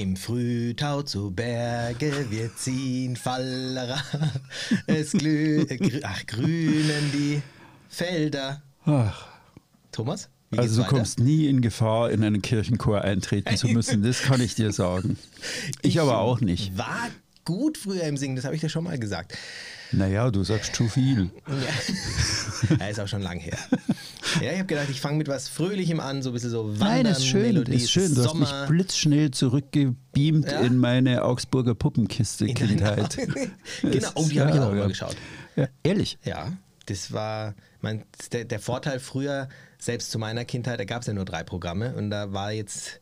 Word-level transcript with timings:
Im 0.00 0.16
Frühtau 0.16 1.02
zu 1.02 1.30
Berge, 1.30 2.24
wir 2.30 2.56
ziehen 2.56 3.16
Fallera. 3.16 4.02
Es 4.86 5.12
glüh, 5.12 5.60
äh, 5.68 6.00
ach, 6.04 6.24
grünen 6.24 7.12
die 7.12 7.42
Felder. 7.90 8.62
Ach, 8.86 9.26
Thomas? 9.92 10.30
also 10.56 10.76
du 10.76 10.80
weiter? 10.80 10.96
kommst 10.96 11.20
nie 11.20 11.48
in 11.48 11.60
Gefahr, 11.60 12.10
in 12.12 12.24
einen 12.24 12.40
Kirchenchor 12.40 13.02
eintreten 13.02 13.54
zu 13.58 13.68
müssen. 13.68 14.02
Das 14.02 14.22
kann 14.22 14.40
ich 14.40 14.54
dir 14.54 14.72
sagen. 14.72 15.18
Ich, 15.82 16.00
aber 16.00 16.20
auch 16.20 16.40
nicht. 16.40 16.78
War 16.78 17.10
gut 17.44 17.76
früher 17.76 18.04
im 18.04 18.16
Singen, 18.16 18.36
das 18.36 18.46
habe 18.46 18.54
ich 18.54 18.62
dir 18.62 18.70
schon 18.70 18.84
mal 18.84 18.98
gesagt. 18.98 19.36
Naja, 19.92 20.30
du 20.30 20.42
sagst 20.44 20.74
zu 20.74 20.88
viel. 20.88 21.28
Ja. 21.46 22.76
ja, 22.78 22.86
ist 22.86 23.00
auch 23.00 23.08
schon 23.08 23.20
lang 23.20 23.38
her. 23.38 23.58
Ja, 24.40 24.50
ich 24.52 24.58
habe 24.58 24.66
gedacht, 24.66 24.88
ich 24.90 25.00
fange 25.00 25.18
mit 25.18 25.28
was 25.28 25.48
Fröhlichem 25.48 26.00
an, 26.00 26.22
so 26.22 26.30
ein 26.30 26.32
bisschen 26.34 26.50
so 26.50 26.68
Wandern, 26.78 27.02
Nein, 27.02 27.06
ist 27.06 27.26
schön, 27.26 27.42
Melodie, 27.42 27.74
ist 27.74 27.90
schön. 27.90 28.14
Du 28.14 28.24
hast 28.24 28.34
mich 28.34 28.48
Sommer. 28.48 28.66
blitzschnell 28.66 29.30
zurückgebeamt 29.30 30.50
Ja. 30.50 30.60
in 30.60 30.76
meine 30.76 31.24
Augsburger 31.24 31.74
Puppenkiste 31.74 32.46
Kindheit. 32.46 33.16
genau, 33.82 34.08
oh, 34.14 34.26
die 34.28 34.40
habe 34.40 34.50
ich 34.50 34.58
auch 34.58 34.72
mal 34.72 34.88
geschaut. 34.88 35.16
Ja, 35.56 35.68
ehrlich. 35.82 36.18
Ja, 36.24 36.52
das 36.86 37.12
war 37.12 37.54
mein, 37.80 38.04
der, 38.32 38.44
der 38.44 38.60
Vorteil 38.60 39.00
früher, 39.00 39.48
selbst 39.78 40.10
zu 40.10 40.18
meiner 40.18 40.44
Kindheit, 40.44 40.78
da 40.80 40.84
gab 40.84 41.00
es 41.02 41.06
ja 41.06 41.14
nur 41.14 41.24
drei 41.24 41.42
Programme 41.42 41.94
und 41.94 42.10
da 42.10 42.32
war 42.32 42.52
jetzt, 42.52 43.00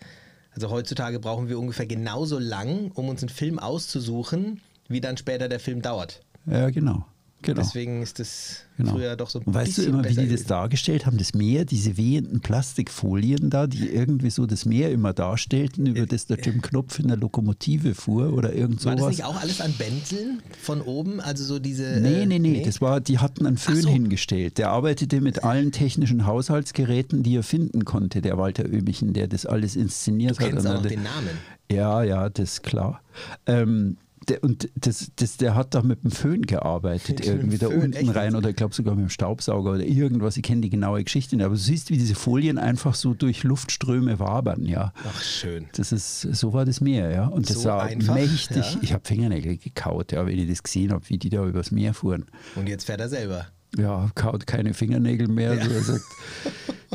also 0.52 0.70
heutzutage 0.70 1.18
brauchen 1.18 1.48
wir 1.48 1.58
ungefähr 1.58 1.86
genauso 1.86 2.38
lang, 2.38 2.90
um 2.94 3.08
uns 3.08 3.22
einen 3.22 3.28
Film 3.30 3.58
auszusuchen, 3.58 4.60
wie 4.88 5.00
dann 5.00 5.16
später 5.16 5.48
der 5.48 5.58
Film 5.60 5.82
dauert. 5.82 6.20
Ja, 6.46 6.70
genau. 6.70 7.04
Genau. 7.42 7.60
Deswegen 7.62 8.02
ist 8.02 8.18
das 8.18 8.64
Genau. 8.78 8.92
früher 8.92 9.16
doch 9.16 9.28
so 9.28 9.40
ein 9.40 9.44
Und 9.44 9.54
weißt 9.54 9.78
du 9.78 9.82
immer, 9.82 10.04
wie 10.04 10.10
die 10.10 10.14
das 10.14 10.24
gewesen. 10.26 10.46
dargestellt 10.48 11.04
haben? 11.04 11.18
Das 11.18 11.34
Meer, 11.34 11.64
diese 11.64 11.96
wehenden 11.96 12.38
Plastikfolien 12.40 13.50
da, 13.50 13.66
die 13.66 13.88
irgendwie 13.88 14.30
so 14.30 14.46
das 14.46 14.64
Meer 14.66 14.92
immer 14.92 15.12
darstellten, 15.12 15.86
über 15.86 16.06
das 16.06 16.26
der 16.26 16.38
Jim 16.38 16.62
Knopf 16.62 17.00
in 17.00 17.08
der 17.08 17.16
Lokomotive 17.16 17.96
fuhr 17.96 18.32
oder 18.32 18.52
irgend 18.52 18.84
War 18.84 18.92
das 18.92 19.00
sowas. 19.00 19.16
nicht 19.16 19.24
auch 19.24 19.40
alles 19.40 19.60
an 19.60 19.72
Bändeln 19.76 20.42
von 20.62 20.80
oben? 20.80 21.20
Also 21.20 21.42
so 21.44 21.58
diese. 21.58 21.98
Nee, 22.00 22.22
äh, 22.22 22.26
nee, 22.26 22.38
nee, 22.38 22.62
das 22.64 22.80
war, 22.80 23.00
die 23.00 23.18
hatten 23.18 23.46
einen 23.46 23.56
Föhn 23.58 23.82
so. 23.82 23.88
hingestellt. 23.88 24.58
Der 24.58 24.70
arbeitete 24.70 25.20
mit 25.20 25.42
allen 25.42 25.72
technischen 25.72 26.24
Haushaltsgeräten, 26.24 27.24
die 27.24 27.34
er 27.34 27.42
finden 27.42 27.84
konnte, 27.84 28.22
der 28.22 28.38
Walter 28.38 28.64
Oehmichen, 28.64 29.12
der 29.12 29.26
das 29.26 29.44
alles 29.44 29.74
inszeniert 29.74 30.38
Du 30.38 30.44
hat. 30.44 30.50
kennst 30.50 30.66
Und 30.66 30.76
auch 30.76 30.82
den 30.86 31.02
Namen. 31.02 31.30
Ja, 31.70 32.02
ja, 32.04 32.28
das 32.30 32.52
ist 32.52 32.62
klar. 32.62 33.00
Ähm, 33.46 33.96
der, 34.28 34.42
und 34.42 34.68
das, 34.74 35.12
das, 35.16 35.36
der 35.36 35.54
hat 35.54 35.74
da 35.74 35.82
mit 35.82 36.02
dem 36.04 36.10
Föhn 36.10 36.42
gearbeitet, 36.42 37.20
irgendwie 37.26 37.58
da 37.58 37.68
Föhn, 37.68 37.82
unten 37.82 37.92
echt? 37.94 38.14
rein 38.14 38.34
oder 38.34 38.50
ich 38.50 38.56
glaube 38.56 38.74
sogar 38.74 38.94
mit 38.94 39.04
dem 39.04 39.10
Staubsauger 39.10 39.72
oder 39.72 39.84
irgendwas. 39.84 40.36
Ich 40.36 40.42
kenne 40.42 40.60
die 40.62 40.70
genaue 40.70 41.02
Geschichte 41.04 41.36
nicht, 41.36 41.44
aber 41.44 41.54
du 41.54 41.60
siehst, 41.60 41.90
wie 41.90 41.98
diese 41.98 42.14
Folien 42.14 42.58
einfach 42.58 42.94
so 42.94 43.14
durch 43.14 43.42
Luftströme 43.44 44.18
wabern, 44.18 44.64
ja. 44.64 44.92
Ach, 45.06 45.22
schön. 45.22 45.66
Das 45.74 45.92
ist, 45.92 46.20
so 46.22 46.52
war 46.52 46.64
das 46.64 46.80
Meer, 46.80 47.10
ja. 47.10 47.26
Und 47.26 47.48
das 47.48 47.56
So 47.56 47.62
sah 47.62 47.80
einfach, 47.80 48.14
mächtig. 48.14 48.56
ja. 48.56 48.78
Ich 48.82 48.92
habe 48.92 49.02
Fingernägel 49.06 49.56
gekaut, 49.58 50.12
ja, 50.12 50.26
wenn 50.26 50.38
ich 50.38 50.48
das 50.48 50.62
gesehen 50.62 50.92
habe, 50.92 51.08
wie 51.08 51.18
die 51.18 51.28
da 51.30 51.44
übers 51.46 51.70
Meer 51.70 51.94
fuhren. 51.94 52.26
Und 52.56 52.68
jetzt 52.68 52.84
fährt 52.84 53.00
er 53.00 53.08
selber. 53.08 53.46
Ja, 53.76 54.10
kaut 54.14 54.46
keine 54.46 54.72
Fingernägel 54.74 55.28
mehr. 55.28 55.54
Ja. 55.54 55.64
So, 55.64 55.70
er 55.72 55.82
sagt, 55.82 56.04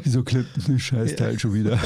wieso 0.04 0.24
klippt 0.24 0.56
denn 0.58 0.76
das 0.76 0.82
Scheißteil 0.82 1.40
schon 1.40 1.54
wieder? 1.54 1.80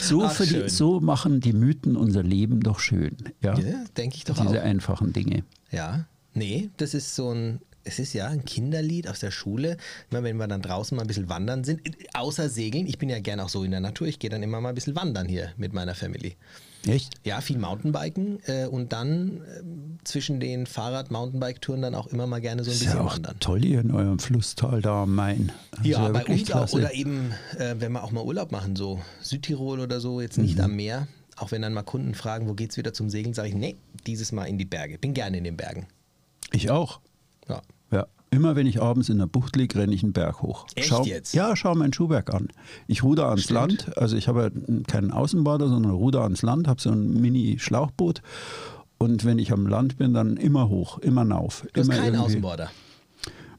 so, 0.00 0.24
Ach, 0.24 0.40
die, 0.40 0.68
so 0.68 1.00
machen 1.00 1.40
die 1.40 1.52
Mythen 1.52 1.96
unser 1.96 2.22
Leben 2.22 2.60
doch 2.60 2.80
schön. 2.80 3.16
Ja, 3.42 3.58
Ja, 3.58 3.84
denke 3.96 4.16
ich 4.16 4.24
doch 4.24 4.36
diese 4.36 4.60
auch. 4.60 4.64
einfachen 4.64 5.12
Dinge. 5.12 5.44
Ja, 5.70 6.06
nee, 6.34 6.70
das 6.76 6.94
ist 6.94 7.14
so 7.14 7.32
ein, 7.32 7.60
es 7.84 7.98
ist 7.98 8.12
ja 8.14 8.26
ein 8.26 8.44
Kinderlied 8.44 9.08
aus 9.08 9.20
der 9.20 9.30
Schule. 9.30 9.76
Immer 10.10 10.22
wenn 10.24 10.36
wir 10.36 10.48
dann 10.48 10.62
draußen 10.62 10.96
mal 10.96 11.02
ein 11.02 11.08
bisschen 11.08 11.28
wandern 11.28 11.64
sind, 11.64 11.80
außer 12.14 12.48
Segeln, 12.48 12.86
ich 12.86 12.98
bin 12.98 13.08
ja 13.08 13.20
gern 13.20 13.40
auch 13.40 13.48
so 13.48 13.62
in 13.64 13.70
der 13.70 13.80
Natur, 13.80 14.06
ich 14.06 14.18
gehe 14.18 14.30
dann 14.30 14.42
immer 14.42 14.60
mal 14.60 14.70
ein 14.70 14.74
bisschen 14.74 14.96
wandern 14.96 15.28
hier 15.28 15.52
mit 15.56 15.72
meiner 15.72 15.94
Family. 15.94 16.36
Echt? 16.86 17.14
Ja, 17.24 17.40
viel 17.40 17.58
Mountainbiken 17.58 18.38
äh, 18.46 18.66
und 18.66 18.92
dann 18.92 19.42
ähm, 19.58 19.98
zwischen 20.04 20.40
den 20.40 20.66
Fahrrad-Mountainbike-Touren 20.66 21.82
dann 21.82 21.94
auch 21.94 22.06
immer 22.06 22.26
mal 22.26 22.40
gerne 22.40 22.62
so 22.64 22.70
ein 22.70 22.74
Ist 22.74 22.80
bisschen 22.80 22.98
ja 22.98 23.04
auch 23.04 23.14
wandern. 23.14 23.36
toll 23.40 23.60
hier 23.62 23.80
in 23.80 23.90
eurem 23.90 24.18
Flusstal 24.18 24.80
da 24.80 25.02
am 25.02 25.14
Main. 25.14 25.52
Das 25.72 25.80
ist 25.80 25.86
Ja, 25.86 26.08
bei 26.08 26.24
uns 26.24 26.42
auch. 26.42 26.46
klasse. 26.46 26.76
Oder 26.76 26.94
eben, 26.94 27.32
äh, 27.58 27.74
wenn 27.78 27.92
wir 27.92 28.04
auch 28.04 28.12
mal 28.12 28.22
Urlaub 28.24 28.52
machen, 28.52 28.76
so 28.76 29.00
Südtirol 29.20 29.80
oder 29.80 30.00
so, 30.00 30.20
jetzt 30.20 30.38
Mhm. 30.38 30.44
nicht 30.44 30.60
am 30.60 30.76
Meer. 30.76 31.08
Auch 31.36 31.50
wenn 31.52 31.62
dann 31.62 31.72
mal 31.74 31.82
Kunden 31.82 32.14
fragen, 32.14 32.48
wo 32.48 32.54
geht's 32.54 32.76
wieder 32.76 32.92
zum 32.94 33.10
Segeln, 33.10 33.34
sage 33.34 33.48
ich, 33.48 33.54
nee, 33.54 33.76
dieses 34.06 34.32
Mal 34.32 34.44
in 34.46 34.58
die 34.58 34.64
Berge. 34.64 34.98
Bin 34.98 35.14
gerne 35.14 35.38
in 35.38 35.44
den 35.44 35.56
Bergen. 35.56 35.86
Ich 36.52 36.70
auch. 36.70 37.00
Ja. 37.48 37.62
Ja. 37.92 38.06
Immer 38.30 38.56
wenn 38.56 38.66
ich 38.66 38.82
abends 38.82 39.08
in 39.08 39.18
der 39.18 39.26
Bucht 39.26 39.56
liege, 39.56 39.78
renne 39.78 39.94
ich 39.94 40.02
einen 40.02 40.12
Berg 40.12 40.42
hoch. 40.42 40.66
Echt 40.74 40.88
schau, 40.88 41.02
jetzt? 41.04 41.32
Ja, 41.34 41.56
schau 41.56 41.74
meinen 41.74 41.92
Schuhberg 41.92 42.32
an. 42.34 42.48
Ich 42.86 43.02
ruder 43.02 43.28
ans 43.28 43.44
Stimmt. 43.44 43.58
Land. 43.58 43.98
Also 43.98 44.16
ich 44.16 44.28
habe 44.28 44.42
ja 44.42 44.82
keinen 44.86 45.10
Außenbader, 45.10 45.68
sondern 45.68 45.92
ruder 45.92 46.22
ans 46.22 46.42
Land, 46.42 46.68
habe 46.68 46.80
so 46.80 46.90
ein 46.90 47.14
Mini-Schlauchboot. 47.20 48.20
Und 48.98 49.24
wenn 49.24 49.38
ich 49.38 49.52
am 49.52 49.66
Land 49.66 49.96
bin, 49.96 50.12
dann 50.12 50.36
immer 50.36 50.68
hoch, 50.68 50.98
immer 50.98 51.24
nauf. 51.24 51.66
Du 51.72 51.80
hast 51.80 51.88
immer 51.88 51.98
keinen 51.98 52.16
Außenborder. 52.16 52.70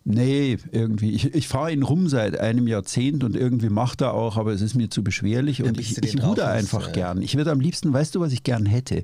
Nee, 0.05 0.57
irgendwie. 0.71 1.11
Ich, 1.11 1.33
ich 1.35 1.47
fahre 1.47 1.71
ihn 1.71 1.83
rum 1.83 2.07
seit 2.07 2.39
einem 2.39 2.67
Jahrzehnt 2.67 3.23
und 3.23 3.35
irgendwie 3.35 3.69
macht 3.69 4.01
er 4.01 4.13
auch, 4.13 4.37
aber 4.37 4.53
es 4.53 4.61
ist 4.61 4.75
mir 4.75 4.89
zu 4.89 5.03
beschwerlich 5.03 5.61
und 5.61 5.79
ich, 5.79 5.97
ich 6.01 6.23
ruder 6.23 6.49
einfach 6.49 6.87
ja. 6.87 6.93
gern. 6.93 7.21
Ich 7.21 7.35
würde 7.35 7.51
am 7.51 7.59
liebsten, 7.59 7.91
weißt 7.93 8.15
du, 8.15 8.19
was 8.19 8.31
ich 8.31 8.43
gern 8.43 8.65
hätte? 8.65 9.03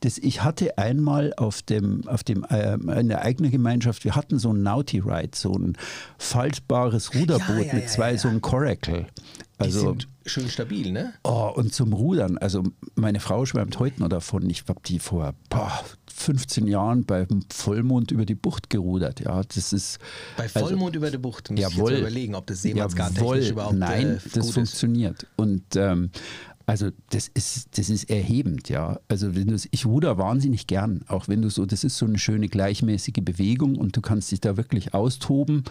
Das, 0.00 0.18
ich 0.18 0.44
hatte 0.44 0.78
einmal 0.78 1.32
auf 1.36 1.62
dem, 1.62 2.06
auf 2.06 2.22
dem, 2.22 2.44
äh, 2.44 2.74
in 2.74 3.08
der 3.08 3.22
eigenen 3.22 3.50
Gemeinschaft, 3.50 4.04
wir 4.04 4.14
hatten 4.14 4.38
so 4.38 4.52
ein 4.52 4.62
Naughty 4.62 5.00
Ride, 5.00 5.30
so 5.34 5.52
ein 5.52 5.76
faltbares 6.18 7.14
Ruderboot 7.14 7.66
ja, 7.66 7.74
mit 7.74 7.82
ja, 7.84 7.86
zwei, 7.86 8.12
ja. 8.12 8.18
so 8.18 8.28
ein 8.28 8.40
Coracle. 8.40 9.06
Also, 9.56 9.96
schön 10.26 10.48
stabil, 10.48 10.90
ne? 10.90 11.14
Oh, 11.22 11.50
und 11.54 11.72
zum 11.72 11.92
Rudern, 11.92 12.38
also 12.38 12.64
meine 12.96 13.20
Frau 13.20 13.46
schwärmt 13.46 13.78
heute 13.78 14.00
noch 14.00 14.08
davon. 14.08 14.48
Ich 14.50 14.64
habe 14.68 14.80
die 14.84 14.98
vor 14.98 15.34
boah, 15.48 15.84
15 16.14 16.66
Jahren 16.66 17.04
beim 17.04 17.26
Vollmond 17.52 18.10
über 18.10 18.24
die 18.24 18.34
Bucht 18.34 18.70
gerudert. 18.70 19.20
Ja, 19.20 19.42
das 19.42 19.72
ist 19.72 19.98
Bei 20.36 20.44
also- 20.44 20.60
Vollmond 20.60 20.94
über 20.96 21.10
die 21.10 21.18
Bucht 21.18 21.50
muss 21.50 21.58
ich 21.58 21.66
jetzt 21.66 21.76
Jawohl. 21.76 21.92
überlegen, 21.94 22.34
ob 22.34 22.46
das 22.46 22.62
Seemannsgartechnisch 22.62 23.20
Jawohl. 23.22 23.38
überhaupt 23.52 23.76
Nein, 23.76 24.06
äh, 24.16 24.18
das 24.34 24.46
ist. 24.46 24.54
funktioniert. 24.54 25.26
Und 25.36 25.62
ähm, 25.76 26.10
also 26.66 26.88
das 27.10 27.28
ist, 27.28 27.76
das 27.76 27.90
ist 27.90 28.08
erhebend, 28.08 28.70
ja. 28.70 28.98
Also 29.08 29.34
wenn 29.34 29.48
du, 29.48 29.56
ich 29.70 29.84
ruder 29.84 30.16
wahnsinnig 30.16 30.66
gern, 30.66 31.02
auch 31.08 31.28
wenn 31.28 31.42
du 31.42 31.50
so, 31.50 31.66
das 31.66 31.84
ist 31.84 31.98
so 31.98 32.06
eine 32.06 32.18
schöne 32.18 32.48
gleichmäßige 32.48 33.22
Bewegung 33.22 33.76
und 33.76 33.96
du 33.96 34.00
kannst 34.00 34.32
dich 34.32 34.40
da 34.40 34.56
wirklich 34.56 34.94
austoben. 34.94 35.64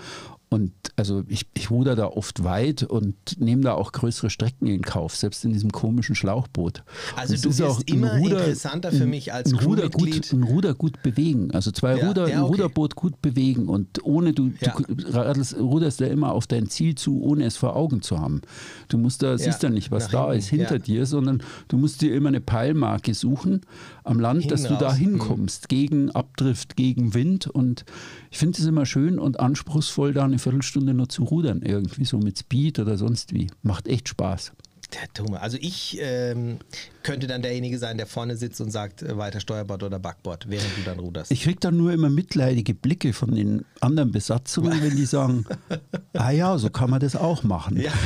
Und 0.54 0.72
also 0.98 1.24
ich, 1.30 1.48
ich 1.56 1.72
ruder 1.72 1.96
da 1.96 2.06
oft 2.06 2.44
weit 2.44 2.84
und 2.84 3.16
nehme 3.40 3.64
da 3.64 3.74
auch 3.74 3.92
größere 3.92 4.30
Strecken 4.30 4.68
in 4.68 4.84
Kauf, 4.84 5.16
selbst 5.16 5.44
in 5.46 5.52
diesem 5.52 5.72
komischen 5.72 6.14
Schlauchboot. 6.14 6.84
Also 7.16 7.34
du 7.34 7.50
ist 7.50 7.58
wirst 7.58 7.62
auch 7.64 7.80
ein 7.80 7.86
immer 7.88 8.18
interessanter 8.18 8.92
für 8.92 9.08
mich 9.08 9.34
als 9.34 9.52
ein 9.52 9.58
Ruder, 9.58 9.90
gut, 9.90 10.32
ein 10.32 10.44
Ruder 10.44 10.76
gut 10.76 11.02
bewegen. 11.02 11.50
Also 11.50 11.72
zwei 11.72 11.98
Ja, 11.98 12.08
Ruder, 12.08 12.30
ja, 12.30 12.36
ein 12.36 12.44
okay. 12.44 12.52
Ruderboot 12.52 12.96
gut 12.96 13.20
bewegen 13.24 13.68
und 13.68 14.06
ohne 14.06 14.34
du, 14.34 14.52
Ja. 14.60 14.76
du 14.78 15.12
radelst, 15.12 15.58
ruderst 15.58 16.00
ja 16.02 16.06
immer 16.08 16.32
auf 16.34 16.46
dein 16.46 16.70
Ziel 16.70 16.94
zu, 16.94 17.20
ohne 17.24 17.46
es 17.46 17.58
vor 17.58 17.76
Augen 17.76 18.04
zu 18.04 18.20
haben. 18.20 18.42
Du 18.90 19.00
musst 19.00 19.24
da, 19.24 19.36
siehst 19.40 19.64
ja 19.64 19.72
nicht, 19.72 19.90
was 19.90 20.10
da 20.10 20.26
hinten, 20.26 20.38
ist 20.38 20.50
hinter 20.50 20.78
dir, 20.78 21.08
sondern 21.08 21.42
du 21.68 21.78
musst 21.80 22.04
dir 22.04 22.14
immer 22.14 22.30
eine 22.30 22.42
Peilmarke 22.42 23.16
suchen 23.16 23.62
am 24.04 24.20
Land, 24.20 24.42
Hinten 24.42 24.50
dass 24.52 24.64
du 24.68 24.76
da 24.76 24.90
raus, 24.90 25.00
hm. 25.00 25.00
hinkommst, 25.00 25.68
gegen 25.68 26.12
Abdrift, 26.12 26.76
gegen 26.76 27.16
Wind. 27.16 27.48
Und 27.48 27.86
ich 28.30 28.38
finde 28.38 28.60
es 28.60 28.68
immer 28.68 28.86
schön 28.86 29.18
und 29.18 29.40
anspruchsvoll, 29.40 30.14
da 30.14 30.26
eine 30.26 30.38
Viertelstunde 30.44 30.94
nur 30.94 31.10
zu 31.10 31.24
rudern, 31.24 31.62
irgendwie 31.62 32.06
so 32.06 32.18
mit 32.18 32.38
Speed 32.38 32.80
oder 32.80 32.98
sonst 32.98 33.34
wie. 33.34 33.48
Macht 33.62 33.88
echt 33.88 34.10
Spaß. 34.10 34.52
Der 34.94 35.24
Dumme. 35.24 35.42
Also 35.42 35.58
ich 35.60 35.98
ähm, 36.02 36.60
könnte 37.02 37.26
dann 37.26 37.42
derjenige 37.42 37.80
sein, 37.80 37.98
der 37.98 38.06
vorne 38.06 38.38
sitzt 38.38 38.62
und 38.62 38.70
sagt, 38.70 39.02
äh, 39.02 39.18
weiter 39.18 39.40
Steuerbord 39.40 39.82
oder 39.82 39.98
Backbord, 39.98 40.48
während 40.50 40.78
du 40.78 40.82
dann 40.86 41.00
ruderst. 41.00 41.32
Ich 41.32 41.44
kriege 41.44 41.60
dann 41.60 41.78
nur 41.78 41.92
immer 41.94 42.10
mitleidige 42.10 42.76
Blicke 42.76 43.14
von 43.14 43.34
den 43.34 43.66
anderen 43.80 44.12
Besatzungen, 44.12 44.84
wenn 44.84 44.96
die 44.96 45.06
sagen, 45.06 45.46
ah 46.14 46.30
ja, 46.30 46.58
so 46.60 46.70
kann 46.70 46.92
man 46.92 47.00
das 47.00 47.16
auch 47.16 47.44
machen. 47.44 47.80
ja. 47.80 47.92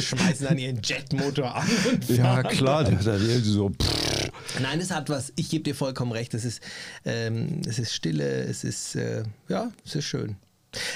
Schmeißen 0.00 0.46
dann 0.46 0.58
ihren 0.58 0.80
Jetmotor 0.84 1.52
an 1.56 1.66
und 1.90 2.08
Ja, 2.10 2.44
klar, 2.44 2.84
der, 2.84 2.98
der 2.98 3.18
so, 3.40 3.70
pff, 3.70 4.30
Nein, 4.60 4.80
es 4.80 4.90
hat 4.92 5.08
was, 5.08 5.32
ich 5.34 5.50
gebe 5.50 5.64
dir 5.64 5.74
vollkommen 5.74 6.12
recht, 6.12 6.34
es 6.34 6.44
ist, 6.44 6.60
ähm, 7.04 7.60
es 7.66 7.78
ist 7.80 7.92
Stille, 7.92 8.44
es 8.44 8.62
ist, 8.62 8.94
äh, 8.94 9.24
ja, 9.48 9.72
es 9.84 9.96
ist 9.96 10.04
schön. 10.04 10.36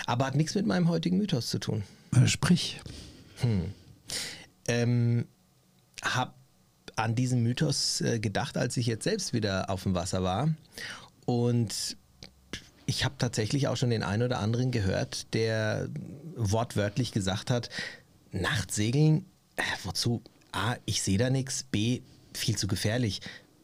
Aber 0.07 0.27
hat 0.27 0.35
nichts 0.35 0.55
mit 0.55 0.67
meinem 0.67 0.89
heutigen 0.89 1.19
Mythos 1.19 1.51
zu 1.51 1.59
tun. 1.59 1.85
sprich. 2.27 2.81
Ähm, 4.69 5.27
hab 6.03 6.35
an 6.97 7.15
diesen 7.15 7.43
Mythos 7.43 8.01
äh, 8.01 8.21
gedacht, 8.21 8.57
als 8.57 8.77
ich 8.77 8.87
jetzt 8.87 9.05
selbst 9.05 9.33
wieder 9.33 9.71
auf 9.71 9.83
dem 9.83 9.95
Wasser 9.95 10.23
war. 10.23 10.55
Und 11.27 11.97
ich 12.87 13.05
habe 13.05 13.15
tatsächlich 13.19 13.69
auch 13.69 13.77
schon 13.77 13.91
den 13.91 14.03
einen 14.03 14.23
oder 14.23 14.39
anderen 14.39 14.71
gehört, 14.71 15.33
der 15.35 15.89
wortwörtlich 16.37 17.13
gesagt 17.13 17.51
hat, 17.51 17.71
nachts 18.31 18.77
segeln, 18.77 19.27
äh, 19.57 19.63
wozu? 19.85 20.23
A, 20.53 20.77
ich 20.85 21.03
sehe 21.03 21.19
da 21.19 21.31
nichts, 21.31 21.65
B, 21.65 22.03
viel 22.33 22.57
zu 22.57 22.67
gefährlich. 22.67 23.21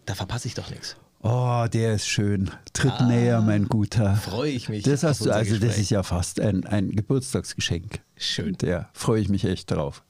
Da 0.07 0.15
verpasse 0.15 0.49
ich 0.49 0.55
doch 0.55 0.71
nichts. 0.71 0.97
Oh, 1.23 1.67
der 1.71 1.97
ist 1.97 2.09
schön. 2.09 2.51
Tritt 2.73 2.99
näher, 3.03 3.43
mein 3.43 3.69
Guter. 3.69 4.17
Freue 4.17 4.53
ich 4.53 4.71
mich 4.71 4.85
Das 4.85 5.03
hast 5.03 5.27
du, 5.27 5.31
also 5.31 5.51
das 5.53 5.61
Gespräch. 5.61 5.79
ist 5.83 5.91
ja 5.91 6.03
fast 6.03 6.41
ein, 6.41 6.65
ein 6.65 6.93
Geburtstagsgeschenk. 6.93 8.01
Schön. 8.17 8.57
Der 8.57 8.89
freue 8.95 9.21
ich 9.21 9.29
mich 9.29 9.45
echt 9.45 9.71
drauf. 9.71 10.03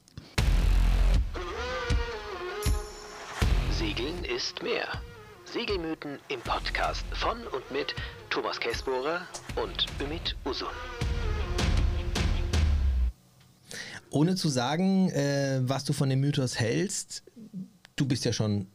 Segeln 3.77 4.23
ist 4.23 4.63
mehr. 4.63 4.87
Segelmythen 5.43 6.17
im 6.29 6.39
Podcast 6.39 7.03
von 7.11 7.35
und 7.47 7.69
mit 7.73 7.93
Thomas 8.29 8.57
Kessbohrer 8.57 9.23
und 9.61 9.87
Ümit 10.01 10.37
Usun. 10.45 10.69
Ohne 14.11 14.35
zu 14.35 14.47
sagen, 14.47 15.09
äh, 15.09 15.59
was 15.63 15.83
du 15.83 15.91
von 15.91 16.09
dem 16.09 16.21
Mythos 16.21 16.57
hältst, 16.57 17.23
du 17.97 18.05
bist 18.05 18.23
ja 18.23 18.31
schon 18.31 18.67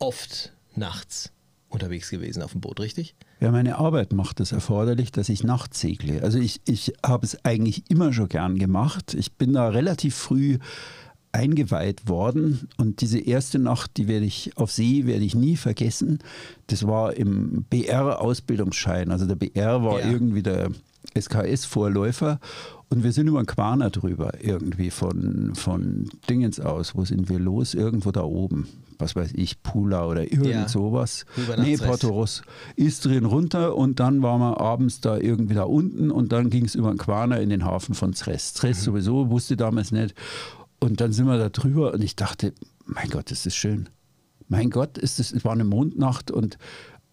oft 0.00 0.52
nachts 0.74 1.33
unterwegs 1.74 2.10
gewesen 2.10 2.42
auf 2.42 2.52
dem 2.52 2.60
Boot, 2.60 2.80
richtig? 2.80 3.14
Ja, 3.40 3.50
meine 3.50 3.78
Arbeit 3.78 4.12
macht 4.12 4.40
es 4.40 4.52
erforderlich, 4.52 5.12
dass 5.12 5.28
ich 5.28 5.44
nachts 5.44 5.80
segle. 5.80 6.22
Also 6.22 6.38
ich, 6.38 6.60
ich 6.66 6.94
habe 7.04 7.26
es 7.26 7.44
eigentlich 7.44 7.90
immer 7.90 8.12
schon 8.12 8.28
gern 8.28 8.58
gemacht. 8.58 9.14
Ich 9.14 9.34
bin 9.34 9.52
da 9.52 9.68
relativ 9.68 10.14
früh 10.14 10.58
eingeweiht 11.32 12.08
worden 12.08 12.68
und 12.76 13.00
diese 13.00 13.18
erste 13.18 13.58
Nacht, 13.58 13.96
die 13.96 14.06
werde 14.06 14.24
ich 14.24 14.56
auf 14.56 14.70
See 14.70 15.04
werde 15.04 15.24
ich 15.24 15.34
nie 15.34 15.56
vergessen. 15.56 16.20
Das 16.68 16.86
war 16.86 17.14
im 17.14 17.64
BR-Ausbildungsschein. 17.68 19.10
Also 19.10 19.26
der 19.26 19.34
BR 19.34 19.82
war 19.82 20.00
ja. 20.00 20.10
irgendwie 20.10 20.44
der 20.44 20.70
SKS-Vorläufer 21.16 22.40
und 22.90 23.02
wir 23.02 23.12
sind 23.12 23.26
über 23.26 23.38
einen 23.38 23.46
Quaner 23.46 23.90
drüber, 23.90 24.32
irgendwie 24.40 24.90
von, 24.90 25.52
von 25.54 26.08
Dingens 26.28 26.60
aus. 26.60 26.94
Wo 26.94 27.04
sind 27.04 27.28
wir 27.28 27.38
los? 27.38 27.74
Irgendwo 27.74 28.12
da 28.12 28.22
oben. 28.22 28.68
Was 28.98 29.16
weiß 29.16 29.32
ich, 29.34 29.62
Pula 29.62 30.06
oder 30.06 30.22
irgend 30.22 30.46
ja. 30.46 30.68
sowas. 30.68 31.26
Nee, 31.58 31.76
Porto 31.76 32.08
Ross. 32.10 32.42
Istrien 32.76 33.24
runter 33.24 33.74
und 33.74 33.98
dann 33.98 34.22
waren 34.22 34.40
wir 34.40 34.60
abends 34.60 35.00
da 35.00 35.18
irgendwie 35.18 35.54
da 35.54 35.64
unten 35.64 36.10
und 36.10 36.30
dann 36.30 36.50
ging 36.50 36.64
es 36.64 36.76
über 36.76 36.90
den 36.90 36.98
Quaner 36.98 37.40
in 37.40 37.48
den 37.48 37.64
Hafen 37.64 37.94
von 37.94 38.12
Zres. 38.12 38.54
Zres 38.54 38.80
mhm. 38.80 38.84
sowieso, 38.84 39.30
wusste 39.30 39.56
damals 39.56 39.90
nicht. 39.90 40.14
Und 40.78 41.00
dann 41.00 41.12
sind 41.12 41.26
wir 41.26 41.38
da 41.38 41.48
drüber 41.48 41.94
und 41.94 42.04
ich 42.04 42.14
dachte, 42.14 42.52
mein 42.84 43.08
Gott, 43.08 43.30
ist 43.32 43.46
das 43.46 43.56
schön. 43.56 43.88
Mein 44.48 44.70
Gott, 44.70 44.98
ist 44.98 45.18
das, 45.18 45.32
es 45.32 45.44
war 45.44 45.52
eine 45.52 45.64
Mondnacht 45.64 46.30
und 46.30 46.58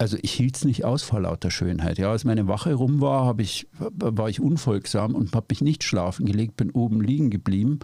also 0.02 0.18
ich 0.20 0.32
hielt 0.32 0.56
es 0.56 0.64
nicht 0.64 0.84
aus 0.84 1.04
vor 1.04 1.20
lauter 1.20 1.52
Schönheit. 1.52 1.96
Ja, 1.96 2.10
als 2.10 2.24
meine 2.24 2.48
Wache 2.48 2.74
rum 2.74 3.00
war, 3.00 3.38
ich, 3.38 3.68
war 3.78 4.28
ich 4.28 4.40
unfolgsam 4.40 5.14
und 5.14 5.32
habe 5.32 5.46
mich 5.50 5.60
nicht 5.60 5.84
schlafen 5.84 6.26
gelegt, 6.26 6.56
bin 6.56 6.72
oben 6.72 7.00
liegen 7.00 7.30
geblieben. 7.30 7.78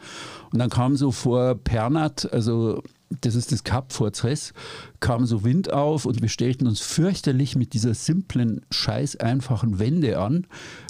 Und 0.52 0.58
dann 0.58 0.68
kam 0.68 0.96
so 0.96 1.12
vor 1.12 1.54
Pernat, 1.54 2.28
also 2.32 2.82
das 3.20 3.36
ist 3.36 3.52
das 3.52 3.62
Kap 3.62 3.92
vor 3.92 4.12
Zres, 4.12 4.52
kam 4.98 5.26
so 5.26 5.44
Wind 5.44 5.72
auf 5.72 6.06
und 6.06 6.20
wir 6.20 6.28
stellten 6.28 6.66
uns 6.66 6.80
fürchterlich 6.80 7.54
mit 7.54 7.72
dieser 7.72 7.94
simplen, 7.94 8.62
scheiß 8.72 9.16
einfachen 9.20 9.78
Wende 9.78 10.18
an, 10.18 10.48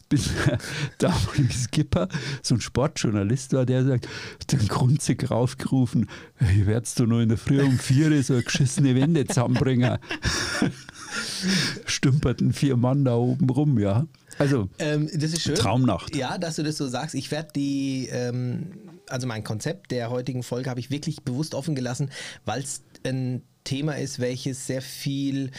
bis 0.09 0.31
der 0.47 0.59
damalige 0.97 1.53
Skipper, 1.53 2.09
so 2.43 2.55
ein 2.55 2.63
Sportjournalist 2.63 3.53
war, 3.53 3.67
der 3.67 3.85
sagt, 3.85 4.09
den 4.51 4.67
Grunzig 4.67 5.31
raufgerufen, 5.31 6.09
ich 6.41 6.65
werdest 6.65 6.99
du 6.99 7.05
nur 7.05 7.21
in 7.21 7.29
der 7.29 7.39
Früh 7.39 7.61
um 7.61 7.79
vier 7.79 8.23
so 8.23 8.33
eine 8.33 8.43
geschissene 8.45 8.95
Wende 8.95 9.27
zusammenbringen. 9.27 9.99
Stümperten 11.87 12.53
vier 12.53 12.77
Mann 12.77 13.05
da 13.05 13.17
oben 13.17 13.49
rum, 13.51 13.79
ja. 13.79 14.07
Also, 14.39 14.69
ähm, 14.79 15.09
das 15.13 15.33
ist 15.33 15.43
schön. 15.43 15.55
Traumnacht. 15.55 16.15
Ja, 16.15 16.39
dass 16.39 16.57
du 16.57 16.63
das 16.63 16.77
so 16.77 16.87
sagst. 16.87 17.15
Ich 17.15 17.31
werde 17.31 17.51
die, 17.55 18.09
ähm, 18.11 18.73
also 19.09 19.27
mein 19.27 19.45
Konzept 19.45 19.91
der 19.91 20.11
heutigen 20.11 20.43
Folge 20.43 20.71
habe 20.71 20.81
ich 20.81 20.91
wirklich 20.91 21.23
bewusst 21.23 21.55
offen 21.55 21.75
gelassen, 21.75 22.11
weil 22.45 22.63
es 22.63 22.83
ein 23.05 23.43
Thema 23.65 23.95
ist, 23.95 24.19
welches 24.19 24.67
sehr 24.67 24.83
viel 24.83 25.51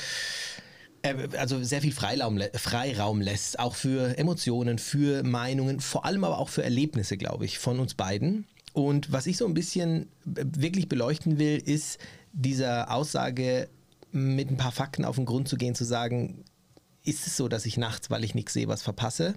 äh, 1.01 1.15
also 1.37 1.63
sehr 1.63 1.81
viel 1.81 1.91
Freiraum, 1.91 2.39
Freiraum 2.53 3.21
lässt, 3.21 3.59
auch 3.59 3.75
für 3.75 4.17
Emotionen, 4.17 4.79
für 4.79 5.23
Meinungen, 5.23 5.79
vor 5.79 6.05
allem 6.05 6.23
aber 6.23 6.37
auch 6.37 6.49
für 6.49 6.63
Erlebnisse, 6.63 7.17
glaube 7.17 7.45
ich, 7.45 7.59
von 7.59 7.79
uns 7.79 7.95
beiden. 7.95 8.45
Und 8.73 9.11
was 9.11 9.27
ich 9.27 9.37
so 9.37 9.45
ein 9.45 9.53
bisschen 9.53 10.07
wirklich 10.25 10.87
beleuchten 10.89 11.39
will, 11.39 11.57
ist 11.57 11.97
dieser 12.33 12.91
Aussage 12.91 13.69
mit 14.11 14.49
ein 14.49 14.57
paar 14.57 14.71
Fakten 14.71 15.05
auf 15.05 15.15
den 15.15 15.25
Grund 15.25 15.47
zu 15.47 15.57
gehen, 15.57 15.75
zu 15.75 15.85
sagen, 15.85 16.43
ist 17.03 17.27
es 17.27 17.37
so, 17.37 17.47
dass 17.47 17.65
ich 17.65 17.77
nachts, 17.77 18.09
weil 18.09 18.23
ich 18.23 18.35
nichts 18.35 18.53
sehe, 18.53 18.67
was 18.67 18.81
verpasse? 18.81 19.35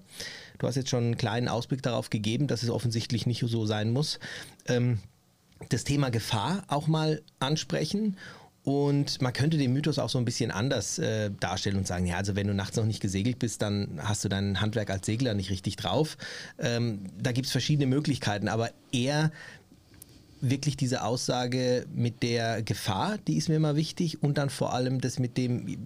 Du 0.59 0.67
hast 0.67 0.77
jetzt 0.77 0.91
schon 0.91 1.05
einen 1.05 1.17
kleinen 1.17 1.49
Ausblick 1.49 1.83
darauf 1.83 2.11
gegeben, 2.11 2.47
dass 2.47 2.63
es 2.63 2.71
offensichtlich 2.71 3.27
nicht 3.27 3.45
so 3.47 3.67
sein 3.67 3.93
muss. 3.93 4.19
Ähm, 4.67 4.99
das 5.69 5.85
Thema 5.85 6.11
Gefahr 6.11 6.65
auch 6.69 6.89
mal 6.89 7.23
ansprechen 7.39 8.17
und 8.65 9.21
man 9.21 9.33
könnte 9.33 9.59
den 9.59 9.73
Mythos 9.73 9.99
auch 9.99 10.09
so 10.09 10.19
ein 10.19 10.25
bisschen 10.25 10.53
anders 10.53 10.99
äh, 10.99 11.31
darstellen 11.41 11.77
und 11.77 11.87
sagen, 11.87 12.07
ja, 12.07 12.17
also 12.17 12.37
wenn 12.37 12.47
du 12.47 12.55
nachts 12.55 12.77
noch 12.77 12.85
nicht 12.85 13.01
gesegelt 13.01 13.41
bist, 13.41 13.61
dann 13.61 14.01
hast 14.03 14.25
du 14.25 14.29
dein 14.29 14.61
Handwerk 14.61 14.91
als 14.91 15.07
Segler 15.07 15.35
nicht 15.35 15.51
richtig 15.51 15.77
drauf. 15.77 16.17
Ähm, 16.59 17.07
da 17.21 17.33
gibt 17.33 17.47
es 17.47 17.53
verschiedene 17.53 17.87
Möglichkeiten, 17.87 18.49
aber 18.49 18.71
eher 18.93 19.33
wirklich 20.43 20.77
diese 20.77 21.05
Aussage 21.05 21.87
mit 21.95 22.23
der 22.23 22.63
Gefahr, 22.63 23.17
die 23.27 23.37
ist 23.37 23.49
mir 23.49 23.55
immer 23.55 23.77
wichtig 23.77 24.23
und 24.23 24.39
dann 24.39 24.51
vor 24.51 24.75
allem 24.75 25.01
das 25.01 25.19
mit 25.19 25.39
dem, 25.39 25.79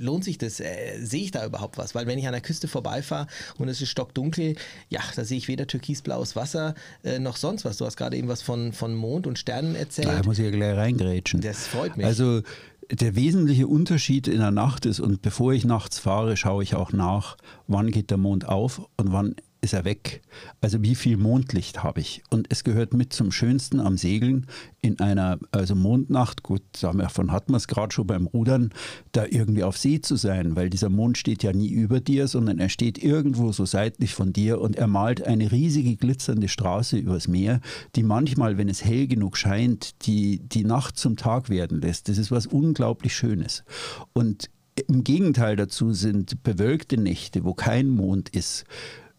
lohnt 0.00 0.24
sich 0.24 0.38
das, 0.38 0.60
äh, 0.60 0.98
sehe 1.00 1.24
ich 1.24 1.32
da 1.32 1.44
überhaupt 1.44 1.76
was? 1.76 1.94
Weil 1.94 2.06
wenn 2.06 2.18
ich 2.18 2.26
an 2.26 2.32
der 2.32 2.40
Küste 2.40 2.68
vorbeifahre 2.68 3.26
und 3.58 3.68
es 3.68 3.82
ist 3.82 3.90
stockdunkel, 3.90 4.54
ja, 4.88 5.00
da 5.16 5.24
sehe 5.24 5.36
ich 5.36 5.48
weder 5.48 5.66
türkisblaues 5.66 6.36
Wasser 6.36 6.74
äh, 7.02 7.18
noch 7.18 7.36
sonst 7.36 7.64
was. 7.64 7.76
Du 7.76 7.84
hast 7.84 7.96
gerade 7.96 8.16
eben 8.16 8.28
was 8.28 8.40
von, 8.40 8.72
von 8.72 8.94
Mond 8.94 9.26
und 9.26 9.36
Sternen 9.38 9.74
erzählt. 9.74 10.08
Da 10.08 10.22
muss 10.24 10.38
ich 10.38 10.44
ja 10.44 10.52
gleich 10.52 10.76
reingrätschen. 10.76 11.40
Das 11.40 11.66
freut 11.66 11.96
mich. 11.96 12.06
Also 12.06 12.42
der 12.90 13.16
wesentliche 13.16 13.66
Unterschied 13.66 14.28
in 14.28 14.38
der 14.38 14.52
Nacht 14.52 14.86
ist, 14.86 15.00
und 15.00 15.22
bevor 15.22 15.52
ich 15.52 15.64
nachts 15.64 15.98
fahre, 15.98 16.36
schaue 16.36 16.62
ich 16.62 16.76
auch 16.76 16.92
nach, 16.92 17.36
wann 17.66 17.90
geht 17.90 18.10
der 18.10 18.18
Mond 18.18 18.46
auf 18.46 18.88
und 18.96 19.12
wann 19.12 19.34
ist 19.60 19.72
er 19.72 19.84
weg. 19.84 20.22
Also 20.60 20.82
wie 20.82 20.94
viel 20.94 21.16
Mondlicht 21.16 21.82
habe 21.82 22.00
ich? 22.00 22.22
Und 22.30 22.46
es 22.50 22.64
gehört 22.64 22.94
mit 22.94 23.12
zum 23.12 23.32
Schönsten 23.32 23.80
am 23.80 23.96
Segeln 23.96 24.46
in 24.80 25.00
einer 25.00 25.38
also 25.50 25.74
Mondnacht, 25.74 26.42
gut, 26.42 26.62
davon 26.80 27.32
hat 27.32 27.48
man 27.48 27.56
es 27.56 27.66
gerade 27.66 27.92
schon 27.92 28.06
beim 28.06 28.26
Rudern, 28.26 28.70
da 29.12 29.24
irgendwie 29.24 29.64
auf 29.64 29.76
See 29.76 30.00
zu 30.00 30.16
sein, 30.16 30.56
weil 30.56 30.70
dieser 30.70 30.88
Mond 30.88 31.18
steht 31.18 31.42
ja 31.42 31.52
nie 31.52 31.68
über 31.68 32.00
dir, 32.00 32.28
sondern 32.28 32.58
er 32.58 32.68
steht 32.68 33.02
irgendwo 33.02 33.52
so 33.52 33.64
seitlich 33.64 34.14
von 34.14 34.32
dir 34.32 34.60
und 34.60 34.76
er 34.76 34.86
malt 34.86 35.22
eine 35.22 35.50
riesige 35.50 35.96
glitzernde 35.96 36.48
Straße 36.48 36.96
übers 36.96 37.26
Meer, 37.26 37.60
die 37.96 38.02
manchmal, 38.02 38.58
wenn 38.58 38.68
es 38.68 38.84
hell 38.84 39.06
genug 39.06 39.36
scheint, 39.36 40.06
die, 40.06 40.40
die 40.40 40.64
Nacht 40.64 40.96
zum 40.98 41.16
Tag 41.16 41.48
werden 41.48 41.80
lässt. 41.80 42.08
Das 42.08 42.18
ist 42.18 42.30
was 42.30 42.46
unglaublich 42.46 43.16
Schönes. 43.16 43.64
Und 44.12 44.50
im 44.88 45.04
Gegenteil 45.04 45.56
dazu 45.56 45.92
sind 45.92 46.42
bewölkte 46.42 46.98
Nächte, 46.98 47.44
wo 47.44 47.54
kein 47.54 47.88
Mond 47.88 48.28
ist, 48.28 48.64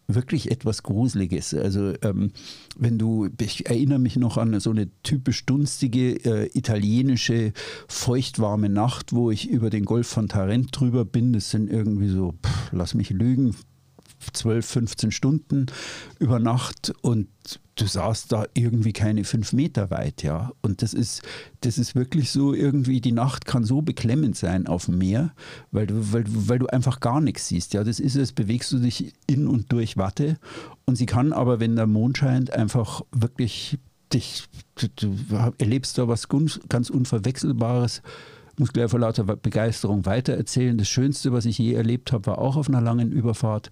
wirklich 0.08 0.50
etwas 0.50 0.82
Gruseliges. 0.82 1.54
Also 1.54 1.92
ähm, 2.02 2.32
wenn 2.76 2.98
du, 2.98 3.28
ich 3.40 3.68
erinnere 3.68 3.98
mich 3.98 4.16
noch 4.16 4.38
an 4.38 4.58
so 4.58 4.70
eine 4.70 4.88
typisch 5.02 5.44
dunstige 5.44 6.12
äh, 6.24 6.50
italienische 6.54 7.52
feuchtwarme 7.88 8.70
Nacht, 8.70 9.12
wo 9.12 9.30
ich 9.30 9.48
über 9.48 9.68
den 9.68 9.84
Golf 9.84 10.08
von 10.08 10.28
Tarent 10.28 10.68
drüber 10.72 11.04
bin. 11.04 11.34
Das 11.34 11.50
sind 11.50 11.70
irgendwie 11.70 12.08
so, 12.08 12.32
pff, 12.44 12.72
lass 12.72 12.94
mich 12.94 13.10
lügen, 13.10 13.54
12, 14.32 14.66
15 14.66 15.10
Stunden 15.12 15.66
über 16.18 16.38
Nacht 16.38 16.92
und 17.02 17.28
du 17.76 17.86
saßt 17.86 18.32
da 18.32 18.46
irgendwie 18.54 18.92
keine 18.92 19.24
fünf 19.24 19.52
Meter 19.52 19.90
weit, 19.90 20.22
ja. 20.22 20.52
Und 20.62 20.82
das 20.82 20.94
ist, 20.94 21.22
das 21.60 21.78
ist 21.78 21.94
wirklich 21.94 22.30
so 22.30 22.52
irgendwie, 22.52 23.00
die 23.00 23.12
Nacht 23.12 23.44
kann 23.46 23.64
so 23.64 23.82
beklemmend 23.82 24.36
sein 24.36 24.66
auf 24.66 24.86
dem 24.86 24.98
Meer, 24.98 25.32
weil 25.70 25.86
du, 25.86 26.12
weil, 26.12 26.24
weil 26.26 26.58
du 26.58 26.66
einfach 26.66 27.00
gar 27.00 27.20
nichts 27.20 27.48
siehst, 27.48 27.74
ja. 27.74 27.84
Das 27.84 28.00
ist 28.00 28.16
es, 28.16 28.32
bewegst 28.32 28.72
du 28.72 28.78
dich 28.78 29.12
in 29.26 29.46
und 29.46 29.72
durch 29.72 29.96
Watte 29.96 30.38
und 30.84 30.96
sie 30.96 31.06
kann 31.06 31.32
aber, 31.32 31.60
wenn 31.60 31.76
der 31.76 31.86
Mond 31.86 32.18
scheint, 32.18 32.52
einfach 32.52 33.02
wirklich 33.12 33.78
dich, 34.12 34.44
du, 34.76 34.88
du 34.88 35.16
erlebst 35.58 35.98
da 35.98 36.08
was 36.08 36.28
ganz 36.28 36.90
Unverwechselbares 36.90 38.02
muss 38.58 38.72
gleich 38.72 38.90
vor 38.90 39.00
lauter 39.00 39.24
Begeisterung 39.24 40.06
weitererzählen. 40.06 40.76
Das 40.76 40.88
Schönste, 40.88 41.32
was 41.32 41.44
ich 41.44 41.58
je 41.58 41.74
erlebt 41.74 42.12
habe, 42.12 42.26
war 42.26 42.38
auch 42.38 42.56
auf 42.56 42.68
einer 42.68 42.80
langen 42.80 43.12
Überfahrt. 43.12 43.70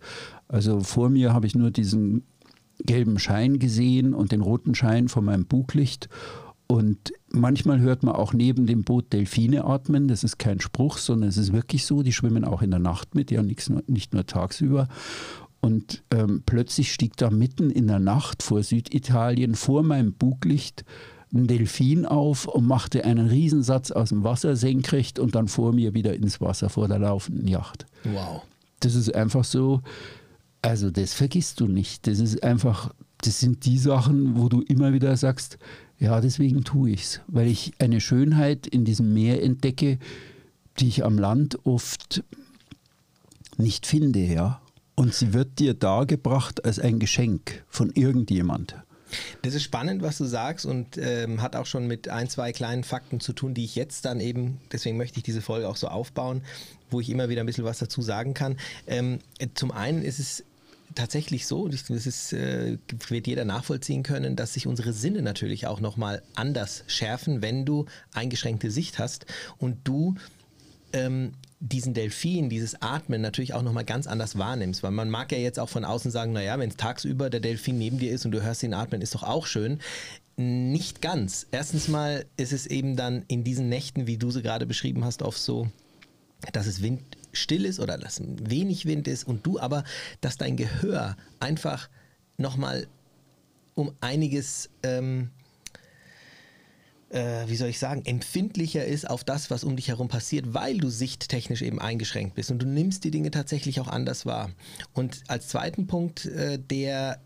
Also 0.49 0.81
vor 0.81 1.09
mir 1.09 1.33
habe 1.33 1.47
ich 1.47 1.55
nur 1.55 1.71
diesen 1.71 2.25
gelben 2.79 3.19
Schein 3.19 3.59
gesehen 3.59 4.15
und 4.15 4.33
den 4.33 4.41
roten 4.41 4.75
Schein 4.75 5.09
von 5.09 5.25
meinem 5.25 5.47
Buglicht. 5.47 6.09
Und 6.69 7.13
manchmal 7.31 7.81
hört 7.81 8.03
man 8.03 8.17
auch 8.17 8.33
neben 8.33 8.67
dem 8.67 8.83
Boot 8.83 9.13
Delfine 9.13 9.65
atmen. 9.65 10.09
Das 10.09 10.25
ist 10.25 10.39
kein 10.39 10.61
Spruch, 10.61 10.99
sondern 10.99 11.29
es 11.29 11.37
ist 11.37 11.53
wirklich 11.53 11.87
so. 11.87 12.03
Die 12.03 12.13
schwimmen 12.13 12.45
auch 12.45 12.61
in 12.63 12.71
der 12.71 12.81
Nacht 12.81 13.15
mit, 13.15 13.31
ja 13.31 13.43
nicht 13.43 13.71
nur, 13.71 13.83
nicht 13.87 14.13
nur 14.15 14.27
tagsüber. 14.27 14.89
Und 15.61 16.03
ähm, 16.11 16.43
plötzlich 16.45 16.93
stieg 16.93 17.17
da 17.17 17.31
mitten 17.31 17.71
in 17.71 17.87
der 17.87 17.99
Nacht 17.99 18.43
vor 18.43 18.63
Süditalien, 18.63 19.55
vor 19.55 19.83
meinem 19.83 20.13
Buglicht, 20.13 20.85
ein 21.35 21.47
Delfin 21.47 22.07
auf 22.07 22.47
und 22.47 22.67
machte 22.67 23.05
einen 23.05 23.29
Riesensatz 23.29 23.91
aus 23.91 24.11
dem 24.11 24.23
Wasser 24.23 24.55
senkrecht 24.57 25.19
und 25.19 25.35
dann 25.35 25.49
vor 25.49 25.73
mir 25.73 25.95
wieder 25.95 26.15
ins 26.15 26.41
Wasser 26.41 26.69
vor 26.69 26.89
der 26.89 26.99
laufenden 26.99 27.49
Yacht. 27.49 27.87
Wow. 28.05 28.43
Das 28.81 28.95
ist 28.95 29.15
einfach 29.15 29.45
so, 29.45 29.83
also 30.63 30.91
das 30.91 31.15
vergisst 31.15 31.61
du 31.61 31.67
nicht. 31.67 32.07
Das 32.07 32.19
ist 32.19 32.43
einfach, 32.43 32.93
das 33.19 33.41
sind 33.41 33.65
die 33.65 33.79
Sachen, 33.79 34.37
wo 34.37 34.49
du 34.49 34.63
immer 34.63 34.93
wieder 34.93 35.17
sagst, 35.17 35.59
ja, 35.99 36.21
deswegen 36.21 36.65
tue 36.65 36.91
ich 36.91 37.03
es, 37.03 37.21
weil 37.27 37.49
ich 37.49 37.73
eine 37.79 38.01
Schönheit 38.01 38.67
in 38.67 38.85
diesem 38.85 39.15
Meer 39.15 39.43
entdecke, 39.43 39.99
die 40.79 40.89
ich 40.89 41.05
am 41.05 41.19
Land 41.19 41.65
oft 41.65 42.23
nicht 43.57 43.87
finde, 43.87 44.21
ja. 44.21 44.61
Und 44.95 45.15
sie 45.15 45.33
wird 45.33 45.59
dir 45.59 45.75
dargebracht 45.75 46.65
als 46.65 46.79
ein 46.79 46.99
Geschenk 46.99 47.65
von 47.69 47.91
irgendjemand. 47.91 48.77
Das 49.43 49.55
ist 49.55 49.63
spannend, 49.63 50.03
was 50.03 50.19
du 50.19 50.25
sagst 50.25 50.67
und 50.67 50.99
ähm, 50.99 51.41
hat 51.41 51.57
auch 51.57 51.67
schon 51.67 51.87
mit 51.87 52.09
ein, 52.09 52.29
zwei 52.29 52.53
kleinen 52.53 52.85
Fakten 52.85 53.21
zu 53.21 53.33
tun, 53.33 53.55
die 53.55 53.65
ich 53.65 53.77
jetzt 53.77 54.05
dann 54.05 54.21
eben, 54.21 54.61
deswegen 54.73 54.97
möchte 54.97 55.19
ich 55.19 55.23
diese 55.23 55.43
Folge 55.43 55.69
auch 55.69 55.77
so 55.77 55.89
aufbauen, 55.89 56.43
wo 56.91 57.01
ich 57.01 57.11
immer 57.11 57.29
wieder 57.29 57.43
ein 57.43 57.47
bisschen 57.47 57.65
was 57.65 57.79
dazu 57.79 58.03
sagen 58.03 58.35
kann. 58.35 58.57
Ähm, 58.87 59.21
zum 59.55 59.71
einen 59.71 60.03
ist 60.03 60.19
es 60.19 60.45
tatsächlich 60.95 61.47
so, 61.47 61.69
das 61.69 61.91
ist, 61.91 62.33
äh, 62.33 62.79
wird 63.09 63.27
jeder 63.27 63.45
nachvollziehen 63.45 64.03
können, 64.03 64.37
dass 64.37 64.55
sich 64.55 64.67
unsere 64.67 64.93
Sinne 64.93 65.23
natürlich 65.23 65.67
auch 65.67 65.81
nochmal 65.81 66.23
anders 66.35 66.85
schärfen, 66.87 67.43
wenn 67.43 67.65
du 67.65 67.87
eingeschränkte 68.13 68.71
Sicht 68.71 68.99
hast 68.99 69.27
und 69.59 69.79
du 69.85 70.15
ähm, 70.93 71.33
diesen 71.61 71.95
Delfin, 71.95 72.51
dieses 72.51 72.83
Atmen 72.83 73.21
natürlich 73.21 73.55
auch 73.55 73.63
nochmal 73.63 73.85
ganz 73.85 74.07
anders 74.07 74.39
wahrnimmst. 74.39 74.83
Weil 74.83 74.91
man 74.91 75.11
mag 75.11 75.33
ja 75.33 75.39
jetzt 75.39 75.59
auch 75.59 75.69
von 75.69 75.85
außen 75.85 76.11
sagen, 76.11 76.33
naja, 76.33 76.59
wenn 76.59 76.71
es 76.71 76.77
tagsüber 76.77 77.31
der 77.31 77.41
Delfin 77.41 77.79
neben 77.79 77.99
dir 77.99 78.13
ist 78.13 78.25
und 78.25 78.33
du 78.33 78.43
hörst 78.43 78.63
ihn 78.63 78.75
atmen, 78.75 79.01
ist 79.01 79.15
doch 79.15 79.23
auch 79.23 79.47
schön. 79.47 79.81
Nicht 80.37 81.01
ganz. 81.01 81.47
Erstens 81.51 81.89
mal 81.89 82.27
ist 82.37 82.53
es 82.53 82.67
eben 82.67 82.97
dann 82.97 83.25
in 83.29 83.43
diesen 83.43 83.69
Nächten, 83.69 84.07
wie 84.07 84.19
du 84.19 84.31
sie 84.31 84.43
gerade 84.43 84.67
beschrieben 84.67 85.05
hast, 85.05 85.23
oft 85.23 85.39
so, 85.39 85.69
dass 86.53 86.67
es 86.67 86.83
windstill 86.83 87.65
ist 87.65 87.81
oder 87.81 87.97
dass 87.97 88.21
wenig 88.23 88.85
Wind 88.85 89.09
ist 89.09 89.25
und 89.25 89.47
du 89.47 89.59
aber, 89.59 89.85
dass 90.21 90.37
dein 90.37 90.57
Gehör 90.57 91.17
einfach 91.41 91.89
nochmal 92.37 92.87
um 93.75 93.93
einiges 94.01 94.69
ähm, 94.83 95.31
äh, 97.11 97.47
wie 97.47 97.57
soll 97.57 97.69
ich 97.69 97.79
sagen, 97.79 98.05
empfindlicher 98.05 98.85
ist 98.85 99.09
auf 99.09 99.25
das, 99.25 99.51
was 99.51 99.65
um 99.65 99.77
dich 99.77 99.89
herum 99.89 100.09
passiert, 100.09 100.55
weil 100.55 100.79
du 100.79 100.89
sichttechnisch 100.89 101.63
eben 101.63 101.81
eingeschränkt 101.81 102.35
bist 102.35 102.51
und 102.51 102.61
du 102.61 102.67
nimmst 102.67 103.05
die 103.05 103.11
Dinge 103.11 103.31
tatsächlich 103.31 103.81
auch 103.81 103.89
anders 103.89 104.27
wahr. 104.27 104.51
Und 104.93 105.23
als 105.29 105.49
zweiten 105.49 105.87
Punkt, 105.87 106.27
äh, 106.27 106.59
der 106.59 107.21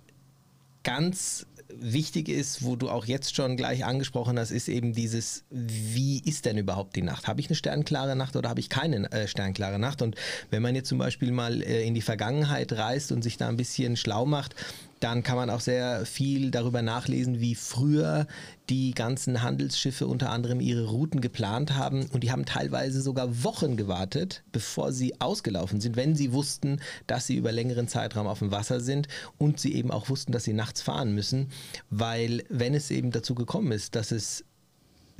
ganz 0.82 1.46
wichtig 1.78 2.28
ist, 2.28 2.64
wo 2.64 2.76
du 2.76 2.88
auch 2.88 3.04
jetzt 3.04 3.34
schon 3.34 3.56
gleich 3.56 3.84
angesprochen 3.84 4.38
hast, 4.38 4.50
ist 4.50 4.68
eben 4.68 4.92
dieses, 4.92 5.44
wie 5.50 6.20
ist 6.25 6.44
denn 6.44 6.58
überhaupt 6.58 6.96
die 6.96 7.02
Nacht? 7.02 7.28
Habe 7.28 7.40
ich 7.40 7.49
eine 7.49 7.54
sternklare 7.54 8.16
Nacht 8.16 8.37
oder 8.37 8.49
habe 8.49 8.60
ich 8.60 8.68
keine 8.68 9.10
äh, 9.12 9.28
sternklare 9.28 9.78
Nacht? 9.78 10.02
Und 10.02 10.16
wenn 10.50 10.62
man 10.62 10.75
jetzt 10.75 10.88
zum 10.88 10.99
Beispiel 10.99 11.32
mal 11.32 11.62
äh, 11.62 11.87
in 11.87 11.94
die 11.94 12.02
Vergangenheit 12.02 12.72
reist 12.72 13.12
und 13.12 13.22
sich 13.22 13.37
da 13.37 13.49
ein 13.49 13.56
bisschen 13.56 13.96
schlau 13.96 14.26
macht, 14.26 14.54
dann 15.00 15.23
kann 15.23 15.37
man 15.37 15.49
auch 15.50 15.61
sehr 15.61 16.04
viel 16.04 16.50
darüber 16.50 16.83
nachlesen, 16.83 17.40
wie 17.40 17.54
früher 17.54 18.26
die 18.69 18.92
ganzen 18.92 19.42
Handelsschiffe 19.42 20.07
unter 20.07 20.30
anderem 20.30 20.61
ihre 20.61 20.87
Routen 20.87 21.21
geplant 21.23 21.75
haben. 21.75 22.07
Und 22.11 22.23
die 22.23 22.30
haben 22.30 22.45
teilweise 22.45 23.00
sogar 23.00 23.42
Wochen 23.42 23.76
gewartet, 23.76 24.45
bevor 24.52 24.92
sie 24.92 25.21
ausgelaufen 25.21 25.80
sind, 25.80 25.97
wenn 25.97 26.14
sie 26.14 26.33
wussten, 26.33 26.80
dass 27.07 27.26
sie 27.26 27.37
über 27.37 27.50
längeren 27.50 27.88
Zeitraum 27.88 28.26
auf 28.26 28.40
dem 28.40 28.52
Wasser 28.52 28.80
sind 28.80 29.09
und 29.38 29.59
sie 29.59 29.75
eben 29.75 29.90
auch 29.90 30.11
wussten, 30.11 30.33
dass 30.33 30.45
sie 30.45 30.52
nachts 30.52 30.83
fahren 30.83 31.14
müssen. 31.14 31.49
Weil 31.88 32.45
wenn 32.50 32.75
es 32.75 32.90
eben 32.90 33.11
dazu 33.11 33.35
gekommen 33.35 33.73
ist, 33.73 33.97
dass 33.97 34.12
es 34.12 34.45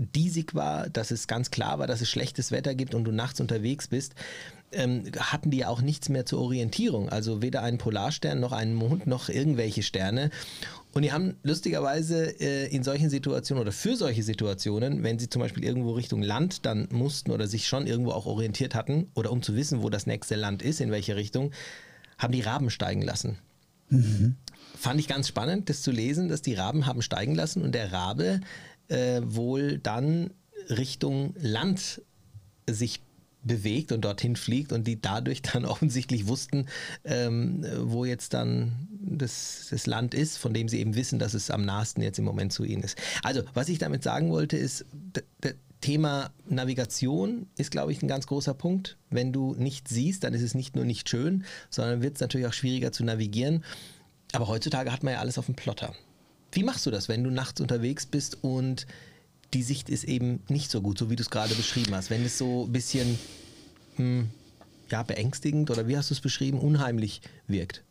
diesig 0.01 0.55
war, 0.55 0.89
dass 0.89 1.11
es 1.11 1.27
ganz 1.27 1.51
klar 1.51 1.79
war, 1.79 1.87
dass 1.87 2.01
es 2.01 2.09
schlechtes 2.09 2.51
Wetter 2.51 2.75
gibt 2.75 2.95
und 2.95 3.05
du 3.05 3.13
nachts 3.13 3.41
unterwegs 3.41 3.89
bist, 3.89 4.15
ähm, 4.73 5.05
hatten 5.19 5.51
die 5.51 5.59
ja 5.59 5.69
auch 5.69 5.83
nichts 5.83 6.09
mehr 6.09 6.27
zur 6.27 6.41
Orientierung. 6.41 7.09
Also 7.09 7.43
weder 7.43 7.63
einen 7.63 7.79
Polarstern 7.79 8.41
noch 8.41 8.53
einen 8.53 8.75
Mond 8.75 9.07
noch 9.07 9.29
irgendwelche 9.29 9.83
Sterne. 9.83 10.31
Und 10.93 11.03
die 11.03 11.13
haben 11.13 11.37
lustigerweise 11.43 12.41
äh, 12.41 12.67
in 12.75 12.83
solchen 12.83 13.11
Situationen 13.11 13.63
oder 13.63 13.73
für 13.73 13.97
solche 13.97 14.23
Situationen, 14.23 15.03
wenn 15.03 15.19
sie 15.19 15.29
zum 15.29 15.41
Beispiel 15.41 15.65
irgendwo 15.65 15.93
Richtung 15.93 16.23
Land 16.23 16.67
dann 16.67 16.89
mussten 16.91 17.31
oder 17.31 17.47
sich 17.47 17.69
schon 17.69 17.87
irgendwo 17.87 18.13
auch 18.13 18.27
orientiert 18.27 18.75
hatten 18.75 19.09
oder 19.15 19.31
um 19.31 19.43
zu 19.43 19.55
wissen, 19.55 19.83
wo 19.83 19.91
das 19.91 20.07
nächste 20.07 20.37
Land 20.37 20.63
ist, 20.63 20.81
in 20.81 20.91
welche 20.91 21.17
Richtung, 21.17 21.53
haben 22.19 22.33
die 22.33 22.41
Raben 22.41 22.71
steigen 22.71 23.03
lassen. 23.03 23.39
Mhm. 23.89 24.37
Fand 24.77 25.01
ich 25.01 25.09
ganz 25.09 25.29
spannend, 25.29 25.69
das 25.69 25.83
zu 25.83 25.91
lesen, 25.91 26.29
dass 26.29 26.43
die 26.43 26.55
Raben 26.55 26.87
haben 26.87 27.03
steigen 27.03 27.35
lassen 27.35 27.63
und 27.63 27.75
der 27.75 27.93
Rabe 27.93 28.41
äh, 28.91 29.21
wohl 29.25 29.79
dann 29.79 30.31
Richtung 30.69 31.35
Land 31.39 32.03
sich 32.69 33.01
bewegt 33.43 33.91
und 33.93 34.03
dorthin 34.03 34.37
fliegt 34.37 34.73
und 34.73 34.87
die 34.87 35.01
dadurch 35.01 35.43
dann 35.53 35.65
offensichtlich 35.65 36.27
wussten, 36.27 36.67
ähm, 37.05 37.65
wo 37.79 38.05
jetzt 38.05 38.35
dann 38.35 38.89
das, 38.91 39.69
das 39.71 39.87
Land 39.87 40.15
ist, 40.15 40.37
von 40.37 40.53
dem 40.53 40.69
sie 40.69 40.79
eben 40.79 40.95
wissen, 40.95 41.19
dass 41.19 41.35
es 41.35 41.51
am 41.51 41.65
nahesten 41.65 42.03
jetzt 42.03 42.19
im 42.19 42.25
Moment 42.25 42.53
zu 42.53 42.65
ihnen 42.65 42.83
ist. 42.83 42.99
Also, 43.23 43.43
was 43.55 43.69
ich 43.69 43.79
damit 43.79 44.03
sagen 44.03 44.31
wollte, 44.31 44.57
ist, 44.57 44.85
das 45.41 45.55
Thema 45.81 46.31
Navigation 46.47 47.47
ist, 47.57 47.71
glaube 47.71 47.93
ich, 47.93 48.03
ein 48.03 48.09
ganz 48.09 48.27
großer 48.27 48.53
Punkt. 48.53 48.99
Wenn 49.09 49.33
du 49.33 49.55
nicht 49.55 49.89
siehst, 49.89 50.25
dann 50.25 50.35
ist 50.35 50.43
es 50.43 50.55
nicht 50.55 50.77
nur 50.77 50.85
nicht 50.85 51.09
schön, 51.09 51.45
sondern 51.71 52.03
wird 52.03 52.17
es 52.17 52.21
natürlich 52.21 52.47
auch 52.47 52.53
schwieriger 52.53 52.93
zu 52.93 53.03
navigieren. 53.03 53.65
Aber 54.33 54.49
heutzutage 54.49 54.93
hat 54.93 55.03
man 55.03 55.15
ja 55.15 55.21
alles 55.21 55.39
auf 55.39 55.47
dem 55.47 55.55
Plotter. 55.55 55.95
Wie 56.53 56.65
machst 56.65 56.87
du 56.87 56.91
das, 56.91 57.09
wenn 57.09 57.25
du 57.25 57.31
nachts 57.31 57.61
unterwegs 57.61 58.07
bist 58.07 58.39
und 58.43 58.87
die 59.55 59.63
Sicht 59.63 59.89
ist 59.89 60.05
eben 60.05 60.41
nicht 60.49 60.71
so 60.71 60.81
gut, 60.81 60.99
so 60.99 61.11
wie 61.11 61.17
du 61.17 61.23
es 61.23 61.31
gerade 61.31 61.55
beschrieben 61.55 61.95
hast. 61.95 62.11
Wenn 62.11 62.25
es 62.25 62.39
so 62.39 62.67
ein 62.67 62.73
bisschen 62.73 63.19
hm, 63.97 64.29
ja, 64.91 65.03
beängstigend 65.03 65.71
oder 65.71 65.89
wie 65.89 65.97
hast 65.97 66.11
du 66.11 66.15
es 66.15 66.21
beschrieben, 66.21 66.59
unheimlich 66.59 67.21
wirkt. 67.47 67.83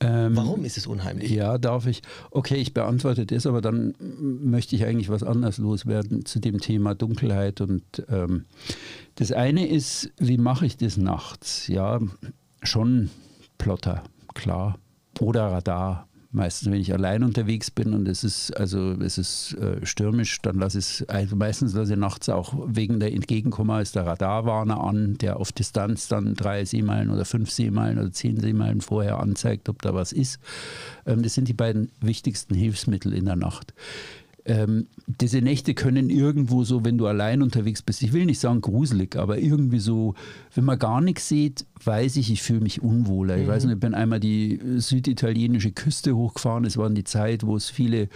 Ähm, 0.00 0.36
Warum 0.36 0.64
ist 0.64 0.76
es 0.76 0.86
unheimlich? 0.86 1.30
Ja, 1.30 1.58
darf 1.58 1.86
ich. 1.86 2.02
Okay, 2.30 2.56
ich 2.56 2.72
beantworte 2.72 3.26
das, 3.26 3.46
aber 3.46 3.60
dann 3.60 3.94
möchte 3.98 4.76
ich 4.76 4.84
eigentlich 4.84 5.08
was 5.08 5.24
anderes 5.24 5.58
loswerden 5.58 6.24
zu 6.24 6.38
dem 6.38 6.60
Thema 6.60 6.94
Dunkelheit. 6.94 7.60
Und 7.60 7.82
ähm, 8.08 8.44
das 9.16 9.32
eine 9.32 9.66
ist, 9.66 10.12
wie 10.18 10.38
mache 10.38 10.66
ich 10.66 10.76
das 10.76 10.96
nachts? 10.96 11.66
Ja, 11.66 12.00
schon 12.62 13.10
Plotter, 13.58 14.04
klar. 14.34 14.78
Oder 15.18 15.48
Radar 15.48 16.07
meistens, 16.30 16.70
wenn 16.70 16.80
ich 16.80 16.92
allein 16.92 17.22
unterwegs 17.22 17.70
bin 17.70 17.94
und 17.94 18.06
es 18.06 18.22
ist, 18.22 18.56
also 18.56 18.92
es 19.00 19.16
ist 19.16 19.54
äh, 19.54 19.84
stürmisch, 19.84 20.40
dann 20.42 20.58
lasse 20.58 20.78
ich 20.78 21.08
also 21.08 21.36
meistens 21.36 21.74
lasse 21.74 21.94
ich 21.94 21.98
nachts 21.98 22.28
auch 22.28 22.54
wegen 22.66 23.00
der 23.00 23.12
Entgegenkomma 23.12 23.80
ist 23.80 23.96
der 23.96 24.06
Radarwarner 24.06 24.80
an, 24.80 25.16
der 25.18 25.38
auf 25.38 25.52
Distanz 25.52 26.08
dann 26.08 26.34
drei 26.34 26.64
Seemeilen 26.64 27.10
oder 27.10 27.24
fünf 27.24 27.50
Seemeilen 27.50 27.98
oder 27.98 28.12
zehn 28.12 28.38
Seemeilen 28.38 28.80
vorher 28.80 29.18
anzeigt, 29.18 29.68
ob 29.68 29.80
da 29.80 29.94
was 29.94 30.12
ist. 30.12 30.38
Ähm, 31.06 31.22
das 31.22 31.34
sind 31.34 31.48
die 31.48 31.54
beiden 31.54 31.90
wichtigsten 32.00 32.54
Hilfsmittel 32.54 33.14
in 33.14 33.24
der 33.24 33.36
Nacht 33.36 33.72
ähm, 34.48 34.86
diese 35.06 35.42
Nächte 35.42 35.74
können 35.74 36.08
irgendwo 36.08 36.64
so, 36.64 36.82
wenn 36.82 36.96
du 36.96 37.06
allein 37.06 37.42
unterwegs 37.42 37.82
bist, 37.82 38.02
ich 38.02 38.14
will 38.14 38.24
nicht 38.24 38.40
sagen 38.40 38.62
gruselig, 38.62 39.14
aber 39.16 39.38
irgendwie 39.38 39.78
so, 39.78 40.14
wenn 40.54 40.64
man 40.64 40.78
gar 40.78 41.02
nichts 41.02 41.28
sieht, 41.28 41.66
weiß 41.84 42.16
ich, 42.16 42.32
ich 42.32 42.42
fühle 42.42 42.60
mich 42.60 42.82
unwohler. 42.82 43.36
Mhm. 43.36 43.42
Ich 43.42 43.48
weiß 43.48 43.64
nicht, 43.64 43.74
ich 43.74 43.80
bin 43.80 43.94
einmal 43.94 44.20
die 44.20 44.58
süditalienische 44.78 45.72
Küste 45.72 46.16
hochgefahren, 46.16 46.64
es 46.64 46.78
war 46.78 46.88
die 46.88 47.04
Zeit, 47.04 47.44
wo 47.44 47.56
es 47.56 47.68
viele 47.68 48.08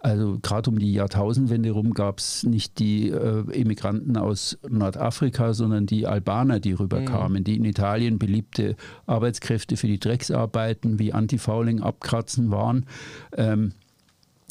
also 0.00 0.38
gerade 0.40 0.70
um 0.70 0.78
die 0.78 0.92
Jahrtausendwende 0.92 1.70
rum 1.72 1.92
gab 1.92 2.20
es 2.20 2.44
nicht 2.44 2.78
die 2.78 3.08
äh, 3.08 3.42
Emigranten 3.50 4.16
aus 4.16 4.56
Nordafrika, 4.68 5.52
sondern 5.52 5.86
die 5.86 6.06
Albaner, 6.06 6.60
die 6.60 6.74
rüberkamen, 6.74 7.40
mhm. 7.40 7.44
die 7.44 7.56
in 7.56 7.64
Italien 7.64 8.18
beliebte 8.18 8.76
Arbeitskräfte 9.06 9.76
für 9.76 9.88
die 9.88 9.98
Drecksarbeiten 9.98 11.00
wie 11.00 11.12
Antifouling 11.12 11.80
abkratzen 11.80 12.52
waren. 12.52 12.86
Ähm, 13.36 13.72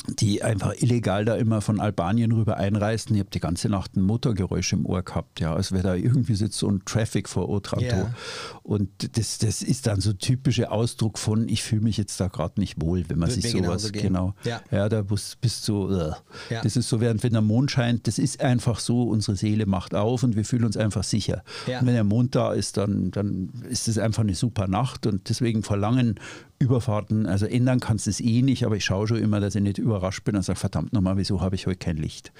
die 0.07 0.43
einfach 0.43 0.73
illegal 0.79 1.25
da 1.25 1.35
immer 1.35 1.61
von 1.61 1.79
Albanien 1.79 2.31
rüber 2.31 2.57
einreisten. 2.57 3.15
Ich 3.15 3.19
habe 3.19 3.29
die 3.29 3.39
ganze 3.39 3.69
Nacht 3.69 3.95
ein 3.95 4.01
Motorgeräusch 4.01 4.73
im 4.73 4.85
Ohr 4.85 5.03
gehabt, 5.03 5.39
ja, 5.39 5.53
als 5.53 5.71
wäre 5.71 5.83
da 5.83 5.95
irgendwie 5.95 6.35
sitzt 6.35 6.59
so 6.59 6.69
ein 6.69 6.81
Traffic 6.85 7.29
vor 7.29 7.49
Otranto. 7.49 7.85
Yeah. 7.85 8.15
Und 8.63 9.17
das, 9.17 9.37
das 9.37 9.61
ist 9.61 9.87
dann 9.87 10.01
so 10.01 10.13
typischer 10.13 10.71
Ausdruck 10.71 11.17
von, 11.17 11.47
ich 11.49 11.63
fühle 11.63 11.81
mich 11.81 11.97
jetzt 11.97 12.19
da 12.19 12.27
gerade 12.27 12.59
nicht 12.59 12.81
wohl, 12.81 13.05
wenn 13.09 13.19
man 13.19 13.29
Wird 13.29 13.41
sich 13.41 13.51
sowas, 13.51 13.91
genau, 13.91 14.33
ja. 14.43 14.61
ja, 14.71 14.89
da 14.89 15.01
bist, 15.01 15.41
bist 15.41 15.67
du, 15.67 15.89
uh. 15.89 16.13
ja. 16.49 16.61
das 16.61 16.75
ist 16.75 16.89
so, 16.89 16.99
während 17.01 17.23
wenn 17.23 17.33
der 17.33 17.41
Mond 17.41 17.71
scheint, 17.71 18.07
das 18.07 18.19
ist 18.19 18.41
einfach 18.41 18.79
so, 18.79 19.03
unsere 19.03 19.37
Seele 19.37 19.65
macht 19.65 19.95
auf 19.95 20.23
und 20.23 20.35
wir 20.35 20.45
fühlen 20.45 20.65
uns 20.65 20.77
einfach 20.77 21.03
sicher. 21.03 21.43
Ja. 21.67 21.79
Und 21.79 21.87
wenn 21.87 21.93
der 21.93 22.03
Mond 22.03 22.35
da 22.35 22.53
ist, 22.53 22.77
dann, 22.77 23.11
dann 23.11 23.49
ist 23.69 23.87
es 23.87 23.97
einfach 23.97 24.23
eine 24.23 24.35
super 24.35 24.67
Nacht 24.67 25.05
und 25.05 25.29
deswegen 25.29 25.63
verlangen 25.63 26.19
Überfahrten, 26.57 27.25
also 27.25 27.45
ändern 27.45 27.79
kannst 27.79 28.05
du 28.05 28.09
es 28.09 28.21
eh 28.21 28.41
nicht, 28.41 28.65
aber 28.65 28.77
ich 28.77 28.85
schaue 28.85 29.07
schon 29.07 29.17
immer, 29.17 29.39
dass 29.39 29.55
ich 29.55 29.61
nicht 29.61 29.77
überrascht 29.77 30.23
bin 30.23 30.35
und 30.35 30.41
sage, 30.43 30.57
verdammt 30.57 30.93
nochmal, 30.93 31.17
wieso 31.17 31.41
habe 31.41 31.55
ich 31.55 31.67
heute 31.67 31.77
kein 31.77 31.97
Licht? 31.97 32.31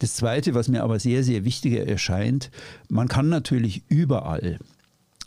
Das 0.00 0.16
Zweite, 0.16 0.54
was 0.54 0.68
mir 0.68 0.82
aber 0.82 0.98
sehr, 0.98 1.22
sehr 1.22 1.44
wichtig 1.44 1.74
erscheint, 1.74 2.50
man 2.88 3.08
kann 3.08 3.28
natürlich 3.28 3.84
überall 3.88 4.58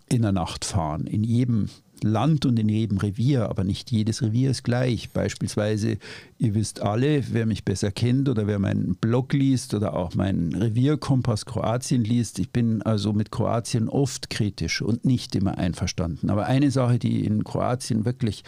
in 0.09 0.21
der 0.21 0.33
Nacht 0.33 0.65
fahren, 0.65 1.07
in 1.07 1.23
jedem 1.23 1.69
Land 2.03 2.45
und 2.45 2.57
in 2.59 2.69
jedem 2.69 2.97
Revier, 2.97 3.49
aber 3.49 3.63
nicht 3.63 3.91
jedes 3.91 4.21
Revier 4.21 4.51
ist 4.51 4.63
gleich. 4.63 5.09
Beispielsweise, 5.11 5.97
ihr 6.37 6.55
wisst 6.55 6.81
alle, 6.81 7.23
wer 7.31 7.45
mich 7.45 7.63
besser 7.63 7.91
kennt 7.91 8.29
oder 8.29 8.47
wer 8.47 8.59
meinen 8.59 8.95
Blog 8.95 9.33
liest 9.33 9.73
oder 9.73 9.93
auch 9.93 10.15
meinen 10.15 10.53
Revierkompass 10.55 11.45
Kroatien 11.45 12.03
liest, 12.03 12.39
ich 12.39 12.51
bin 12.51 12.81
also 12.81 13.13
mit 13.13 13.31
Kroatien 13.31 13.89
oft 13.89 14.29
kritisch 14.29 14.81
und 14.81 15.05
nicht 15.05 15.35
immer 15.35 15.57
einverstanden. 15.57 16.29
Aber 16.29 16.45
eine 16.45 16.71
Sache, 16.71 16.99
die 16.99 17.25
in 17.25 17.43
Kroatien 17.43 18.05
wirklich 18.05 18.43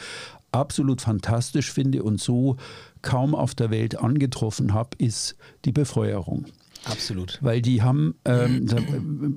absolut 0.52 1.02
fantastisch 1.02 1.72
finde 1.72 2.04
und 2.04 2.20
so 2.20 2.58
kaum 3.02 3.36
auf 3.36 3.56
der 3.56 3.70
Welt 3.70 3.98
angetroffen 3.98 4.74
habe, 4.74 4.90
ist 4.98 5.36
die 5.66 5.72
Befeuerung. 5.72 6.46
Absolut. 6.86 7.38
Weil 7.42 7.62
die 7.62 7.82
haben, 7.82 8.16
ähm, 8.26 8.66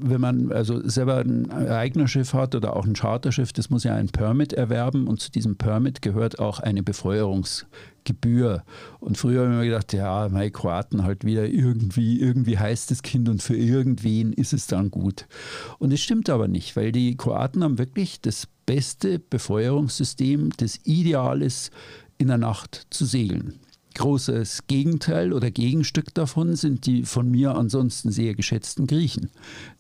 wenn 0.03 0.21
man 0.21 0.53
also 0.53 0.87
selber 0.89 1.19
ein 1.19 1.51
Eignerschiff 1.51 2.35
hat 2.35 2.55
oder 2.55 2.77
auch 2.77 2.87
ein 2.87 2.95
Charterschiff, 2.95 3.53
das 3.53 3.69
muss 3.69 3.85
ja 3.85 3.95
ein 3.95 4.09
Permit 4.09 4.53
erwerben 4.53 5.07
und 5.09 5.21
zu 5.21 5.31
diesem 5.31 5.57
Permit 5.57 6.03
gehört 6.03 6.39
auch 6.39 6.61
eine 6.61 6.83
Befeuerungsgebühr. 6.83 8.63
Und 9.01 9.19
früher 9.19 9.45
haben 9.45 9.59
wir 9.59 9.65
gedacht, 9.65 9.93
ja, 9.93 10.29
meine 10.31 10.51
Kroaten 10.51 11.03
halt 11.03 11.25
wieder 11.25 11.47
irgendwie, 11.47 12.21
irgendwie 12.21 12.59
heißt 12.59 12.91
das 12.91 13.03
Kind 13.03 13.29
und 13.29 13.43
für 13.43 13.57
irgendwen 13.57 14.33
ist 14.33 14.53
es 14.53 14.67
dann 14.67 14.91
gut. 14.91 15.27
Und 15.79 15.93
es 15.93 16.01
stimmt 16.01 16.31
aber 16.31 16.49
nicht, 16.49 16.77
weil 16.77 16.93
die 16.93 17.17
Kroaten 17.17 17.65
haben 17.65 17.79
wirklich 17.79 18.21
das 18.21 18.47
beste 18.67 19.19
Befeuerungssystem, 19.19 20.51
das 20.57 20.79
ideal 20.85 21.43
ist, 21.43 21.73
in 22.19 22.29
der 22.29 22.39
Nacht 22.39 22.87
zu 22.91 23.05
segeln. 23.05 23.59
Großes 23.95 24.67
Gegenteil 24.67 25.33
oder 25.33 25.51
Gegenstück 25.51 26.15
davon 26.15 26.57
sind 26.57 26.87
die 26.87 27.05
von 27.05 27.31
mir 27.31 27.55
ansonsten 27.55 28.11
sehr 28.11 28.35
geschätzten 28.35 28.87
Griechen, 28.87 29.31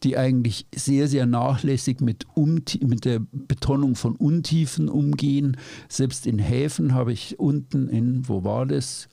die 0.02 0.16
eigentlich 0.16 0.66
sehr, 0.75 1.09
sehr 1.09 1.26
nachlässig 1.26 2.00
mit, 2.00 2.26
mit 2.37 3.04
der 3.04 3.21
Betonung 3.33 3.95
von 3.95 4.16
Untiefen 4.16 4.88
umgehen. 4.88 5.57
Selbst 5.88 6.26
in 6.26 6.38
Häfen 6.38 6.95
habe 6.95 7.12
ich 7.12 7.38
unten 7.38 7.88
in, 7.88 8.28
wo 8.28 8.45
war 8.45 8.66
das? 8.66 9.09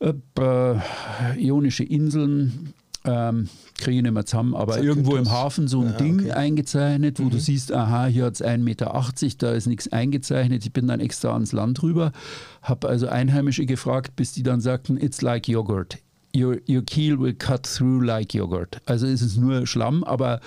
Äh, 0.00 0.14
Ionische 1.38 1.84
Inseln, 1.84 2.74
ähm, 3.04 3.48
kriege 3.78 3.96
ich 3.96 4.02
nicht 4.02 4.12
mehr 4.12 4.24
zusammen, 4.24 4.54
aber 4.54 4.80
irgendwo 4.80 5.16
im 5.16 5.30
Hafen 5.30 5.66
so 5.66 5.80
ein 5.80 5.88
ja, 5.88 5.92
Ding 5.92 6.20
okay. 6.20 6.32
eingezeichnet, 6.32 7.18
wo 7.18 7.24
mhm. 7.24 7.30
du 7.30 7.40
siehst, 7.40 7.72
aha, 7.72 8.06
hier 8.06 8.24
hat 8.26 8.34
es 8.34 8.44
1,80 8.44 8.58
Meter, 8.58 9.10
da 9.38 9.52
ist 9.52 9.66
nichts 9.66 9.88
eingezeichnet. 9.88 10.64
Ich 10.64 10.72
bin 10.72 10.86
dann 10.86 11.00
extra 11.00 11.32
ans 11.32 11.52
Land 11.52 11.82
rüber, 11.82 12.12
habe 12.62 12.88
also 12.88 13.08
Einheimische 13.08 13.66
gefragt, 13.66 14.14
bis 14.16 14.32
die 14.32 14.42
dann 14.42 14.60
sagten, 14.60 14.96
it's 14.96 15.20
like 15.20 15.48
yogurt. 15.48 15.98
Your, 16.34 16.56
your 16.66 16.82
keel 16.82 17.20
will 17.20 17.34
cut 17.34 17.64
through 17.64 18.02
like 18.02 18.32
yogurt. 18.32 18.80
Also 18.86 19.06
ist 19.06 19.20
es 19.20 19.36
nur 19.36 19.66
Schlamm, 19.66 20.02
aber 20.02 20.40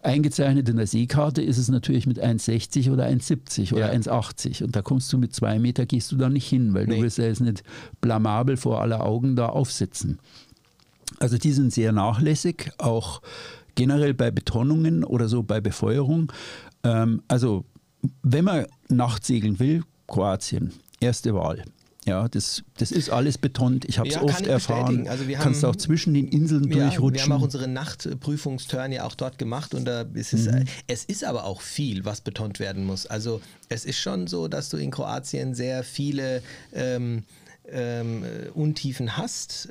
eingezeichnet 0.00 0.66
in 0.70 0.78
der 0.78 0.86
Seekarte 0.86 1.42
ist 1.42 1.58
es 1.58 1.68
natürlich 1.68 2.06
mit 2.06 2.22
1,60 2.22 2.90
oder 2.90 3.06
1,70 3.06 3.74
oder 3.74 3.92
ja. 3.92 3.98
1,80. 4.00 4.64
Und 4.64 4.74
da 4.74 4.80
kommst 4.80 5.12
du 5.12 5.18
mit 5.18 5.34
zwei 5.34 5.58
Meter, 5.58 5.84
gehst 5.84 6.10
du 6.10 6.16
da 6.16 6.30
nicht 6.30 6.48
hin, 6.48 6.72
weil 6.72 6.86
nee. 6.86 6.96
du 6.96 7.02
wirst 7.02 7.18
ja 7.18 7.24
jetzt 7.24 7.42
nicht 7.42 7.64
blamabel 8.00 8.56
vor 8.56 8.80
aller 8.80 9.04
Augen 9.04 9.36
da 9.36 9.50
aufsitzen. 9.50 10.18
Also 11.18 11.38
die 11.38 11.52
sind 11.52 11.72
sehr 11.72 11.92
nachlässig, 11.92 12.70
auch 12.78 13.22
generell 13.74 14.14
bei 14.14 14.30
Betonungen 14.30 15.04
oder 15.04 15.28
so 15.28 15.42
bei 15.42 15.60
Befeuerung. 15.60 16.32
Ähm, 16.82 17.22
also 17.28 17.64
wenn 18.22 18.44
man 18.44 18.66
Nachtsegeln 18.88 19.58
will, 19.58 19.82
Kroatien, 20.06 20.72
erste 21.00 21.34
Wahl. 21.34 21.64
Ja, 22.06 22.28
das, 22.28 22.62
das 22.78 22.92
ist 22.92 23.10
alles 23.10 23.36
betont. 23.36 23.84
Ich 23.84 23.98
habe 23.98 24.08
es 24.08 24.14
ja, 24.14 24.22
oft 24.22 24.46
erfahren. 24.46 25.08
Also 25.08 25.26
wir 25.26 25.38
Kannst 25.38 25.64
haben, 25.64 25.70
auch 25.70 25.76
zwischen 25.76 26.14
den 26.14 26.28
Inseln 26.28 26.70
ja, 26.70 26.88
durchrutschen. 26.88 27.14
Wir 27.14 27.34
haben 27.34 27.40
auch 27.40 27.44
unsere 27.44 27.66
Nachtprüfungsturn 27.66 28.92
ja 28.92 29.04
auch 29.04 29.16
dort 29.16 29.38
gemacht 29.38 29.74
und 29.74 29.86
da 29.86 30.02
ist 30.14 30.32
es, 30.32 30.46
mhm. 30.46 30.66
es 30.86 31.04
ist 31.04 31.24
aber 31.24 31.44
auch 31.44 31.60
viel, 31.60 32.04
was 32.04 32.20
betont 32.20 32.60
werden 32.60 32.84
muss. 32.84 33.06
Also 33.06 33.40
es 33.68 33.84
ist 33.84 33.98
schon 33.98 34.28
so, 34.28 34.46
dass 34.46 34.68
du 34.68 34.76
in 34.76 34.92
Kroatien 34.92 35.56
sehr 35.56 35.82
viele 35.82 36.42
ähm, 36.72 37.24
ähm, 37.68 38.24
Untiefen 38.54 39.16
hast 39.16 39.68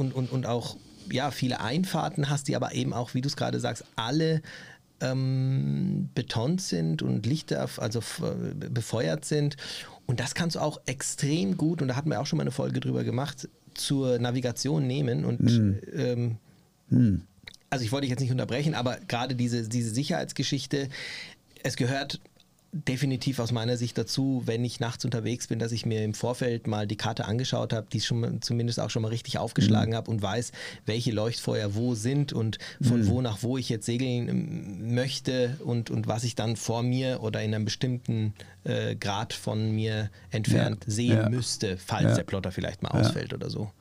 und, 0.00 0.14
und, 0.14 0.32
und 0.32 0.46
auch 0.46 0.76
ja, 1.10 1.30
viele 1.30 1.60
Einfahrten 1.60 2.30
hast, 2.30 2.48
die 2.48 2.56
aber 2.56 2.74
eben 2.74 2.92
auch, 2.92 3.14
wie 3.14 3.20
du 3.20 3.28
es 3.28 3.36
gerade 3.36 3.60
sagst, 3.60 3.84
alle 3.96 4.40
ähm, 5.00 6.08
betont 6.14 6.60
sind 6.62 7.02
und 7.02 7.26
Lichter, 7.26 7.68
also 7.76 8.00
befeuert 8.70 9.24
sind. 9.24 9.56
Und 10.06 10.20
das 10.20 10.34
kannst 10.34 10.56
du 10.56 10.60
auch 10.60 10.80
extrem 10.86 11.56
gut, 11.56 11.82
und 11.82 11.88
da 11.88 11.96
hatten 11.96 12.10
wir 12.10 12.20
auch 12.20 12.26
schon 12.26 12.38
mal 12.38 12.42
eine 12.42 12.50
Folge 12.50 12.80
drüber 12.80 13.04
gemacht, 13.04 13.48
zur 13.74 14.18
Navigation 14.18 14.86
nehmen. 14.86 15.24
Und 15.24 15.40
mhm. 15.40 15.78
Ähm, 15.94 16.36
mhm. 16.88 17.22
also 17.68 17.84
ich 17.84 17.92
wollte 17.92 18.02
dich 18.02 18.10
jetzt 18.10 18.20
nicht 18.20 18.32
unterbrechen, 18.32 18.74
aber 18.74 18.98
gerade 19.06 19.34
diese, 19.34 19.68
diese 19.68 19.90
Sicherheitsgeschichte, 19.90 20.88
es 21.62 21.76
gehört 21.76 22.20
definitiv 22.72 23.40
aus 23.40 23.50
meiner 23.50 23.76
Sicht 23.76 23.98
dazu, 23.98 24.42
wenn 24.46 24.64
ich 24.64 24.78
nachts 24.78 25.04
unterwegs 25.04 25.48
bin, 25.48 25.58
dass 25.58 25.72
ich 25.72 25.86
mir 25.86 26.04
im 26.04 26.14
Vorfeld 26.14 26.68
mal 26.68 26.86
die 26.86 26.96
Karte 26.96 27.24
angeschaut 27.24 27.72
habe, 27.72 27.88
die 27.92 28.00
schon 28.00 28.40
zumindest 28.42 28.78
auch 28.78 28.90
schon 28.90 29.02
mal 29.02 29.08
richtig 29.08 29.38
aufgeschlagen 29.38 29.90
mhm. 29.92 29.96
habe 29.96 30.10
und 30.10 30.22
weiß, 30.22 30.52
welche 30.86 31.10
Leuchtfeuer 31.10 31.74
wo 31.74 31.94
sind 31.94 32.32
und 32.32 32.58
von 32.80 33.00
mhm. 33.00 33.06
wo 33.08 33.20
nach 33.22 33.42
wo 33.42 33.58
ich 33.58 33.68
jetzt 33.68 33.86
segeln 33.86 34.28
ähm, 34.28 34.94
möchte 34.94 35.56
und, 35.64 35.90
und 35.90 36.06
was 36.06 36.22
ich 36.22 36.36
dann 36.36 36.54
vor 36.54 36.82
mir 36.82 37.22
oder 37.22 37.42
in 37.42 37.54
einem 37.54 37.64
bestimmten 37.64 38.34
äh, 38.62 38.94
Grad 38.94 39.32
von 39.32 39.72
mir 39.72 40.10
entfernt 40.30 40.84
ja. 40.86 40.92
sehen 40.92 41.18
ja. 41.18 41.28
müsste, 41.28 41.76
falls 41.76 42.10
ja. 42.10 42.14
der 42.14 42.24
Plotter 42.24 42.52
vielleicht 42.52 42.82
mal 42.82 42.90
ausfällt 42.90 43.34
oder 43.34 43.50
so. 43.50 43.72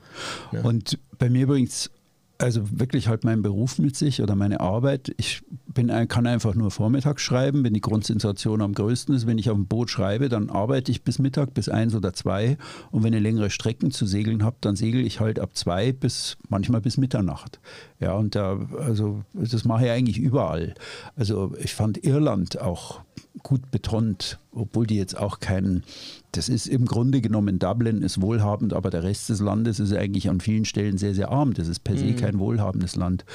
Ne? 0.51 0.63
Und 0.63 0.97
bei 1.19 1.29
mir 1.29 1.43
übrigens 1.43 1.91
also 2.39 2.61
wirklich 2.79 3.09
halt 3.09 3.25
mein 3.25 3.41
Beruf 3.41 3.79
mit 3.79 3.97
sich 3.97 4.21
oder 4.21 4.33
meine 4.33 4.61
Arbeit. 4.61 5.13
Ich 5.17 5.41
bin, 5.67 5.89
kann 6.07 6.25
einfach 6.25 6.55
nur 6.55 6.71
vormittags 6.71 7.21
schreiben, 7.21 7.65
wenn 7.65 7.73
die 7.73 7.81
Grundsensation 7.81 8.61
am 8.61 8.73
größten 8.73 9.13
ist. 9.13 9.27
Wenn 9.27 9.37
ich 9.37 9.49
auf 9.49 9.57
dem 9.57 9.67
Boot 9.67 9.89
schreibe, 9.89 10.29
dann 10.29 10.49
arbeite 10.49 10.89
ich 10.89 11.03
bis 11.03 11.19
Mittag, 11.19 11.53
bis 11.53 11.67
eins 11.67 11.93
oder 11.93 12.13
zwei. 12.13 12.57
Und 12.91 13.03
wenn 13.03 13.13
ich 13.13 13.21
längere 13.21 13.49
Strecken 13.49 13.91
zu 13.91 14.05
segeln 14.05 14.43
habe, 14.43 14.55
dann 14.61 14.77
segel 14.77 15.05
ich 15.05 15.19
halt 15.19 15.37
ab 15.37 15.51
zwei 15.55 15.91
bis 15.91 16.37
manchmal 16.47 16.79
bis 16.79 16.95
Mitternacht. 16.97 17.59
Ja, 17.99 18.13
und 18.13 18.35
da, 18.35 18.57
also 18.79 19.21
das 19.33 19.65
mache 19.65 19.85
ich 19.85 19.91
eigentlich 19.91 20.17
überall. 20.17 20.75
Also 21.17 21.53
ich 21.61 21.73
fand 21.73 22.05
Irland 22.05 22.61
auch 22.61 23.01
gut 23.43 23.69
betont, 23.69 24.39
obwohl 24.53 24.87
die 24.87 24.97
jetzt 24.97 25.17
auch 25.17 25.41
keinen 25.41 25.83
das 26.31 26.49
ist 26.49 26.67
im 26.67 26.85
Grunde 26.85 27.21
genommen, 27.21 27.59
Dublin 27.59 28.01
ist 28.01 28.21
wohlhabend, 28.21 28.73
aber 28.73 28.89
der 28.89 29.03
Rest 29.03 29.29
des 29.29 29.39
Landes 29.39 29.79
ist 29.79 29.93
eigentlich 29.93 30.29
an 30.29 30.39
vielen 30.39 30.65
Stellen 30.65 30.97
sehr, 30.97 31.15
sehr 31.15 31.29
arm. 31.29 31.53
Das 31.53 31.67
ist 31.67 31.83
per 31.83 31.97
se 31.97 32.05
mhm. 32.05 32.15
kein 32.17 32.39
wohlhabendes 32.39 32.95
Land. 32.95 33.25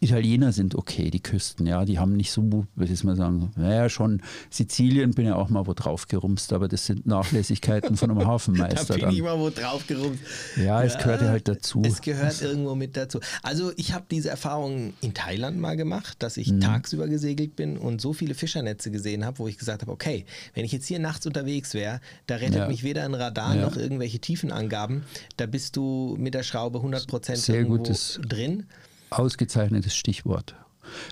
Italiener 0.00 0.52
sind 0.52 0.74
okay, 0.74 1.10
die 1.10 1.22
Küsten, 1.22 1.66
ja, 1.66 1.84
die 1.86 1.98
haben 1.98 2.12
nicht 2.12 2.30
so, 2.30 2.66
wie 2.76 2.94
soll 2.94 3.06
man 3.06 3.16
sagen, 3.16 3.50
naja, 3.56 3.88
schon 3.88 4.20
Sizilien 4.50 5.12
bin 5.12 5.24
ja 5.24 5.36
auch 5.36 5.48
mal 5.48 5.66
wo 5.66 5.72
drauf 5.72 6.08
gerumst, 6.08 6.52
aber 6.52 6.68
das 6.68 6.84
sind 6.84 7.06
Nachlässigkeiten 7.06 7.96
von 7.96 8.10
einem 8.10 8.26
Hafenmeister. 8.26 8.84
da 8.84 8.94
bin 8.94 9.02
dann. 9.04 9.14
ich 9.14 9.22
mal 9.22 9.38
wo 9.38 9.48
drauf 9.48 9.86
gerumst. 9.86 10.20
Ja, 10.56 10.82
es 10.82 10.94
ja, 10.94 10.98
gehört 11.00 11.22
ja 11.22 11.28
halt 11.28 11.48
dazu. 11.48 11.82
Es 11.84 12.02
gehört 12.02 12.42
irgendwo 12.42 12.74
mit 12.74 12.96
dazu. 12.96 13.20
Also 13.42 13.72
ich 13.76 13.94
habe 13.94 14.04
diese 14.10 14.28
Erfahrung 14.28 14.92
in 15.00 15.14
Thailand 15.14 15.58
mal 15.58 15.76
gemacht, 15.76 16.16
dass 16.22 16.36
ich 16.36 16.52
mhm. 16.52 16.60
tagsüber 16.60 17.08
gesegelt 17.08 17.56
bin 17.56 17.78
und 17.78 18.02
so 18.02 18.12
viele 18.12 18.34
Fischernetze 18.34 18.90
gesehen 18.90 19.24
habe, 19.24 19.38
wo 19.38 19.48
ich 19.48 19.56
gesagt 19.56 19.80
habe, 19.80 19.92
okay, 19.92 20.26
wenn 20.52 20.66
ich 20.66 20.72
jetzt 20.72 20.86
hier 20.86 20.98
nachts 20.98 21.26
unterwegs 21.26 21.72
wäre, 21.72 22.00
da 22.34 22.40
rettet 22.40 22.56
ja. 22.56 22.68
mich 22.68 22.82
weder 22.82 23.04
ein 23.04 23.14
Radar 23.14 23.54
ja. 23.54 23.62
noch 23.62 23.76
irgendwelche 23.76 24.18
Tiefenangaben. 24.18 25.04
Da 25.36 25.46
bist 25.46 25.76
du 25.76 26.16
mit 26.18 26.34
der 26.34 26.42
Schraube 26.42 26.78
100% 26.78 27.36
Sehr 27.36 27.56
irgendwo 27.56 27.78
gutes, 27.78 28.20
drin. 28.26 28.66
Ausgezeichnetes 29.10 29.94
Stichwort. 29.94 30.56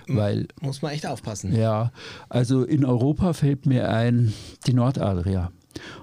Weil, 0.07 0.47
Muss 0.61 0.81
man 0.81 0.91
echt 0.91 1.07
aufpassen. 1.07 1.55
Ja, 1.55 1.91
also 2.29 2.63
in 2.63 2.85
Europa 2.85 3.33
fällt 3.33 3.65
mir 3.65 3.89
ein 3.89 4.33
die 4.67 4.73
Nordadria. 4.73 5.51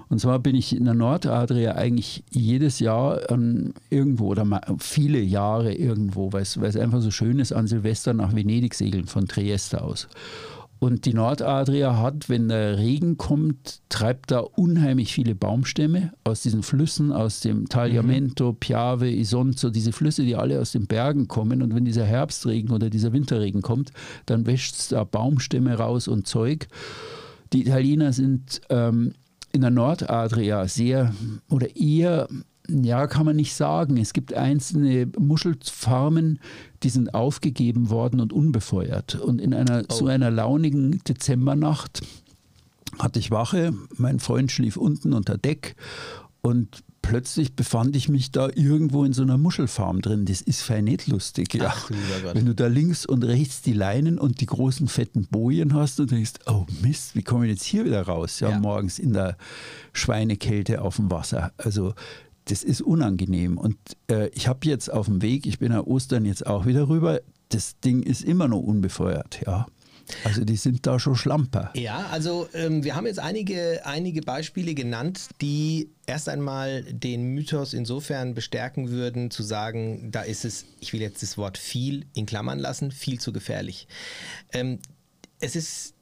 Und 0.09 0.19
zwar 0.19 0.39
bin 0.39 0.55
ich 0.55 0.75
in 0.75 0.83
der 0.85 0.93
Nordadria 0.93 1.75
eigentlich 1.75 2.23
jedes 2.29 2.79
Jahr 2.79 3.29
ähm, 3.31 3.73
irgendwo 3.89 4.27
oder 4.27 4.45
viele 4.79 5.19
Jahre 5.19 5.73
irgendwo, 5.73 6.33
weil 6.33 6.41
es 6.41 6.57
einfach 6.57 7.01
so 7.01 7.11
schön 7.11 7.39
ist, 7.39 7.53
an 7.53 7.67
Silvester 7.67 8.13
nach 8.13 8.35
Venedig 8.35 8.73
segeln 8.73 9.05
von 9.05 9.27
Trieste 9.27 9.81
aus. 9.81 10.09
Und 10.83 11.05
die 11.05 11.13
Nordadria 11.13 11.99
hat, 11.99 12.27
wenn 12.27 12.49
der 12.49 12.79
Regen 12.79 13.15
kommt, 13.15 13.81
treibt 13.89 14.31
da 14.31 14.39
unheimlich 14.39 15.13
viele 15.13 15.35
Baumstämme 15.35 16.11
aus 16.23 16.41
diesen 16.41 16.63
Flüssen, 16.63 17.11
aus 17.11 17.39
dem 17.39 17.69
Tagliamento, 17.69 18.53
mhm. 18.53 18.55
Piave, 18.55 19.11
Isonzo, 19.11 19.69
diese 19.69 19.91
Flüsse, 19.91 20.23
die 20.23 20.35
alle 20.35 20.59
aus 20.59 20.71
den 20.71 20.87
Bergen 20.87 21.27
kommen. 21.27 21.61
Und 21.61 21.75
wenn 21.75 21.85
dieser 21.85 22.05
Herbstregen 22.05 22.71
oder 22.71 22.89
dieser 22.89 23.13
Winterregen 23.13 23.61
kommt, 23.61 23.91
dann 24.25 24.47
wäscht 24.47 24.73
es 24.73 24.87
da 24.87 25.03
Baumstämme 25.03 25.75
raus 25.75 26.07
und 26.07 26.25
Zeug. 26.25 26.67
Die 27.53 27.61
Italiener 27.61 28.11
sind 28.11 28.61
ähm, 28.69 29.13
in 29.51 29.61
der 29.61 29.69
Nordadria 29.69 30.67
sehr 30.67 31.13
oder 31.47 31.75
eher 31.75 32.27
ja, 32.83 33.07
kann 33.07 33.25
man 33.25 33.35
nicht 33.35 33.55
sagen. 33.55 33.97
Es 33.97 34.13
gibt 34.13 34.33
einzelne 34.33 35.07
Muschelfarmen, 35.19 36.39
die 36.83 36.89
sind 36.89 37.13
aufgegeben 37.13 37.89
worden 37.89 38.19
und 38.19 38.33
unbefeuert. 38.33 39.15
Und 39.15 39.39
in 39.39 39.53
einer 39.53 39.83
oh. 39.89 39.93
so 39.93 40.07
einer 40.07 40.31
launigen 40.31 41.03
Dezembernacht 41.03 42.01
hatte 42.99 43.19
ich 43.19 43.31
Wache, 43.31 43.73
mein 43.95 44.19
Freund 44.19 44.51
schlief 44.51 44.77
unten 44.77 45.13
unter 45.13 45.37
Deck 45.37 45.75
und 46.41 46.83
plötzlich 47.01 47.55
befand 47.55 47.95
ich 47.95 48.09
mich 48.09 48.31
da 48.31 48.49
irgendwo 48.53 49.03
in 49.03 49.13
so 49.13 49.23
einer 49.23 49.37
Muschelfarm 49.37 50.01
drin. 50.01 50.25
Das 50.25 50.41
ist 50.41 50.61
fein 50.61 50.85
nicht 50.85 51.07
lustig. 51.07 51.53
Ja. 51.53 51.73
Ach, 51.73 51.89
Wenn 52.33 52.45
du 52.45 52.55
da 52.55 52.67
links 52.67 53.05
und 53.05 53.23
rechts 53.23 53.61
die 53.61 53.73
Leinen 53.73 54.17
und 54.19 54.41
die 54.41 54.45
großen 54.45 54.87
fetten 54.87 55.27
Bojen 55.29 55.73
hast 55.73 55.99
und 55.99 56.11
denkst, 56.11 56.33
oh 56.45 56.65
Mist, 56.81 57.15
wie 57.15 57.23
komme 57.23 57.45
ich 57.45 57.51
jetzt 57.51 57.63
hier 57.63 57.85
wieder 57.85 58.03
raus? 58.03 58.39
Ja, 58.39 58.51
ja. 58.51 58.59
morgens 58.59 58.99
in 58.99 59.13
der 59.13 59.37
Schweinekälte 59.93 60.81
auf 60.81 60.97
dem 60.97 61.09
Wasser. 61.11 61.51
Also 61.57 61.93
das 62.45 62.63
ist 62.63 62.81
unangenehm. 62.81 63.57
Und 63.57 63.77
äh, 64.09 64.29
ich 64.29 64.47
habe 64.47 64.67
jetzt 64.67 64.91
auf 64.91 65.05
dem 65.05 65.21
Weg, 65.21 65.45
ich 65.45 65.59
bin 65.59 65.71
ja 65.71 65.81
Ostern 65.81 66.25
jetzt 66.25 66.45
auch 66.45 66.65
wieder 66.65 66.89
rüber, 66.89 67.21
das 67.49 67.79
Ding 67.79 68.01
ist 68.03 68.23
immer 68.23 68.47
noch 68.47 68.59
unbefeuert, 68.59 69.41
ja. 69.45 69.67
Also 70.23 70.43
die 70.43 70.55
sind 70.57 70.85
da 70.85 70.99
schon 70.99 71.15
Schlamper. 71.15 71.71
Ja, 71.75 72.07
also 72.11 72.47
ähm, 72.53 72.83
wir 72.83 72.95
haben 72.95 73.05
jetzt 73.05 73.19
einige, 73.19 73.85
einige 73.85 74.21
Beispiele 74.21 74.73
genannt, 74.73 75.29
die 75.41 75.89
erst 76.05 76.27
einmal 76.27 76.83
den 76.83 77.33
Mythos 77.33 77.73
insofern 77.73 78.33
bestärken 78.33 78.89
würden, 78.89 79.31
zu 79.31 79.43
sagen, 79.43 80.11
da 80.11 80.21
ist 80.21 80.43
es, 80.43 80.65
ich 80.79 80.91
will 80.91 81.01
jetzt 81.01 81.21
das 81.21 81.37
Wort 81.37 81.57
viel 81.57 82.05
in 82.13 82.25
Klammern 82.25 82.59
lassen, 82.59 82.91
viel 82.91 83.19
zu 83.19 83.31
gefährlich. 83.31 83.87
Ähm, 84.51 84.79
es 85.39 85.55
ist 85.55 85.93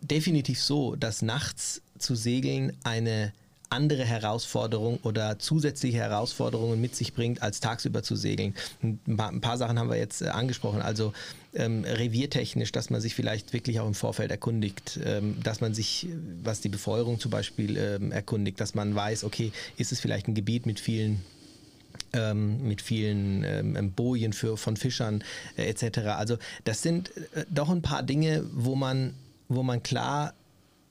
definitiv 0.00 0.60
so, 0.60 0.96
dass 0.96 1.22
nachts 1.22 1.82
zu 1.98 2.14
segeln 2.14 2.76
eine 2.84 3.32
andere 3.72 4.04
Herausforderung 4.04 4.98
oder 5.02 5.38
zusätzliche 5.38 5.98
Herausforderungen 5.98 6.80
mit 6.80 6.94
sich 6.94 7.14
bringt, 7.14 7.42
als 7.42 7.60
tagsüber 7.60 8.02
zu 8.02 8.16
segeln. 8.16 8.54
Ein 8.82 9.16
paar, 9.16 9.30
ein 9.30 9.40
paar 9.40 9.58
Sachen 9.58 9.78
haben 9.78 9.88
wir 9.88 9.96
jetzt 9.96 10.22
äh, 10.22 10.28
angesprochen, 10.28 10.82
also 10.82 11.12
ähm, 11.54 11.84
reviertechnisch, 11.84 12.70
dass 12.72 12.90
man 12.90 13.00
sich 13.00 13.14
vielleicht 13.14 13.52
wirklich 13.52 13.80
auch 13.80 13.86
im 13.86 13.94
Vorfeld 13.94 14.30
erkundigt, 14.30 15.00
ähm, 15.04 15.36
dass 15.42 15.60
man 15.60 15.74
sich, 15.74 16.08
was 16.42 16.60
die 16.60 16.68
Befeuerung 16.68 17.18
zum 17.18 17.30
Beispiel 17.30 17.76
ähm, 17.76 18.12
erkundigt, 18.12 18.60
dass 18.60 18.74
man 18.74 18.94
weiß, 18.94 19.24
okay, 19.24 19.52
ist 19.76 19.92
es 19.92 20.00
vielleicht 20.00 20.28
ein 20.28 20.34
Gebiet 20.34 20.66
mit 20.66 20.78
vielen 20.78 21.22
ähm, 22.14 22.66
mit 22.66 22.82
vielen 22.82 23.44
ähm, 23.44 23.92
Bojen 23.92 24.32
für, 24.32 24.56
von 24.56 24.76
Fischern 24.76 25.24
äh, 25.56 25.64
etc. 25.64 25.98
Also 26.16 26.38
das 26.64 26.82
sind 26.82 27.10
äh, 27.34 27.44
doch 27.50 27.70
ein 27.70 27.82
paar 27.82 28.02
Dinge, 28.02 28.44
wo 28.52 28.74
man, 28.74 29.14
wo 29.48 29.62
man 29.62 29.82
klar 29.82 30.34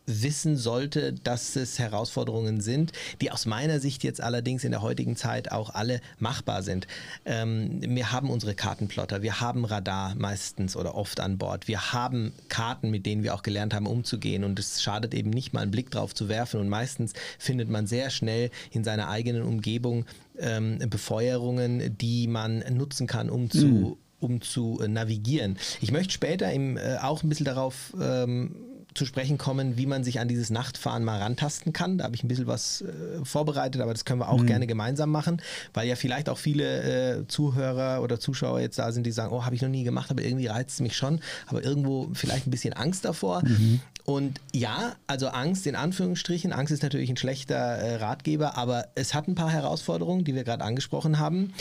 wissen 0.05 0.57
sollte, 0.57 1.13
dass 1.13 1.55
es 1.55 1.79
Herausforderungen 1.79 2.61
sind, 2.61 2.91
die 3.21 3.31
aus 3.31 3.45
meiner 3.45 3.79
Sicht 3.79 4.03
jetzt 4.03 4.21
allerdings 4.21 4.63
in 4.63 4.71
der 4.71 4.81
heutigen 4.81 5.15
Zeit 5.15 5.51
auch 5.51 5.69
alle 5.69 6.01
machbar 6.19 6.63
sind. 6.63 6.87
Ähm, 7.25 7.81
wir 7.81 8.11
haben 8.11 8.29
unsere 8.29 8.55
Kartenplotter, 8.55 9.21
wir 9.21 9.39
haben 9.39 9.65
Radar 9.65 10.15
meistens 10.15 10.75
oder 10.75 10.95
oft 10.95 11.19
an 11.19 11.37
Bord, 11.37 11.67
wir 11.67 11.93
haben 11.93 12.33
Karten, 12.49 12.89
mit 12.89 13.05
denen 13.05 13.23
wir 13.23 13.33
auch 13.33 13.43
gelernt 13.43 13.73
haben 13.73 13.87
umzugehen 13.87 14.43
und 14.43 14.59
es 14.59 14.81
schadet 14.81 15.13
eben 15.13 15.29
nicht 15.29 15.53
mal 15.53 15.61
einen 15.61 15.71
Blick 15.71 15.91
drauf 15.91 16.13
zu 16.15 16.29
werfen 16.29 16.59
und 16.59 16.69
meistens 16.69 17.13
findet 17.37 17.69
man 17.69 17.87
sehr 17.87 18.09
schnell 18.09 18.49
in 18.71 18.83
seiner 18.83 19.09
eigenen 19.09 19.43
Umgebung 19.43 20.05
ähm, 20.39 20.79
Befeuerungen, 20.89 21.97
die 21.97 22.27
man 22.27 22.59
nutzen 22.71 23.07
kann, 23.07 23.29
um 23.29 23.49
zu 23.49 23.65
mhm 23.65 23.97
um 24.21 24.39
zu 24.39 24.79
äh, 24.81 24.87
navigieren. 24.87 25.57
Ich 25.81 25.91
möchte 25.91 26.13
später 26.13 26.51
im, 26.51 26.77
äh, 26.77 26.97
auch 27.01 27.23
ein 27.23 27.29
bisschen 27.29 27.45
darauf 27.45 27.93
ähm, 27.99 28.55
zu 28.93 29.05
sprechen 29.05 29.37
kommen, 29.37 29.77
wie 29.77 29.85
man 29.85 30.03
sich 30.03 30.19
an 30.19 30.27
dieses 30.27 30.49
Nachtfahren 30.49 31.03
mal 31.03 31.19
rantasten 31.19 31.73
kann. 31.73 31.97
Da 31.97 32.03
habe 32.05 32.15
ich 32.15 32.23
ein 32.23 32.27
bisschen 32.27 32.47
was 32.47 32.81
äh, 32.81 33.23
vorbereitet, 33.23 33.81
aber 33.81 33.93
das 33.93 34.05
können 34.05 34.19
wir 34.19 34.29
auch 34.29 34.41
mhm. 34.41 34.47
gerne 34.47 34.67
gemeinsam 34.67 35.11
machen, 35.11 35.41
weil 35.73 35.87
ja 35.87 35.95
vielleicht 35.95 36.27
auch 36.29 36.37
viele 36.37 37.19
äh, 37.21 37.27
Zuhörer 37.27 38.01
oder 38.01 38.19
Zuschauer 38.19 38.59
jetzt 38.59 38.79
da 38.79 38.91
sind, 38.91 39.05
die 39.05 39.11
sagen, 39.11 39.33
oh, 39.33 39.45
habe 39.45 39.55
ich 39.55 39.61
noch 39.61 39.69
nie 39.69 39.83
gemacht, 39.83 40.11
aber 40.11 40.23
irgendwie 40.23 40.47
reizt 40.47 40.71
es 40.71 40.79
mich 40.81 40.95
schon, 40.95 41.21
aber 41.47 41.63
irgendwo 41.63 42.09
vielleicht 42.13 42.47
ein 42.47 42.51
bisschen 42.51 42.73
Angst 42.73 43.05
davor. 43.05 43.43
Mhm. 43.45 43.79
Und 44.03 44.41
ja, 44.51 44.95
also 45.07 45.27
Angst 45.27 45.67
in 45.67 45.75
Anführungsstrichen, 45.75 46.51
Angst 46.51 46.73
ist 46.73 46.83
natürlich 46.83 47.09
ein 47.09 47.17
schlechter 47.17 47.55
äh, 47.55 47.95
Ratgeber, 47.97 48.57
aber 48.57 48.87
es 48.95 49.13
hat 49.13 49.27
ein 49.27 49.35
paar 49.35 49.51
Herausforderungen, 49.51 50.25
die 50.25 50.35
wir 50.35 50.43
gerade 50.43 50.63
angesprochen 50.63 51.19
haben. 51.19 51.53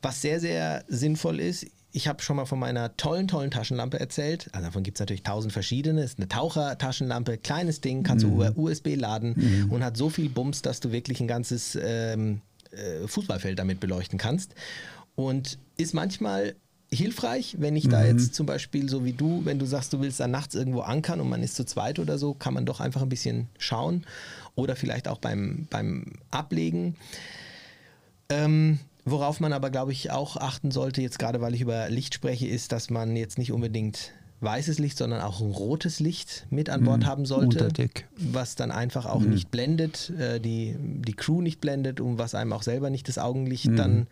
Was 0.00 0.22
sehr, 0.22 0.40
sehr 0.40 0.84
sinnvoll 0.88 1.40
ist, 1.40 1.66
ich 1.92 2.06
habe 2.06 2.22
schon 2.22 2.36
mal 2.36 2.44
von 2.44 2.58
meiner 2.58 2.96
tollen, 2.96 3.28
tollen 3.28 3.50
Taschenlampe 3.50 3.98
erzählt. 3.98 4.48
Also 4.52 4.66
davon 4.66 4.82
gibt 4.82 4.98
es 4.98 5.00
natürlich 5.00 5.22
tausend 5.22 5.52
verschiedene. 5.52 6.02
Es 6.02 6.12
ist 6.12 6.18
eine 6.18 6.28
Tauchertaschenlampe, 6.28 7.38
kleines 7.38 7.80
Ding, 7.80 8.02
kannst 8.02 8.24
du 8.24 8.28
mhm. 8.28 8.52
USB 8.56 8.94
laden 8.96 9.34
mhm. 9.36 9.72
und 9.72 9.82
hat 9.82 9.96
so 9.96 10.10
viel 10.10 10.28
Bums, 10.28 10.62
dass 10.62 10.80
du 10.80 10.92
wirklich 10.92 11.20
ein 11.20 11.28
ganzes 11.28 11.78
ähm, 11.80 12.42
äh, 12.72 13.06
Fußballfeld 13.06 13.58
damit 13.58 13.80
beleuchten 13.80 14.18
kannst. 14.18 14.54
Und 15.16 15.58
ist 15.76 15.94
manchmal 15.94 16.54
hilfreich, 16.90 17.56
wenn 17.58 17.74
ich 17.74 17.86
mhm. 17.86 17.90
da 17.90 18.04
jetzt 18.04 18.34
zum 18.34 18.46
Beispiel 18.46 18.88
so 18.88 19.04
wie 19.04 19.12
du, 19.12 19.44
wenn 19.44 19.58
du 19.58 19.66
sagst, 19.66 19.92
du 19.92 20.00
willst 20.00 20.20
da 20.20 20.28
nachts 20.28 20.54
irgendwo 20.54 20.80
ankern 20.80 21.20
und 21.20 21.28
man 21.28 21.42
ist 21.42 21.56
zu 21.56 21.64
zweit 21.64 21.98
oder 21.98 22.18
so, 22.18 22.34
kann 22.34 22.54
man 22.54 22.66
doch 22.66 22.80
einfach 22.80 23.02
ein 23.02 23.08
bisschen 23.08 23.48
schauen. 23.58 24.04
Oder 24.54 24.76
vielleicht 24.76 25.08
auch 25.08 25.18
beim, 25.18 25.66
beim 25.70 26.04
Ablegen. 26.30 26.96
Ähm, 28.28 28.78
Worauf 29.10 29.40
man 29.40 29.52
aber, 29.52 29.70
glaube 29.70 29.92
ich, 29.92 30.10
auch 30.10 30.36
achten 30.36 30.70
sollte, 30.70 31.02
jetzt 31.02 31.18
gerade 31.18 31.40
weil 31.40 31.54
ich 31.54 31.60
über 31.60 31.88
Licht 31.88 32.14
spreche, 32.14 32.46
ist, 32.46 32.72
dass 32.72 32.90
man 32.90 33.16
jetzt 33.16 33.38
nicht 33.38 33.52
unbedingt 33.52 34.12
weißes 34.40 34.78
Licht, 34.78 34.98
sondern 34.98 35.20
auch 35.20 35.40
ein 35.40 35.50
rotes 35.50 36.00
Licht 36.00 36.46
mit 36.50 36.70
an 36.70 36.84
Bord 36.84 37.00
mhm, 37.00 37.06
haben 37.06 37.26
sollte, 37.26 37.64
Unterdeck. 37.64 38.06
was 38.16 38.54
dann 38.54 38.70
einfach 38.70 39.06
auch 39.06 39.20
mhm. 39.20 39.30
nicht 39.30 39.50
blendet, 39.50 40.10
äh, 40.10 40.40
die, 40.40 40.76
die 40.78 41.14
Crew 41.14 41.40
nicht 41.42 41.60
blendet 41.60 42.00
und 42.00 42.18
was 42.18 42.34
einem 42.34 42.52
auch 42.52 42.62
selber 42.62 42.90
nicht 42.90 43.08
das 43.08 43.18
Augenlicht 43.18 43.66
mhm. 43.66 43.76
dann 43.76 44.06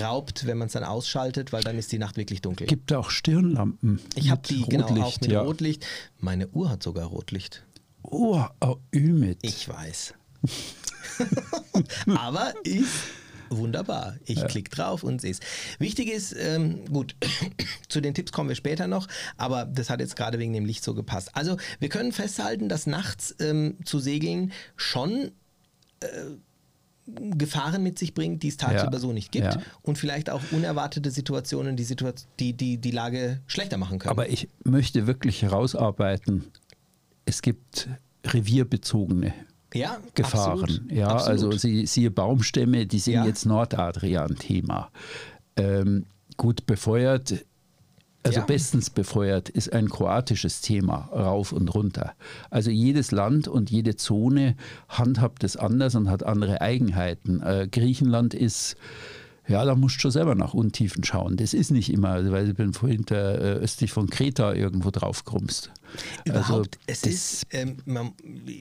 raubt, 0.00 0.46
wenn 0.46 0.58
man 0.58 0.66
es 0.66 0.72
dann 0.72 0.84
ausschaltet, 0.84 1.52
weil 1.52 1.62
dann 1.62 1.78
ist 1.78 1.92
die 1.92 1.98
Nacht 1.98 2.16
wirklich 2.16 2.40
dunkel. 2.40 2.66
Gibt 2.66 2.92
auch 2.92 3.10
Stirnlampen. 3.10 4.00
Ich 4.16 4.30
habe 4.30 4.42
die 4.48 4.62
Rotlicht, 4.62 4.86
genau 4.86 5.02
auch 5.02 5.20
mit 5.20 5.30
ja. 5.30 5.42
Rotlicht. 5.42 5.86
Meine 6.18 6.48
Uhr 6.48 6.70
hat 6.70 6.82
sogar 6.82 7.06
Rotlicht. 7.06 7.62
Oh, 8.02 8.42
oh 8.60 8.76
Ümit. 8.94 9.38
Ich 9.42 9.68
weiß. 9.68 10.14
Aber 12.16 12.54
ich 12.64 12.86
Wunderbar. 13.56 14.16
Ich 14.24 14.38
ja. 14.38 14.46
klicke 14.46 14.70
drauf 14.70 15.02
und 15.02 15.20
sehe 15.20 15.32
es. 15.32 15.40
Wichtig 15.78 16.10
ist, 16.10 16.34
ähm, 16.38 16.84
gut, 16.86 17.16
zu 17.88 18.00
den 18.00 18.14
Tipps 18.14 18.32
kommen 18.32 18.48
wir 18.48 18.56
später 18.56 18.86
noch, 18.86 19.08
aber 19.36 19.64
das 19.64 19.90
hat 19.90 20.00
jetzt 20.00 20.16
gerade 20.16 20.38
wegen 20.38 20.52
dem 20.52 20.64
Licht 20.64 20.84
so 20.84 20.94
gepasst. 20.94 21.30
Also 21.34 21.56
wir 21.78 21.88
können 21.88 22.12
festhalten, 22.12 22.68
dass 22.68 22.86
nachts 22.86 23.34
ähm, 23.40 23.76
zu 23.84 23.98
segeln 23.98 24.52
schon 24.76 25.32
äh, 26.00 26.06
Gefahren 27.06 27.82
mit 27.82 27.98
sich 27.98 28.14
bringt, 28.14 28.44
die 28.44 28.48
es 28.48 28.56
tagsüber 28.56 28.92
ja. 28.92 28.98
so 28.98 29.12
nicht 29.12 29.32
gibt 29.32 29.46
ja. 29.46 29.60
und 29.82 29.98
vielleicht 29.98 30.30
auch 30.30 30.40
unerwartete 30.52 31.10
Situationen, 31.10 31.76
die, 31.76 31.82
Situation, 31.82 32.30
die, 32.38 32.52
die 32.52 32.78
die 32.78 32.90
Lage 32.92 33.40
schlechter 33.46 33.76
machen 33.76 33.98
können. 33.98 34.10
Aber 34.10 34.28
ich 34.28 34.48
möchte 34.62 35.08
wirklich 35.08 35.42
herausarbeiten, 35.42 36.44
es 37.24 37.42
gibt 37.42 37.88
revierbezogene 38.24 39.34
ja, 39.74 39.98
Gefahren. 40.14 40.62
Absolut, 40.62 40.92
ja, 40.92 41.08
absolut. 41.08 41.30
also 41.30 41.52
sie, 41.52 41.86
siehe 41.86 42.10
Baumstämme, 42.10 42.86
die 42.86 42.98
sind 42.98 43.14
ja. 43.14 43.26
jetzt 43.26 43.46
Nordadrian-Thema. 43.46 44.90
Ähm, 45.56 46.06
gut 46.36 46.66
befeuert, 46.66 47.44
also 48.24 48.40
ja. 48.40 48.46
bestens 48.46 48.90
befeuert 48.90 49.48
ist 49.48 49.72
ein 49.72 49.88
kroatisches 49.88 50.60
Thema, 50.60 51.08
rauf 51.12 51.52
und 51.52 51.74
runter. 51.74 52.12
Also 52.50 52.70
jedes 52.70 53.10
Land 53.10 53.48
und 53.48 53.70
jede 53.70 53.96
Zone 53.96 54.56
handhabt 54.88 55.42
es 55.44 55.56
anders 55.56 55.94
und 55.94 56.08
hat 56.08 56.22
andere 56.22 56.60
Eigenheiten. 56.60 57.42
Äh, 57.42 57.68
Griechenland 57.70 58.34
ist 58.34 58.76
ja, 59.48 59.64
da 59.64 59.74
musst 59.74 59.96
du 59.96 60.00
schon 60.00 60.10
selber 60.12 60.34
nach 60.36 60.54
Untiefen 60.54 61.02
schauen. 61.02 61.36
Das 61.36 61.52
ist 61.52 61.72
nicht 61.72 61.92
immer, 61.92 62.30
weil 62.30 62.50
ich 62.50 62.54
bin 62.54 62.72
vorhin 62.72 63.04
der, 63.06 63.40
äh, 63.40 63.52
östlich 63.54 63.90
von 63.90 64.08
Kreta 64.08 64.54
irgendwo 64.54 64.90
drauf 64.90 65.24
krummst. 65.24 65.72
Überhaupt, 66.24 66.78
also, 66.86 66.86
es 66.86 67.02
ist, 67.02 67.46
ähm, 67.50 67.78
man, 67.84 68.12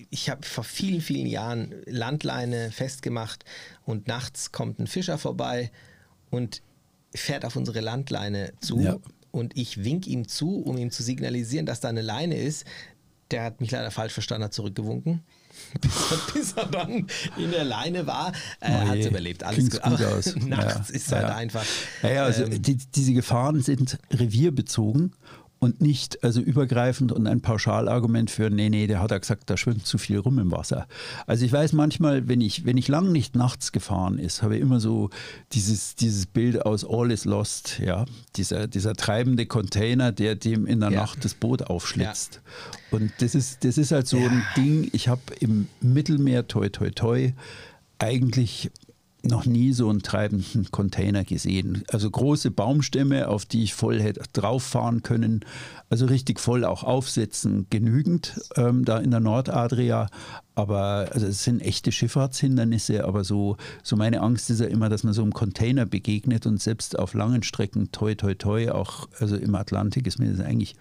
ich 0.09 0.29
habe 0.29 0.45
vor 0.45 0.63
vielen, 0.63 1.01
vielen 1.01 1.27
Jahren 1.27 1.75
Landleine 1.85 2.71
festgemacht 2.71 3.45
und 3.85 4.07
nachts 4.07 4.51
kommt 4.51 4.79
ein 4.79 4.87
Fischer 4.87 5.17
vorbei 5.17 5.71
und 6.29 6.61
fährt 7.13 7.45
auf 7.45 7.55
unsere 7.55 7.81
Landleine 7.81 8.53
zu. 8.61 8.79
Ja. 8.79 8.97
Und 9.31 9.57
ich 9.57 9.83
wink 9.83 10.07
ihm 10.07 10.27
zu, 10.27 10.57
um 10.57 10.77
ihm 10.77 10.91
zu 10.91 11.03
signalisieren, 11.03 11.65
dass 11.65 11.79
da 11.79 11.89
eine 11.89 12.01
Leine 12.01 12.37
ist. 12.37 12.65
Der 13.31 13.43
hat 13.43 13.61
mich 13.61 13.71
leider 13.71 13.91
falsch 13.91 14.13
verstanden, 14.13 14.45
hat 14.45 14.53
zurückgewunken. 14.53 15.21
bis, 16.33 16.53
er 16.53 16.65
dann 16.65 17.07
in 17.37 17.51
der 17.51 17.63
Leine 17.63 18.07
war, 18.07 18.31
äh, 18.59 18.71
oh 18.71 18.87
hat 18.87 18.97
es 18.97 19.05
überlebt. 19.05 19.43
Alles 19.43 19.69
gut. 19.69 19.81
gut 19.81 20.01
aus. 20.01 20.35
nachts 20.45 20.89
ja, 20.89 20.95
ist 20.95 21.11
halt 21.11 21.27
ja. 21.27 21.35
einfach. 21.35 21.65
Ja, 22.03 22.23
also 22.25 22.43
ähm, 22.43 22.61
die, 22.61 22.77
diese 22.77 23.13
Gefahren 23.13 23.61
sind 23.61 23.99
revierbezogen 24.11 25.13
und 25.63 25.79
nicht 25.79 26.23
also 26.23 26.41
übergreifend 26.41 27.11
und 27.11 27.27
ein 27.27 27.41
Pauschalargument 27.41 28.31
für, 28.31 28.49
nee, 28.49 28.69
nee, 28.69 28.87
der 28.87 28.99
hat 28.99 29.11
ja 29.11 29.19
gesagt, 29.19 29.47
da 29.47 29.57
schwimmt 29.57 29.85
zu 29.85 29.99
viel 29.99 30.17
rum 30.17 30.39
im 30.39 30.51
Wasser. 30.51 30.87
Also 31.27 31.45
ich 31.45 31.53
weiß 31.53 31.73
manchmal, 31.73 32.27
wenn 32.27 32.41
ich, 32.41 32.65
wenn 32.65 32.77
ich 32.77 32.87
lang 32.87 33.11
nicht 33.11 33.35
nachts 33.35 33.71
gefahren 33.71 34.17
ist, 34.17 34.41
habe 34.41 34.55
ich 34.55 34.61
immer 34.61 34.79
so 34.79 35.11
dieses, 35.51 35.95
dieses 35.95 36.25
Bild 36.25 36.65
aus 36.65 36.83
All 36.83 37.11
is 37.11 37.25
Lost, 37.25 37.77
ja, 37.77 38.05
dieser, 38.37 38.67
dieser 38.67 38.95
treibende 38.95 39.45
Container, 39.45 40.11
der 40.11 40.33
dem 40.33 40.65
in 40.65 40.79
der 40.79 40.89
ja. 40.89 41.01
Nacht 41.01 41.23
das 41.23 41.35
Boot 41.35 41.61
aufschlitzt. 41.61 42.41
Ja. 42.43 42.97
Und 42.97 43.11
das 43.19 43.35
ist, 43.35 43.63
das 43.63 43.77
ist 43.77 43.91
halt 43.91 44.07
so 44.07 44.17
ja. 44.17 44.29
ein 44.29 44.43
Ding, 44.57 44.89
ich 44.93 45.09
habe 45.09 45.21
im 45.41 45.67
Mittelmeer, 45.79 46.47
toi, 46.47 46.69
toi, 46.69 46.89
toi, 46.89 47.33
eigentlich 47.99 48.71
noch 49.23 49.45
nie 49.45 49.71
so 49.71 49.89
einen 49.89 50.01
treibenden 50.01 50.71
Container 50.71 51.23
gesehen. 51.23 51.83
Also 51.89 52.09
große 52.09 52.51
Baumstämme, 52.51 53.27
auf 53.27 53.45
die 53.45 53.63
ich 53.63 53.73
voll 53.73 54.01
hätte 54.01 54.21
drauf 54.33 54.63
fahren 54.63 55.03
können, 55.03 55.41
also 55.89 56.05
richtig 56.05 56.39
voll 56.39 56.65
auch 56.65 56.83
aufsetzen, 56.83 57.67
genügend 57.69 58.39
ähm, 58.55 58.83
da 58.83 58.97
in 58.97 59.11
der 59.11 59.19
Nordadria. 59.19 60.07
Aber 60.55 61.09
also 61.11 61.27
es 61.27 61.43
sind 61.43 61.61
echte 61.61 61.91
Schifffahrtshindernisse, 61.91 63.05
aber 63.05 63.23
so, 63.23 63.57
so 63.83 63.95
meine 63.95 64.21
Angst 64.21 64.49
ist 64.49 64.59
ja 64.59 64.67
immer, 64.67 64.89
dass 64.89 65.03
man 65.03 65.13
so 65.13 65.21
einem 65.21 65.33
Container 65.33 65.85
begegnet 65.85 66.45
und 66.45 66.61
selbst 66.61 66.97
auf 66.97 67.13
langen 67.13 67.43
Strecken 67.43 67.91
toi 67.91 68.15
toi 68.15 68.33
toi, 68.33 68.71
auch 68.71 69.07
also 69.19 69.35
im 69.35 69.53
Atlantik 69.55 70.07
ist 70.07 70.19
mir 70.19 70.31
das 70.31 70.39
eigentlich 70.39 70.75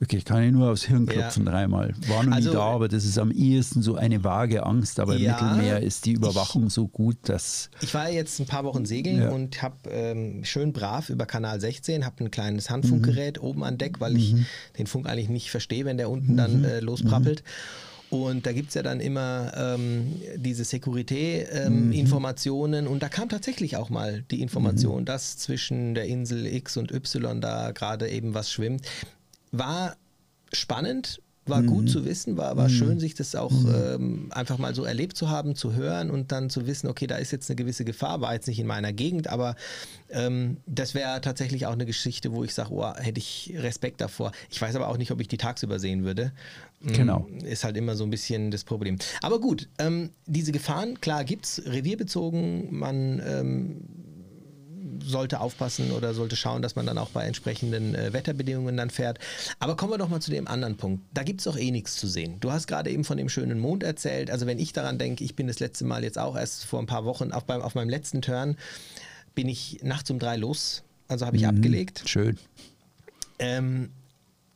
Wirklich, 0.00 0.24
kann 0.24 0.44
ich 0.44 0.52
nur 0.52 0.70
aufs 0.70 0.84
Hirn 0.84 1.06
klopfen 1.06 1.44
Ja. 1.44 1.50
dreimal. 1.50 1.92
War 2.06 2.22
noch 2.22 2.32
Also- 2.32 2.50
nie 2.50 2.54
da, 2.54 2.62
aber 2.62 2.86
das 2.86 3.04
ist 3.04 3.18
am 3.18 3.32
ehesten 3.32 3.82
so 3.82 3.96
eine 3.96 4.22
vage 4.22 4.64
Angst. 4.64 5.00
Aber 5.00 5.16
Ja, 5.16 5.36
im 5.36 5.44
Mittelmeer 5.56 5.80
ist 5.82 6.06
die 6.06 6.12
Überwachung 6.12 6.70
so 6.70 6.86
gut, 6.86 7.16
dass. 7.22 7.68
Ich 7.80 7.92
war 7.94 8.08
jetzt 8.08 8.38
ein 8.38 8.46
paar 8.46 8.62
Wochen 8.64 8.86
segeln 8.86 9.22
Ja. 9.22 9.30
und 9.30 9.60
habe 9.60 9.74
ähm, 9.90 10.44
schön 10.44 10.72
brav 10.72 11.10
über 11.10 11.26
Kanal 11.26 11.60
16, 11.60 12.06
habe 12.06 12.22
ein 12.24 12.30
kleines 12.30 12.70
Handfunkgerät 12.70 13.42
oben 13.42 13.64
an 13.64 13.76
Deck, 13.76 13.98
weil 14.00 14.16
ich 14.16 14.36
den 14.78 14.86
Funk 14.86 15.08
eigentlich 15.08 15.30
nicht 15.30 15.50
verstehe, 15.50 15.84
wenn 15.84 15.96
der 15.96 16.10
unten 16.10 16.36
dann 16.36 16.62
äh, 16.64 16.78
losprappelt. 16.78 17.42
Und 18.10 18.46
da 18.46 18.52
gibt 18.52 18.68
es 18.68 18.74
ja 18.74 18.82
dann 18.82 19.00
immer 19.00 19.52
ähm, 19.56 20.12
diese 20.36 20.64
Securité-Informationen 20.64 22.86
und 22.86 23.02
da 23.02 23.08
kam 23.08 23.28
tatsächlich 23.28 23.76
auch 23.76 23.90
mal 23.90 24.22
die 24.30 24.40
Information, 24.40 25.04
dass 25.04 25.36
zwischen 25.36 25.94
der 25.94 26.06
Insel 26.06 26.46
X 26.46 26.76
und 26.76 26.92
Y 26.92 27.40
da 27.40 27.72
gerade 27.72 28.08
eben 28.08 28.34
was 28.34 28.50
schwimmt. 28.52 28.82
War 29.52 29.96
spannend, 30.52 31.20
war 31.48 31.62
gut 31.62 31.88
zu 31.88 32.04
wissen, 32.04 32.36
war, 32.36 32.56
war 32.56 32.68
schön, 32.68 33.00
sich 33.00 33.14
das 33.14 33.34
auch 33.34 33.50
ähm, 33.74 34.28
einfach 34.32 34.58
mal 34.58 34.74
so 34.74 34.84
erlebt 34.84 35.16
zu 35.16 35.30
haben, 35.30 35.54
zu 35.54 35.72
hören 35.72 36.10
und 36.10 36.30
dann 36.30 36.50
zu 36.50 36.66
wissen, 36.66 36.88
okay, 36.88 37.06
da 37.06 37.16
ist 37.16 37.30
jetzt 37.30 37.48
eine 37.48 37.56
gewisse 37.56 37.86
Gefahr, 37.86 38.20
war 38.20 38.34
jetzt 38.34 38.48
nicht 38.48 38.58
in 38.58 38.66
meiner 38.66 38.92
Gegend, 38.92 39.28
aber 39.28 39.56
ähm, 40.10 40.58
das 40.66 40.94
wäre 40.94 41.20
tatsächlich 41.22 41.66
auch 41.66 41.72
eine 41.72 41.86
Geschichte, 41.86 42.32
wo 42.32 42.44
ich 42.44 42.52
sage, 42.52 42.70
oh, 42.72 42.92
hätte 42.96 43.18
ich 43.18 43.54
Respekt 43.56 44.00
davor. 44.02 44.32
Ich 44.50 44.60
weiß 44.60 44.76
aber 44.76 44.88
auch 44.88 44.98
nicht, 44.98 45.10
ob 45.10 45.20
ich 45.20 45.28
die 45.28 45.38
tagsüber 45.38 45.78
sehen 45.78 46.04
würde. 46.04 46.32
Mm, 46.80 46.92
Genau. 46.92 47.26
Ist 47.44 47.64
halt 47.64 47.76
immer 47.78 47.96
so 47.96 48.04
ein 48.04 48.10
bisschen 48.10 48.50
das 48.50 48.64
Problem. 48.64 48.98
Aber 49.22 49.40
gut, 49.40 49.68
ähm, 49.78 50.10
diese 50.26 50.52
Gefahren, 50.52 51.00
klar, 51.00 51.24
gibt 51.24 51.46
es 51.46 51.62
revierbezogen, 51.64 52.74
man 52.76 53.22
ähm, 53.26 53.80
sollte 55.02 55.40
aufpassen 55.40 55.92
oder 55.92 56.14
sollte 56.14 56.36
schauen, 56.36 56.62
dass 56.62 56.76
man 56.76 56.86
dann 56.86 56.98
auch 56.98 57.10
bei 57.10 57.24
entsprechenden 57.24 57.94
äh, 57.94 58.12
Wetterbedingungen 58.12 58.76
dann 58.76 58.90
fährt. 58.90 59.18
Aber 59.58 59.76
kommen 59.76 59.92
wir 59.92 59.98
doch 59.98 60.08
mal 60.08 60.20
zu 60.20 60.30
dem 60.30 60.48
anderen 60.48 60.76
Punkt. 60.76 61.02
Da 61.14 61.22
gibt 61.22 61.40
es 61.40 61.44
doch 61.44 61.56
eh 61.56 61.70
nichts 61.70 61.96
zu 61.96 62.06
sehen. 62.06 62.40
Du 62.40 62.50
hast 62.50 62.66
gerade 62.66 62.90
eben 62.90 63.04
von 63.04 63.16
dem 63.16 63.28
schönen 63.28 63.58
Mond 63.58 63.82
erzählt. 63.82 64.30
Also 64.30 64.46
wenn 64.46 64.58
ich 64.58 64.72
daran 64.72 64.98
denke, 64.98 65.24
ich 65.24 65.36
bin 65.36 65.46
das 65.46 65.60
letzte 65.60 65.84
Mal 65.84 66.04
jetzt 66.04 66.18
auch 66.18 66.36
erst 66.36 66.64
vor 66.64 66.80
ein 66.80 66.86
paar 66.86 67.04
Wochen 67.04 67.32
auf, 67.32 67.44
beim, 67.44 67.62
auf 67.62 67.74
meinem 67.74 67.88
letzten 67.88 68.22
Turn, 68.22 68.56
bin 69.34 69.48
ich 69.48 69.80
nachts 69.82 70.10
um 70.10 70.18
drei 70.18 70.36
los. 70.36 70.82
Also 71.08 71.26
habe 71.26 71.36
ich 71.36 71.46
abgelegt. 71.46 72.02
Schön. 72.06 72.38
Ähm, 73.38 73.90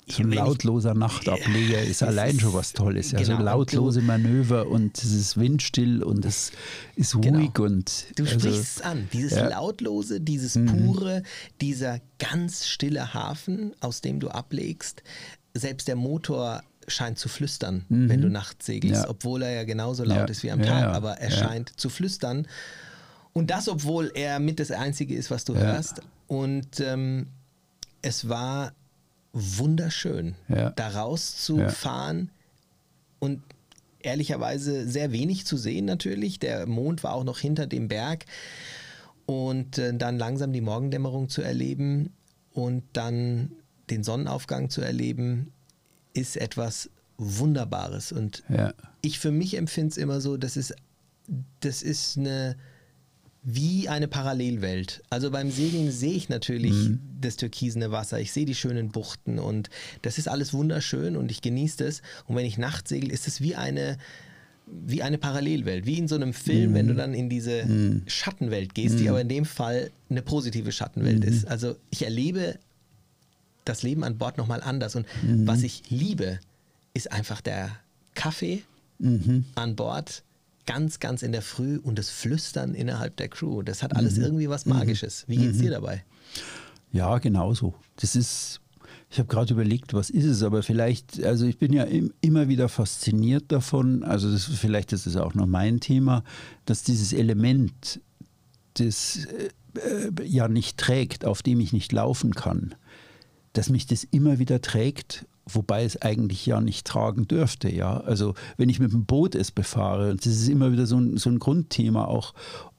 So 0.08 0.22
ein 0.24 0.32
lautloser 0.32 0.94
Nachtableger 0.94 1.80
ist 1.80 2.02
allein 2.02 2.34
ist- 2.34 2.40
schon 2.42 2.52
was 2.54 2.72
Tolles. 2.72 3.12
Ja, 3.12 3.20
genau, 3.20 3.40
lautlose 3.42 4.00
du- 4.00 4.06
Manöver 4.06 4.66
und 4.66 4.98
es 4.98 5.12
ist 5.12 5.36
windstill 5.38 6.02
und 6.02 6.24
es 6.24 6.50
ist 6.96 7.14
ruhig 7.14 7.52
Genau. 7.54 7.66
und 7.68 8.06
Du 8.16 8.24
also, 8.24 8.38
sprichst 8.40 8.76
es 8.78 8.82
an, 8.82 9.08
dieses 9.12 9.32
ja. 9.38 9.44
Mhm. 9.44 9.50
lautlose, 9.50 10.20
dieses 10.20 10.54
pure, 10.66 11.22
dieser 11.60 12.00
ganz 12.18 12.66
stille 12.66 13.14
Hafen, 13.14 13.72
aus 13.80 14.00
dem 14.00 14.18
du 14.18 14.28
ablegst. 14.28 15.02
Selbst 15.54 15.86
der 15.86 15.96
Motor 15.96 16.62
scheint 16.88 17.16
zu 17.18 17.28
flüstern, 17.28 17.84
wenn 17.88 18.20
du 18.20 18.28
nachts 18.28 18.66
segelst, 18.66 19.02
Mhm. 19.02 19.04
Ja. 19.04 19.10
obwohl 19.10 19.42
er 19.42 19.52
ja 19.52 19.62
genauso 19.64 20.02
laut 20.02 20.16
Ja. 20.18 20.24
ist 20.24 20.42
wie 20.42 20.50
am 20.50 20.62
Tag, 20.62 20.92
aber 20.94 21.12
er 21.18 21.30
scheint 21.30 21.78
zu 21.78 21.88
flüstern. 21.88 22.48
Und 23.32 23.50
das, 23.50 23.68
obwohl 23.68 24.10
er 24.14 24.40
mit 24.40 24.58
das 24.58 24.72
Einzige 24.72 25.14
ist, 25.14 25.30
was 25.30 25.44
du 25.44 25.54
hörst. 25.54 26.00
Und 26.26 26.80
ähm, 26.80 27.28
es 28.02 28.28
war 28.28 28.72
wunderschön, 29.32 30.34
Ja. 30.48 30.70
da 30.70 30.88
rauszufahren 30.88 32.30
und 33.18 33.42
ehrlicherweise 34.00 34.88
sehr 34.88 35.12
wenig 35.12 35.46
zu 35.46 35.56
sehen 35.56 35.84
natürlich. 35.84 36.38
Der 36.38 36.66
Mond 36.66 37.02
war 37.04 37.14
auch 37.14 37.24
noch 37.24 37.38
hinter 37.38 37.66
dem 37.66 37.88
Berg 37.88 38.26
und 39.26 39.78
äh, 39.78 39.94
dann 39.96 40.18
langsam 40.18 40.52
die 40.52 40.60
Morgendämmerung 40.60 41.28
zu 41.28 41.40
erleben 41.42 42.12
und 42.52 42.82
dann 42.92 43.52
den 43.90 44.02
Sonnenaufgang 44.02 44.70
zu 44.70 44.80
erleben, 44.82 45.52
ist 46.14 46.36
etwas 46.36 46.90
Wunderbares. 47.18 48.12
Und 48.12 48.42
Ja. 48.48 48.74
ich 49.00 49.18
für 49.18 49.30
mich 49.30 49.56
empfinde 49.56 49.90
es 49.92 49.96
immer 49.96 50.20
so, 50.20 50.36
das 50.36 50.56
ist, 50.56 50.74
das 51.60 51.82
ist 51.82 52.18
eine 52.18 52.56
wie 53.42 53.88
eine 53.88 54.06
Parallelwelt. 54.08 55.02
Also 55.10 55.30
beim 55.30 55.50
Segeln 55.50 55.90
sehe 55.90 56.12
ich 56.12 56.28
natürlich 56.28 56.90
das 57.20 57.36
türkisene 57.36 57.90
Wasser, 57.90 58.20
ich 58.20 58.32
sehe 58.32 58.46
die 58.46 58.54
schönen 58.54 58.90
Buchten 58.90 59.38
und 59.38 59.68
das 60.02 60.18
ist 60.18 60.28
alles 60.28 60.52
wunderschön 60.52 61.16
und 61.16 61.30
ich 61.30 61.42
genieße 61.42 61.84
das. 61.84 62.02
Und 62.26 62.36
wenn 62.36 62.46
ich 62.46 62.56
nachts 62.58 62.90
segel, 62.90 63.10
ist 63.10 63.26
es 63.26 63.40
wie 63.40 63.56
eine 63.56 63.98
wie 64.66 65.02
eine 65.02 65.18
Parallelwelt, 65.18 65.86
wie 65.86 65.98
in 65.98 66.08
so 66.08 66.14
einem 66.14 66.32
Film, 66.32 66.72
wenn 66.72 66.86
du 66.86 66.94
dann 66.94 67.14
in 67.14 67.28
diese 67.28 68.02
Schattenwelt 68.06 68.74
gehst, 68.74 68.98
die 68.98 69.08
aber 69.08 69.20
in 69.20 69.28
dem 69.28 69.44
Fall 69.44 69.90
eine 70.08 70.22
positive 70.22 70.72
Schattenwelt 70.72 71.24
ist. 71.24 71.46
Also 71.46 71.76
ich 71.90 72.02
erlebe 72.04 72.58
das 73.64 73.82
Leben 73.82 74.02
an 74.02 74.18
Bord 74.18 74.38
nochmal 74.38 74.62
anders. 74.62 74.96
Und 74.96 75.06
was 75.44 75.62
ich 75.62 75.82
liebe, 75.90 76.38
ist 76.94 77.12
einfach 77.12 77.40
der 77.40 77.70
Kaffee 78.14 78.62
an 79.56 79.76
Bord, 79.76 80.22
ganz, 80.66 81.00
ganz 81.00 81.22
in 81.22 81.32
der 81.32 81.42
Früh 81.42 81.78
und 81.78 81.98
das 81.98 82.10
Flüstern 82.10 82.74
innerhalb 82.74 83.16
der 83.16 83.28
Crew. 83.28 83.62
Das 83.62 83.82
hat 83.82 83.96
alles 83.96 84.18
irgendwie 84.18 84.48
was 84.48 84.66
Magisches. 84.66 85.24
Wie 85.26 85.36
geht's 85.36 85.58
dir 85.58 85.70
dabei? 85.70 86.04
Ja, 86.92 87.18
genauso. 87.18 87.74
Das 87.96 88.14
ist, 88.14 88.60
ich 89.10 89.18
habe 89.18 89.28
gerade 89.28 89.54
überlegt, 89.54 89.94
was 89.94 90.10
ist 90.10 90.24
es, 90.24 90.42
aber 90.42 90.62
vielleicht, 90.62 91.22
also 91.24 91.46
ich 91.46 91.58
bin 91.58 91.72
ja 91.72 91.84
im, 91.84 92.12
immer 92.20 92.48
wieder 92.48 92.68
fasziniert 92.68 93.50
davon, 93.50 94.04
also 94.04 94.30
das, 94.30 94.44
vielleicht 94.44 94.92
ist 94.92 95.06
es 95.06 95.16
auch 95.16 95.34
noch 95.34 95.46
mein 95.46 95.80
Thema, 95.80 96.22
dass 96.66 96.82
dieses 96.82 97.12
Element, 97.12 98.00
das 98.74 99.26
äh, 99.26 99.48
äh, 99.78 100.10
ja 100.24 100.48
nicht 100.48 100.78
trägt, 100.78 101.24
auf 101.24 101.42
dem 101.42 101.60
ich 101.60 101.72
nicht 101.72 101.92
laufen 101.92 102.34
kann, 102.34 102.74
dass 103.52 103.70
mich 103.70 103.86
das 103.86 104.04
immer 104.04 104.38
wieder 104.38 104.60
trägt, 104.60 105.26
wobei 105.46 105.84
es 105.84 106.00
eigentlich 106.00 106.46
ja 106.46 106.60
nicht 106.60 106.86
tragen 106.86 107.26
dürfte. 107.26 107.72
Ja? 107.72 107.98
Also 107.98 108.34
wenn 108.56 108.68
ich 108.68 108.80
mit 108.80 108.92
dem 108.92 109.04
Boot 109.04 109.34
es 109.34 109.50
befahre, 109.50 110.10
und 110.10 110.24
das 110.24 110.32
ist 110.32 110.48
immer 110.48 110.72
wieder 110.72 110.86
so 110.86 110.98
ein, 110.98 111.16
so 111.16 111.30
ein 111.30 111.38
Grundthema 111.38 112.04
auch 112.04 112.34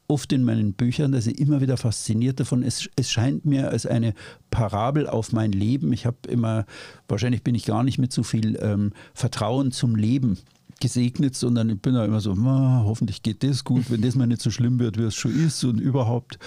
oft 0.07 0.33
in 0.33 0.43
meinen 0.43 0.73
Büchern, 0.73 1.11
dass 1.11 1.27
ich 1.27 1.39
immer 1.39 1.61
wieder 1.61 1.77
fasziniert 1.77 2.39
davon, 2.39 2.61
es, 2.61 2.89
es 2.95 3.09
scheint 3.09 3.45
mir 3.45 3.69
als 3.69 3.85
eine 3.85 4.13
Parabel 4.51 5.07
auf 5.07 5.31
mein 5.31 5.51
Leben. 5.51 5.93
Ich 5.93 6.05
habe 6.05 6.17
immer, 6.27 6.65
wahrscheinlich 7.07 7.43
bin 7.43 7.55
ich 7.55 7.65
gar 7.65 7.83
nicht 7.83 7.97
mit 7.97 8.11
so 8.11 8.23
viel 8.23 8.57
ähm, 8.61 8.91
Vertrauen 9.13 9.71
zum 9.71 9.95
Leben 9.95 10.37
gesegnet, 10.81 11.35
sondern 11.35 11.69
ich 11.69 11.79
bin 11.81 11.93
da 11.93 12.03
immer 12.03 12.19
so, 12.19 12.33
"Ah, 12.33 12.83
hoffentlich 12.85 13.23
geht 13.23 13.43
das 13.43 13.63
gut, 13.63 13.89
wenn 13.89 14.01
das 14.01 14.15
mal 14.15 14.27
nicht 14.27 14.41
so 14.41 14.51
schlimm 14.51 14.79
wird, 14.79 14.97
wie 14.97 15.03
es 15.03 15.15
schon 15.15 15.33
ist 15.33 15.63
und 15.63 15.79
überhaupt. 15.79 16.37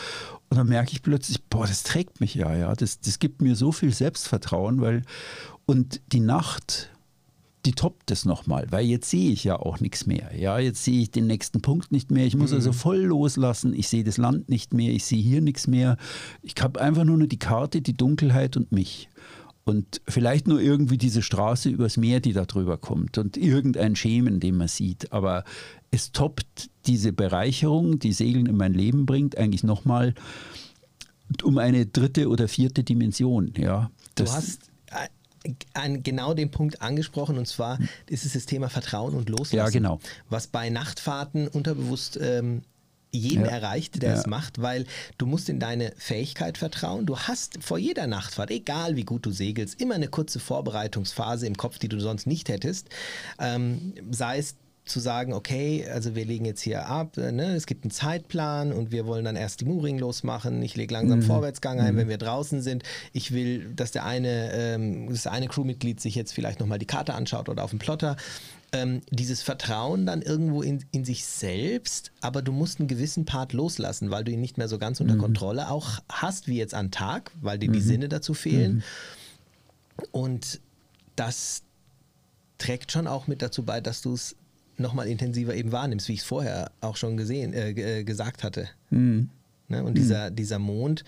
Und 0.51 0.59
dann 0.59 0.69
merke 0.69 0.93
ich 0.93 1.03
plötzlich, 1.03 1.43
boah, 1.45 1.67
das 1.67 1.83
trägt 1.83 2.21
mich 2.21 2.35
ja, 2.35 2.55
ja. 2.55 2.75
Das, 2.75 3.01
das 3.01 3.19
gibt 3.19 3.41
mir 3.41 3.57
so 3.57 3.73
viel 3.73 3.93
Selbstvertrauen, 3.93 4.81
weil 4.81 5.03
und 5.67 6.01
die 6.13 6.21
Nacht, 6.21 6.91
die 7.65 7.73
toppt 7.73 8.11
es 8.13 8.25
nochmal, 8.25 8.67
weil 8.71 8.87
jetzt 8.87 9.11
sehe 9.11 9.31
ich 9.33 9.43
ja 9.45 9.57
auch 9.59 9.81
nichts 9.81 10.07
mehr. 10.07 10.31
Ja, 10.39 10.59
jetzt 10.59 10.85
sehe 10.85 11.01
ich 11.03 11.11
den 11.11 11.27
nächsten 11.27 11.61
Punkt 11.63 11.91
nicht 11.91 12.11
mehr. 12.13 12.25
Ich 12.27 12.37
muss 12.37 12.53
also 12.53 12.73
voll 12.73 12.99
loslassen. 13.01 13.75
Ich 13.75 13.89
sehe 13.89 14.05
das 14.05 14.19
Land 14.19 14.49
nicht 14.49 14.73
mehr. 14.73 14.93
Ich 14.93 15.05
sehe 15.05 15.21
hier 15.23 15.41
nichts 15.41 15.67
mehr. 15.67 15.97
Ich 16.43 16.55
habe 16.61 16.81
einfach 16.81 17.03
nur 17.05 17.17
noch 17.19 17.27
die 17.27 17.39
Karte, 17.41 17.83
die 17.83 17.97
Dunkelheit 17.97 18.57
und 18.57 18.71
mich. 18.71 19.09
Und 19.65 20.01
vielleicht 20.07 20.47
nur 20.47 20.61
irgendwie 20.61 20.97
diese 20.97 21.23
Straße 21.23 21.69
übers 21.69 21.97
Meer, 21.97 22.21
die 22.21 22.33
da 22.33 22.45
drüber 22.45 22.77
kommt 22.79 23.19
und 23.19 23.37
irgendein 23.37 23.97
Schemen, 23.97 24.39
den 24.39 24.57
man 24.57 24.69
sieht. 24.69 25.11
Aber 25.13 25.43
es 25.91 26.13
toppt 26.13 26.71
diese 26.87 27.13
Bereicherung, 27.13 27.99
die 27.99 28.13
Segeln 28.13 28.47
in 28.47 28.57
mein 28.57 28.75
Leben 28.75 29.07
bringt, 29.07 29.37
eigentlich 29.37 29.65
nochmal 29.65 30.15
um 31.43 31.59
eine 31.59 31.85
dritte 31.85 32.29
oder 32.29 32.47
vierte 32.47 32.85
Dimension. 32.85 33.53
Ja, 33.59 33.91
Du 34.15 34.23
Das- 34.23 34.37
hast 34.37 34.61
äh, 34.63 34.67
an 35.75 36.03
genau 36.03 36.35
den 36.35 36.51
Punkt 36.51 36.83
angesprochen 36.83 37.39
und 37.39 37.47
zwar 37.47 37.79
ist 38.09 38.25
es 38.25 38.33
das 38.35 38.47
Thema 38.47 38.69
Vertrauen 38.69 39.15
und 39.15 39.29
Loslassen. 39.29 39.57
Ja, 39.57 39.69
genau. 39.69 40.01
Was 40.29 40.47
bei 40.47 40.71
Nachtfahrten 40.71 41.49
unterbewusst 41.49 42.19
ähm, 42.21 42.63
jeden 43.13 43.45
Ja. 43.45 43.51
erreicht, 43.51 44.03
der 44.03 44.13
Ja. 44.13 44.19
es 44.19 44.27
macht, 44.27 44.61
weil 44.61 44.85
du 45.17 45.27
musst 45.27 45.49
in 45.49 45.59
deine 45.59 45.93
Fähigkeit 45.97 46.59
vertrauen. 46.59 47.07
Du 47.07 47.17
hast 47.19 47.63
vor 47.63 47.79
jeder 47.79 48.07
Nachtfahrt, 48.07 48.51
egal 48.51 48.97
wie 48.97 49.05
gut 49.05 49.25
du 49.25 49.31
segelst, 49.31 49.81
immer 49.81 49.95
eine 49.95 50.09
kurze 50.09 50.39
Vorbereitungsphase 50.39 51.47
im 51.47 51.57
Kopf, 51.57 51.79
die 51.79 51.89
du 51.89 51.99
sonst 52.01 52.27
nicht 52.27 52.49
hättest. 52.51 52.89
Ähm, 53.39 53.95
sei 54.11 54.39
es 54.39 54.57
zu 54.87 55.01
sagen, 55.01 55.33
okay, 55.33 55.87
also 55.93 56.15
wir 56.15 56.25
legen 56.25 56.45
jetzt 56.45 56.63
hier 56.63 56.87
ab, 56.87 57.19
äh, 57.19 57.33
ne, 57.33 57.55
es 57.55 57.67
gibt 57.67 57.85
einen 57.85 57.91
Zeitplan 57.91 58.73
und 58.73 58.93
wir 58.93 59.05
wollen 59.05 59.25
dann 59.25 59.37
erst 59.37 59.61
die 59.61 59.65
Mooring 59.65 59.99
losmachen. 59.99 60.63
Ich 60.63 60.77
lege 60.77 60.95
langsam 60.95 61.23
Vorwärtsgang 61.23 61.81
ein, 61.81 61.97
wenn 61.97 62.09
wir 62.09 62.19
draußen 62.19 62.63
sind. 62.63 62.85
Ich 63.13 63.33
will, 63.33 63.73
dass 63.75 63.91
der 63.91 64.05
eine, 64.05 64.53
ähm, 64.53 65.09
das 65.11 65.27
eine 65.27 65.49
Crewmitglied 65.49 66.01
sich 66.01 66.15
jetzt 66.15 66.33
vielleicht 66.33 66.61
nochmal 66.61 66.79
die 66.79 66.87
Karte 66.87 67.15
anschaut 67.15 67.49
oder 67.49 67.65
auf 67.65 67.71
dem 67.71 67.81
Plotter. 67.81 68.17
Ähm, 68.73 69.01
dieses 69.11 69.43
Vertrauen 69.43 70.07
dann 70.07 70.23
irgendwo 70.23 70.63
in, 70.63 70.85
in 70.93 71.05
sich 71.05 71.27
selbst, 71.27 72.13
aber 72.21 72.43
du 72.43 72.53
musst 72.53 72.79
einen 72.79 72.89
gewissen 72.89 73.25
Part 73.25 73.53
loslassen, 73.53 74.11
weil 74.11 74.25
du 74.25 74.33
ihn 74.33 74.41
nicht 74.41 74.57
mehr 74.57 74.69
so 74.69 74.79
ganz 74.79 75.01
unter 75.01 75.17
Kontrolle 75.17 75.69
auch 75.69 75.99
hast, 76.09 76.47
wie 76.47 76.59
jetzt 76.59 76.75
an 76.75 76.91
Tag, 76.91 77.33
weil 77.41 77.59
dir 77.59 77.71
die 77.71 77.81
Sinne 77.81 78.09
dazu 78.09 78.35
fehlen. 78.35 78.85
Und 80.13 80.61
das 81.17 81.63
trägt 82.59 82.93
schon 82.93 83.07
auch 83.07 83.27
mit 83.27 83.43
dazu 83.43 83.65
bei, 83.65 83.81
dass 83.81 84.03
du 84.03 84.15
es 84.15 84.37
nochmal 84.79 85.09
intensiver 85.09 85.55
eben 85.55 85.73
wahrnimmst, 85.73 86.09
wie 86.09 86.15
ich 86.15 86.21
es 86.21 86.27
vorher 86.27 86.71
auch 86.81 86.97
schon 86.97 87.17
gesehen, 87.17 87.53
äh, 87.53 87.71
äh, 87.71 88.05
gesagt 88.05 88.45
hatte. 88.45 88.69
Mhm. 88.91 89.31
Ne? 89.69 89.83
Und 89.83 89.97
dieser, 89.97 90.31
dieser 90.31 90.59
Mond, 90.59 91.05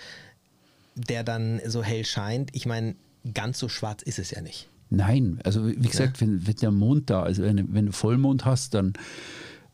der 0.94 1.24
dann 1.24 1.60
so 1.66 1.82
hell 1.82 2.04
scheint, 2.04 2.54
ich 2.54 2.66
meine, 2.66 2.94
ganz 3.34 3.58
so 3.58 3.68
schwarz 3.68 4.02
ist 4.02 4.18
es 4.18 4.30
ja 4.30 4.40
nicht. 4.40 4.68
Nein, 4.90 5.38
also 5.44 5.66
wie 5.66 5.76
gesagt, 5.76 6.20
ja. 6.20 6.26
wenn, 6.26 6.46
wenn, 6.46 6.56
der 6.56 6.70
Mond 6.70 7.10
da, 7.10 7.22
also 7.22 7.42
wenn, 7.42 7.74
wenn, 7.74 7.86
du 7.86 7.92
Vollmond 7.92 8.44
hast, 8.44 8.74
dann, 8.74 8.94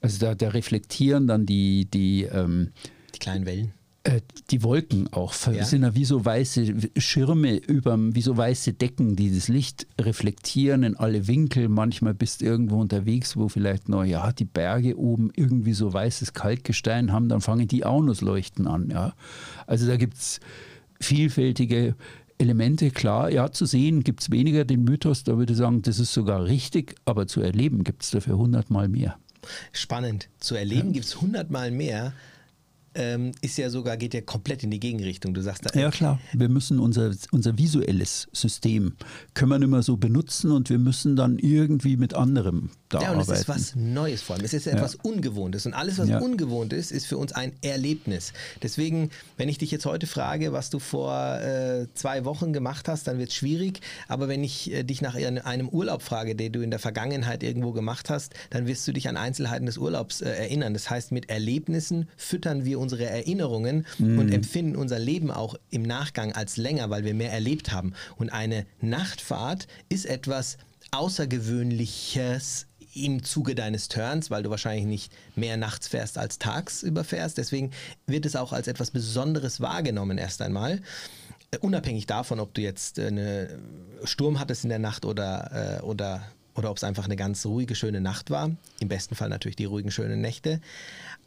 also 0.01 0.19
da, 0.19 0.35
da 0.35 0.49
reflektieren 0.49 1.27
dann 1.27 1.47
die, 1.47 1.87
die, 1.87 2.25
ähm, 2.25 2.73
die 3.15 3.21
kleinen 3.21 3.47
Wellen. 3.47 3.73
Äh, 4.05 4.21
die 4.51 4.63
Wolken 4.63 5.11
auch 5.15 5.35
ja. 5.47 5.65
sind 5.65 5.83
ja 5.83 5.95
wie 5.95 6.05
so 6.05 6.23
weiße 6.23 6.91
Schirme 6.99 7.57
über, 7.57 7.97
wie 7.99 8.21
so 8.21 8.37
weiße 8.37 8.75
Decken, 8.75 9.17
die 9.17 9.35
das 9.35 9.49
Licht 9.49 9.87
reflektieren 9.99 10.83
in 10.83 10.95
alle 10.95 11.27
Winkel. 11.27 11.71
Manchmal 11.71 12.13
bist 12.13 12.43
du 12.43 12.45
irgendwo 12.45 12.79
unterwegs, 12.81 13.35
wo 13.35 13.49
vielleicht 13.49 13.89
noch, 13.89 14.05
ja, 14.05 14.31
die 14.33 14.45
Berge 14.45 14.99
oben 14.99 15.31
irgendwie 15.35 15.73
so 15.73 15.91
weißes 15.91 16.35
Kalkgestein 16.35 17.13
haben, 17.13 17.31
dann 17.31 17.41
fangen 17.41 17.67
die 17.67 17.87
auch 17.87 18.03
noch 18.03 18.13
das 18.13 18.21
Leuchten 18.21 18.67
an. 18.67 18.91
Ja. 18.91 19.15
Also 19.67 19.87
da 19.87 19.97
gibt 19.97 20.19
es 20.19 20.39
vielfältige 21.01 21.97
Elemente, 22.37 22.91
klar, 22.91 23.31
ja, 23.31 23.53
zu 23.53 23.65
sehen 23.65 24.05
gibt 24.05 24.21
es 24.21 24.31
weniger 24.31 24.67
den 24.67 24.85
Mythos, 24.85 25.25
da 25.25 25.39
würde 25.39 25.53
ich 25.53 25.59
sagen, 25.59 25.81
das 25.81 25.99
ist 25.99 26.13
sogar 26.13 26.45
richtig, 26.45 26.97
aber 27.07 27.27
zu 27.27 27.41
erleben 27.41 27.85
gibt 27.85 28.03
es 28.03 28.11
dafür 28.11 28.37
hundertmal 28.37 28.89
mehr. 28.89 29.17
Spannend. 29.73 30.29
Zu 30.41 30.57
erleben 30.57 30.89
ja. 30.89 30.93
gibt 30.95 31.07
es 31.07 31.21
hundertmal 31.21 31.71
mehr 31.71 32.13
ähm, 32.95 33.33
ist 33.41 33.59
ja 33.59 33.71
sogar, 33.71 33.97
geht 33.97 34.15
ja 34.15 34.21
komplett 34.21 34.63
in 34.63 34.71
die 34.71 34.81
Gegenrichtung. 34.81 35.35
Du 35.35 35.43
sagst 35.43 35.67
da, 35.67 35.79
Ja 35.79 35.91
klar, 35.91 36.21
wir 36.33 36.49
müssen 36.49 36.79
unser, 36.79 37.13
unser 37.31 37.59
visuelles 37.59 38.29
System, 38.33 38.95
können 39.35 39.51
wir 39.51 39.59
nicht 39.59 39.69
mehr 39.69 39.83
so 39.83 39.97
benutzen 39.97 40.51
und 40.51 40.71
wir 40.71 40.79
müssen 40.79 41.17
dann 41.17 41.39
irgendwie 41.39 41.97
mit 41.97 42.15
anderem 42.15 42.71
da 42.95 43.03
ja, 43.03 43.11
und 43.11 43.19
arbeiten. 43.19 43.33
es 43.33 43.41
ist 43.41 43.49
was 43.49 43.75
Neues 43.75 44.23
vor 44.23 44.37
allem. 44.37 44.45
Es 44.45 44.55
ist 44.55 44.67
etwas 44.67 44.95
ja. 44.95 44.99
Ungewohntes 45.03 45.67
und 45.67 45.75
alles, 45.75 45.99
was 45.99 46.09
ja. 46.09 46.19
ungewohnt 46.19 46.73
ist, 46.73 46.93
ist 46.93 47.07
für 47.07 47.19
uns 47.19 47.33
ein 47.33 47.53
Erlebnis. 47.63 48.33
Deswegen, 48.63 49.11
wenn 49.37 49.49
ich 49.49 49.59
dich 49.59 49.71
jetzt 49.71 49.87
heute 49.87 50.07
frage, 50.07 50.53
was 50.53 50.71
du 50.71 50.79
vor 50.79 51.41
äh, 51.41 51.87
zwei 51.95 52.25
Wochen 52.25 52.53
gemacht 52.53 52.89
hast, 52.89 53.07
dann 53.07 53.19
wird 53.19 53.31
es 53.31 53.35
schwierig. 53.35 53.81
Aber 54.09 54.29
wenn 54.29 54.45
ich 54.45 54.73
äh, 54.73 54.83
dich 54.85 55.03
nach 55.03 55.15
einem 55.15 55.69
Urlaub 55.69 56.03
frage, 56.03 56.37
den 56.37 56.53
du 56.53 56.61
in 56.61 56.71
der 56.71 56.79
Vergangenheit 56.79 57.43
irgendwo 57.43 57.73
gemacht 57.73 58.11
hast, 58.11 58.35
dann 58.51 58.67
wirst 58.67 58.87
du 58.87 58.93
dich 58.93 59.09
an 59.09 59.17
Einzelheiten 59.17 59.67
des 59.67 59.79
Urlaubs 59.79 60.21
äh, 60.21 60.31
erinnern. 60.31 60.75
Das 60.75 60.91
heißt, 60.91 61.13
mit 61.13 61.31
Erlebnissen 61.31 62.09
füttern 62.17 62.65
wir 62.65 62.79
unsere 62.79 63.05
Erinnerungen 63.05 63.87
mhm. 63.99 64.19
und 64.19 64.33
empfinden 64.33 64.77
unser 64.77 64.99
Leben 64.99 65.31
auch 65.31 65.57
im 65.71 65.83
Nachgang 65.83 66.33
als 66.33 66.57
länger, 66.57 66.91
weil 66.91 67.05
wir 67.05 67.15
mehr 67.15 67.33
erlebt 67.33 67.73
haben. 67.73 67.95
Und 68.17 68.31
eine 68.31 68.67
Nachtfahrt 68.81 69.67
ist 69.89 70.07
etwas 70.07 70.59
Außergewöhnliches 70.91 72.67
im 72.97 73.23
Zuge 73.23 73.55
deines 73.55 73.89
Turns, 73.89 74.31
weil 74.31 74.43
du 74.43 74.51
wahrscheinlich 74.51 74.87
nicht 74.87 75.13
mehr 75.37 75.57
nachts 75.57 75.89
fährst 75.89 76.19
als 76.19 76.39
tagsüber 76.39 77.05
fährst. 77.05 77.39
Deswegen 77.39 77.71
wird 78.07 78.27
es 78.27 78.37
auch 78.37 78.53
als 78.53 78.69
etwas 78.69 78.91
Besonderes 78.91 79.61
wahrgenommen 79.61 80.19
erst 80.19 80.43
einmal. 80.43 80.81
Äh, 81.51 81.59
unabhängig 81.59 82.07
davon, 82.07 82.41
ob 82.41 82.55
du 82.55 82.61
jetzt 82.61 82.99
äh, 82.99 83.07
einen 83.09 83.49
Sturm 84.05 84.39
hattest 84.39 84.65
in 84.65 84.71
der 84.71 84.79
Nacht 84.79 85.05
oder, 85.05 85.79
äh, 85.81 85.83
oder, 85.83 86.23
oder 86.55 86.71
ob 86.71 86.77
es 86.77 86.85
einfach 86.85 87.05
eine 87.05 87.17
ganz 87.17 87.45
ruhige, 87.47 87.75
schöne 87.75 88.01
Nacht 88.01 88.31
war. 88.31 88.51
Im 88.81 88.89
besten 88.89 89.15
Fall 89.15 89.29
natürlich 89.29 89.57
die 89.57 89.65
ruhigen, 89.65 89.91
schönen 89.91 90.21
Nächte. 90.21 90.61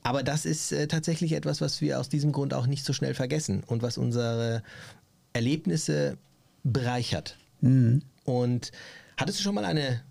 Aber 0.03 0.23
das 0.23 0.45
ist 0.45 0.73
tatsächlich 0.87 1.33
etwas, 1.33 1.59
was 1.59 1.81
wir 1.81 1.99
aus 1.99 2.07
diesem 2.07 2.31
Grund 2.31 2.53
auch 2.53 2.65
nicht 2.65 2.85
so 2.85 2.93
schnell 2.93 3.13
vergessen 3.13 3.61
und 3.67 3.81
was 3.81 3.97
unsere 3.97 4.63
Erlebnisse 5.33 6.17
bereichert. 6.63 7.37
Mhm. 7.59 8.03
Und 8.23 8.71
hattest 9.17 9.39
du 9.39 9.43
schon 9.43 9.55
mal 9.55 9.65
eine, 9.65 10.01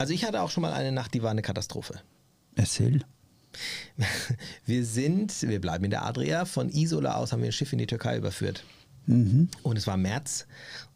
also 0.00 0.14
ich 0.14 0.24
hatte 0.24 0.40
auch 0.40 0.50
schon 0.50 0.62
mal 0.62 0.72
eine 0.72 0.92
Nacht, 0.92 1.12
die 1.12 1.22
war 1.22 1.30
eine 1.30 1.42
Katastrophe. 1.42 2.00
Erzähl. 2.56 3.04
Wir 4.64 4.86
sind, 4.86 5.42
wir 5.42 5.60
bleiben 5.60 5.84
in 5.84 5.90
der 5.90 6.04
Adria, 6.04 6.44
von 6.44 6.70
Isola 6.70 7.16
aus 7.16 7.32
haben 7.32 7.42
wir 7.42 7.48
ein 7.48 7.52
Schiff 7.52 7.72
in 7.72 7.80
die 7.80 7.86
Türkei 7.86 8.16
überführt. 8.16 8.62
Mhm. 9.06 9.48
Und 9.64 9.76
es 9.76 9.88
war 9.88 9.96
März 9.96 10.46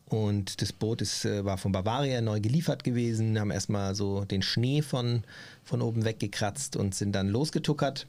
und 0.07 0.63
das 0.63 0.73
Boot 0.73 1.03
ist, 1.03 1.25
äh, 1.25 1.45
war 1.45 1.59
von 1.59 1.73
Bavaria 1.73 2.21
neu 2.21 2.41
geliefert 2.41 2.85
gewesen, 2.85 3.39
haben 3.39 3.51
erstmal 3.51 3.97
so 3.97 4.25
den 4.25 4.41
Schnee 4.41 4.83
von, 4.83 5.25
von 5.65 5.83
oben 5.83 6.05
weggekratzt 6.05 6.77
und 6.77 6.95
sind 6.95 7.13
dann 7.13 7.29
losgetuckert 7.29 8.07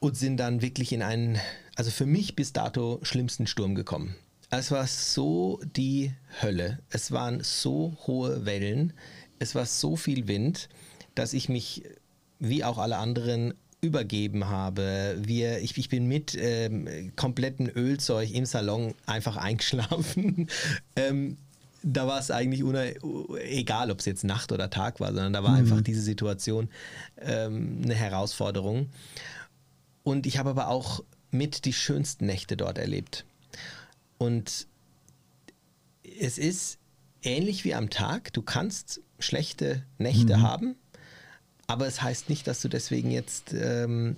und 0.00 0.16
sind 0.16 0.36
dann 0.38 0.60
wirklich 0.60 0.92
in 0.92 1.02
einen, 1.02 1.38
also 1.76 1.90
für 1.92 2.06
mich 2.06 2.34
bis 2.34 2.52
dato 2.52 2.98
schlimmsten 3.02 3.46
Sturm 3.46 3.76
gekommen. 3.76 4.16
Es 4.52 4.72
war 4.72 4.88
so 4.88 5.60
die 5.76 6.12
Hölle. 6.42 6.80
Es 6.90 7.12
waren 7.12 7.40
so 7.44 7.96
hohe 8.08 8.44
Wellen. 8.46 8.92
Es 9.40 9.56
war 9.56 9.66
so 9.66 9.96
viel 9.96 10.28
Wind, 10.28 10.68
dass 11.16 11.32
ich 11.32 11.48
mich, 11.48 11.82
wie 12.38 12.62
auch 12.62 12.78
alle 12.78 12.98
anderen, 12.98 13.54
übergeben 13.80 14.48
habe. 14.48 15.16
Wir, 15.18 15.60
ich, 15.60 15.76
ich 15.78 15.88
bin 15.88 16.06
mit 16.06 16.36
ähm, 16.38 17.12
komplettem 17.16 17.70
Ölzeug 17.74 18.30
im 18.30 18.44
Salon 18.44 18.94
einfach 19.06 19.36
eingeschlafen. 19.36 20.48
ähm, 20.96 21.38
da 21.82 22.06
war 22.06 22.18
es 22.18 22.30
eigentlich 22.30 22.62
egal, 23.42 23.90
ob 23.90 24.00
es 24.00 24.04
jetzt 24.04 24.24
Nacht 24.24 24.52
oder 24.52 24.68
Tag 24.68 25.00
war, 25.00 25.08
sondern 25.08 25.32
da 25.32 25.42
war 25.42 25.52
mhm. 25.52 25.56
einfach 25.56 25.80
diese 25.80 26.02
Situation 26.02 26.68
ähm, 27.18 27.80
eine 27.82 27.94
Herausforderung. 27.94 28.90
Und 30.02 30.26
ich 30.26 30.38
habe 30.38 30.50
aber 30.50 30.68
auch 30.68 31.02
mit 31.30 31.64
die 31.64 31.72
schönsten 31.72 32.26
Nächte 32.26 32.56
dort 32.56 32.76
erlebt. 32.76 33.24
Und 34.18 34.66
es 36.20 36.36
ist 36.36 36.78
ähnlich 37.22 37.64
wie 37.64 37.74
am 37.74 37.88
Tag. 37.88 38.32
Du 38.34 38.42
kannst 38.42 39.00
schlechte 39.20 39.82
Nächte 39.98 40.36
mhm. 40.38 40.42
haben, 40.42 40.76
aber 41.66 41.86
es 41.86 42.02
heißt 42.02 42.28
nicht, 42.28 42.46
dass 42.46 42.60
du 42.60 42.68
deswegen 42.68 43.10
jetzt 43.10 43.52
ähm, 43.52 44.16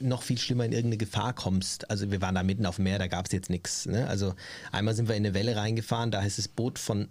noch 0.00 0.22
viel 0.22 0.38
schlimmer 0.38 0.64
in 0.64 0.72
irgendeine 0.72 0.96
Gefahr 0.96 1.32
kommst. 1.32 1.90
Also 1.90 2.10
wir 2.10 2.20
waren 2.20 2.34
da 2.34 2.42
mitten 2.42 2.66
auf 2.66 2.76
dem 2.76 2.84
Meer, 2.84 2.98
da 2.98 3.06
gab 3.06 3.26
es 3.26 3.32
jetzt 3.32 3.50
nichts. 3.50 3.86
Ne? 3.86 4.06
Also 4.08 4.34
einmal 4.72 4.94
sind 4.94 5.08
wir 5.08 5.14
in 5.14 5.24
eine 5.24 5.34
Welle 5.34 5.56
reingefahren, 5.56 6.10
da 6.10 6.20
ist 6.22 6.38
das 6.38 6.48
Boot 6.48 6.78
von 6.78 7.08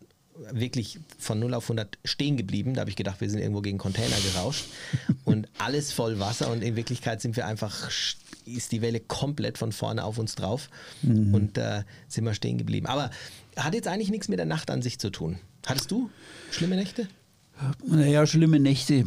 wirklich 0.51 0.99
von 1.17 1.39
0 1.39 1.53
auf 1.53 1.65
100 1.65 1.97
stehen 2.05 2.37
geblieben. 2.37 2.73
Da 2.73 2.81
habe 2.81 2.89
ich 2.89 2.95
gedacht, 2.95 3.21
wir 3.21 3.29
sind 3.29 3.39
irgendwo 3.39 3.61
gegen 3.61 3.77
Container 3.77 4.15
gerauscht 4.33 4.65
und 5.25 5.47
alles 5.59 5.91
voll 5.91 6.19
Wasser 6.19 6.51
und 6.51 6.63
in 6.63 6.75
Wirklichkeit 6.75 7.21
sind 7.21 7.35
wir 7.35 7.45
einfach, 7.45 7.89
ist 8.45 8.71
die 8.71 8.81
Welle 8.81 8.99
komplett 8.99 9.57
von 9.57 9.71
vorne 9.71 10.03
auf 10.03 10.17
uns 10.17 10.35
drauf 10.35 10.69
mhm. 11.03 11.33
und 11.33 11.57
äh, 11.57 11.83
sind 12.07 12.25
wir 12.25 12.33
stehen 12.33 12.57
geblieben. 12.57 12.87
Aber 12.87 13.11
hat 13.55 13.75
jetzt 13.75 13.87
eigentlich 13.87 14.09
nichts 14.09 14.27
mit 14.27 14.39
der 14.39 14.45
Nacht 14.45 14.71
an 14.71 14.81
sich 14.81 14.99
zu 14.99 15.09
tun. 15.09 15.39
Hattest 15.65 15.91
du 15.91 16.09
schlimme 16.51 16.75
Nächte? 16.75 17.07
Naja, 17.85 18.25
schlimme 18.25 18.59
Nächte. 18.59 19.05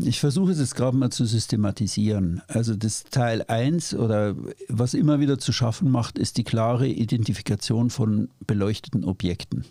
Ich 0.00 0.20
versuche 0.20 0.52
es 0.52 0.60
jetzt 0.60 0.76
gerade 0.76 0.96
mal 0.96 1.10
zu 1.10 1.24
systematisieren. 1.24 2.42
Also 2.46 2.76
das 2.76 3.04
Teil 3.04 3.42
1 3.48 3.94
oder 3.94 4.36
was 4.68 4.94
immer 4.94 5.18
wieder 5.18 5.38
zu 5.38 5.52
schaffen 5.52 5.90
macht, 5.90 6.18
ist 6.18 6.36
die 6.36 6.44
klare 6.44 6.86
Identifikation 6.86 7.90
von 7.90 8.28
beleuchteten 8.46 9.04
Objekten. 9.04 9.64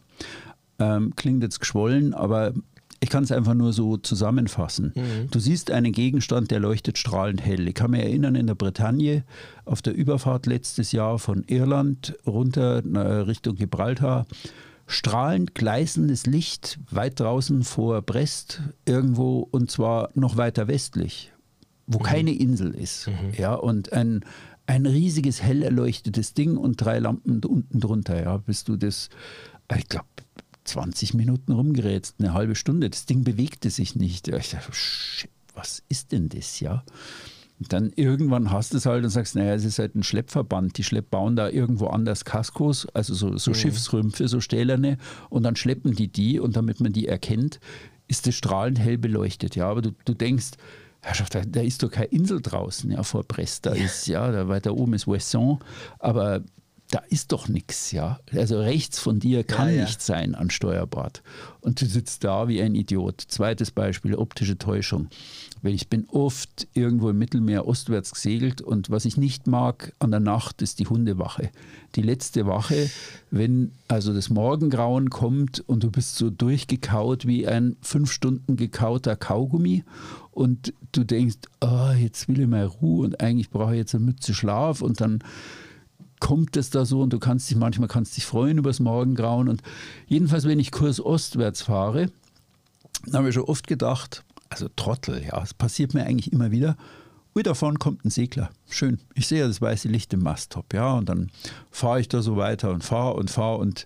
Ähm, 0.80 1.14
klingt 1.16 1.44
jetzt 1.44 1.60
geschwollen, 1.60 2.14
aber 2.14 2.54
ich 3.00 3.10
kann 3.10 3.24
es 3.24 3.32
einfach 3.32 3.54
nur 3.54 3.74
so 3.74 3.98
zusammenfassen. 3.98 4.94
Mhm. 4.96 5.30
Du 5.32 5.40
siehst 5.40 5.72
einen 5.72 5.92
Gegenstand, 5.92 6.52
der 6.52 6.60
leuchtet 6.60 6.98
strahlend 6.98 7.46
hell. 7.46 7.68
Ich 7.68 7.76
kann 7.76 7.92
mich 7.92 8.02
erinnern, 8.02 8.36
in 8.36 8.48
der 8.48 8.56
Bretagne 8.56 9.24
auf 9.66 9.82
der 9.82 9.94
Überfahrt 9.94 10.46
letztes 10.46 10.92
Jahr 10.92 11.20
von 11.20 11.44
Irland 11.44 12.16
runter 12.26 12.84
Richtung 13.28 13.56
Gibraltar, 13.56 14.26
strahlend 14.88 15.54
gleißendes 15.54 16.26
Licht 16.26 16.80
weit 16.90 17.20
draußen 17.20 17.64
vor 17.64 18.02
Brest 18.02 18.62
irgendwo 18.86 19.48
und 19.52 19.70
zwar 19.70 20.10
noch 20.16 20.38
weiter 20.38 20.68
westlich, 20.68 21.34
wo 21.86 22.00
mhm. 22.00 22.04
keine 22.04 22.32
Insel 22.34 22.74
ist. 22.74 23.08
Mhm. 23.08 23.34
Ja, 23.38 23.54
und 23.54 23.92
ein, 23.92 24.24
ein 24.66 24.86
riesiges 24.86 25.44
hell 25.44 25.62
erleuchtetes 25.62 26.34
Ding 26.34 26.58
und 26.58 26.78
drei 26.78 27.00
Lampen 27.00 27.44
unten 27.44 27.80
drunter. 27.80 28.22
Ja, 28.22 28.38
bis 28.38 28.64
du 28.64 28.78
das, 28.78 29.10
ich 29.78 29.90
glaube, 29.90 30.08
20 30.64 31.14
Minuten 31.14 31.52
rumgerätst, 31.52 32.16
eine 32.20 32.34
halbe 32.34 32.56
Stunde. 32.56 32.90
Das 32.90 33.06
Ding 33.06 33.24
bewegte 33.24 33.70
sich 33.70 33.96
nicht. 33.96 34.30
Ich 34.30 34.50
dachte, 34.52 34.74
shit, 34.74 35.30
was 35.54 35.84
ist 35.90 36.14
denn 36.14 36.30
das, 36.30 36.60
ja? 36.62 36.84
Dann 37.60 37.92
irgendwann 37.96 38.52
hast 38.52 38.74
du 38.74 38.78
es 38.78 38.86
halt 38.86 39.04
und 39.04 39.10
sagst, 39.10 39.36
naja, 39.36 39.56
es 39.56 39.66
ist 39.66 39.80
halt 39.80 39.96
ein 39.96 40.04
Schleppverband. 40.04 40.78
Die 40.78 40.84
Schlepp 40.84 41.10
bauen 41.10 41.36
da 41.36 41.50
irgendwo 41.50 41.88
anders 41.88 42.24
Kaskos, 42.24 42.88
also 42.94 43.16
so, 43.16 43.36
so 43.38 43.52
mhm. 43.52 43.56
Schiffsrümpfe, 43.56 44.28
so 44.28 44.42
stählerne, 44.42 44.98
und 45.30 45.44
dann 45.44 45.56
schleppen 45.56 45.96
die 45.96 46.08
die 46.08 46.40
und 46.40 46.56
damit 46.56 46.80
man 46.82 46.94
die 46.94 47.08
erkennt, 47.08 47.60
ist 48.08 48.28
das 48.28 48.36
strahlend 48.36 48.80
hell 48.80 48.98
beleuchtet. 48.98 49.56
Ja, 49.56 49.70
aber 49.70 49.82
du, 49.82 49.92
du 50.06 50.14
denkst, 50.14 50.52
Herrschaft, 51.02 51.34
da, 51.34 51.42
da 51.46 51.62
ist 51.62 51.82
doch 51.82 51.90
keine 51.90 52.08
Insel 52.08 52.42
draußen, 52.42 52.92
ja, 52.92 53.02
vor 53.02 53.24
Brest. 53.24 53.66
Da 53.66 53.74
ja. 53.74 53.86
ist, 53.86 54.08
ja, 54.08 54.32
da 54.32 54.48
weiter 54.48 54.76
oben 54.76 54.94
ist 54.94 55.08
Wesson, 55.08 55.60
aber 56.00 56.44
da 56.90 57.00
ist 57.10 57.34
doch 57.34 57.50
nichts, 57.50 57.92
ja. 57.92 58.20
Also 58.32 58.62
rechts 58.62 59.00
von 59.00 59.20
dir 59.20 59.44
kann 59.44 59.68
ja, 59.70 59.76
ja. 59.76 59.82
nicht 59.84 60.02
sein 60.02 60.36
an 60.36 60.50
Steuerbord. 60.50 61.22
Und 61.60 61.82
du 61.82 61.86
sitzt 61.86 62.24
da 62.24 62.48
wie 62.48 62.62
ein 62.62 62.76
Idiot. 62.76 63.20
Zweites 63.28 63.72
Beispiel, 63.72 64.16
optische 64.16 64.58
Täuschung. 64.58 65.10
Weil 65.62 65.74
ich 65.74 65.90
bin 65.90 66.08
oft 66.10 66.68
irgendwo 66.74 67.10
im 67.10 67.18
Mittelmeer 67.18 67.68
ostwärts 67.68 68.14
gesegelt 68.14 68.62
und 68.62 68.90
was 68.90 69.04
ich 69.04 69.18
nicht 69.18 69.48
mag 69.48 69.94
an 70.00 70.12
der 70.12 70.22
Nacht 70.22 70.62
ist 70.62 70.80
die 70.80 70.88
Hundewache. 70.88 71.50
Die 71.96 72.02
letzte 72.02 72.46
Wache, 72.46 72.90
wenn 73.32 73.72
also 73.90 74.14
das 74.14 74.30
Morgengrauen 74.30 75.10
kommt 75.10 75.60
und 75.68 75.84
du 75.84 75.92
bist 75.92 76.16
so 76.16 76.30
durchgekaut 76.30 77.28
wie 77.28 77.48
ein 77.48 77.76
fünf 77.82 78.14
Stunden 78.14 78.56
gekauter 78.56 79.18
Kaugummi 79.18 79.84
und 80.32 80.74
du 80.94 81.04
denkst, 81.04 81.38
oh, 81.60 81.92
jetzt 82.00 82.30
will 82.30 82.40
ich 82.40 82.48
mal 82.48 82.66
Ruhe 82.66 83.08
und 83.08 83.20
eigentlich 83.20 83.50
brauche 83.50 83.74
ich 83.74 83.80
jetzt 83.80 83.96
eine 83.96 84.06
Mütze 84.06 84.34
Schlaf 84.34 84.82
und 84.82 85.02
dann 85.02 85.20
kommt 86.20 86.58
es 86.58 86.70
da 86.70 86.86
so 86.86 87.02
und 87.02 87.14
du 87.14 87.20
kannst 87.20 87.50
dich 87.50 87.58
manchmal 87.58 87.88
kannst 87.88 88.18
dich 88.18 88.26
freuen 88.26 88.58
über 88.58 88.70
das 88.70 88.80
Morgengrauen. 88.80 89.50
Und 89.50 89.62
jedenfalls, 90.08 90.46
wenn 90.46 90.60
ich 90.60 90.72
kursostwärts 90.72 91.62
fahre, 91.62 92.12
habe 93.14 93.30
ich 93.30 93.36
schon 93.36 93.44
oft 93.44 93.68
gedacht, 93.68 94.24
also 94.50 94.70
Trottel, 94.76 95.24
ja, 95.24 95.42
es 95.42 95.54
passiert 95.54 95.94
mir 95.94 96.04
eigentlich 96.04 96.32
immer 96.32 96.52
wieder. 96.52 96.78
Ui, 97.36 97.44
davon 97.44 97.78
kommt 97.78 98.04
ein 98.04 98.10
Segler. 98.10 98.50
Schön. 98.70 99.00
Ich 99.14 99.28
sehe 99.28 99.46
das 99.48 99.62
weiße 99.62 99.88
Licht 99.88 100.12
im 100.14 100.22
Masttop, 100.22 100.74
ja, 100.74 100.94
und 100.94 101.08
dann 101.08 101.30
fahre 101.70 102.00
ich 102.00 102.10
da 102.10 102.22
so 102.22 102.36
weiter 102.36 102.72
und 102.72 102.84
fahre 102.84 103.14
und 103.14 103.30
fahre 103.30 103.58
und 103.58 103.86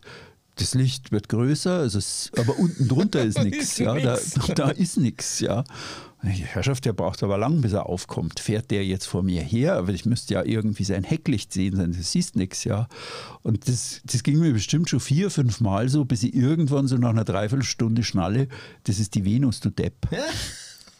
das 0.56 0.74
Licht 0.74 1.12
wird 1.12 1.28
größer, 1.28 1.80
also 1.80 1.98
es, 1.98 2.32
aber 2.38 2.58
unten 2.58 2.88
drunter 2.88 3.24
ist 3.24 3.40
nichts, 3.44 3.78
ja, 3.78 4.00
da, 4.00 4.18
da 4.56 4.70
ist 4.70 4.98
nichts, 4.98 5.40
ja. 5.40 5.64
Die 6.24 6.46
Herrschaft, 6.46 6.86
der 6.86 6.94
braucht 6.94 7.24
aber 7.24 7.38
lang, 7.40 7.62
bis 7.62 7.74
er 7.74 7.88
aufkommt. 7.88 8.40
Fährt 8.40 8.70
der 8.70 8.86
jetzt 8.86 9.06
vor 9.06 9.24
mir 9.24 9.42
her? 9.42 9.76
Aber 9.76 9.92
ich 9.92 10.06
müsste 10.06 10.36
ja 10.36 10.44
irgendwie 10.44 10.84
sein 10.84 11.04
Hecklicht 11.04 11.52
sehen, 11.52 11.78
du 11.78 11.94
siehst 11.94 12.36
nichts, 12.36 12.64
ja. 12.64 12.88
Und 13.42 13.68
das, 13.68 14.02
das 14.06 14.22
ging 14.22 14.40
mir 14.40 14.54
bestimmt 14.54 14.90
schon 14.90 15.00
vier, 15.00 15.32
fünf 15.32 15.62
Mal 15.62 15.90
so, 15.90 16.06
bis 16.06 16.22
ich 16.22 16.36
irgendwann 16.36 16.88
so 16.88 16.98
nach 16.98 17.10
einer 17.10 17.24
Dreiviertelstunde 17.24 18.04
schnalle, 18.04 18.48
das 18.84 19.00
ist 19.00 19.16
die 19.16 19.26
Venus, 19.26 19.60
du 19.60 19.70
Depp. 19.70 19.96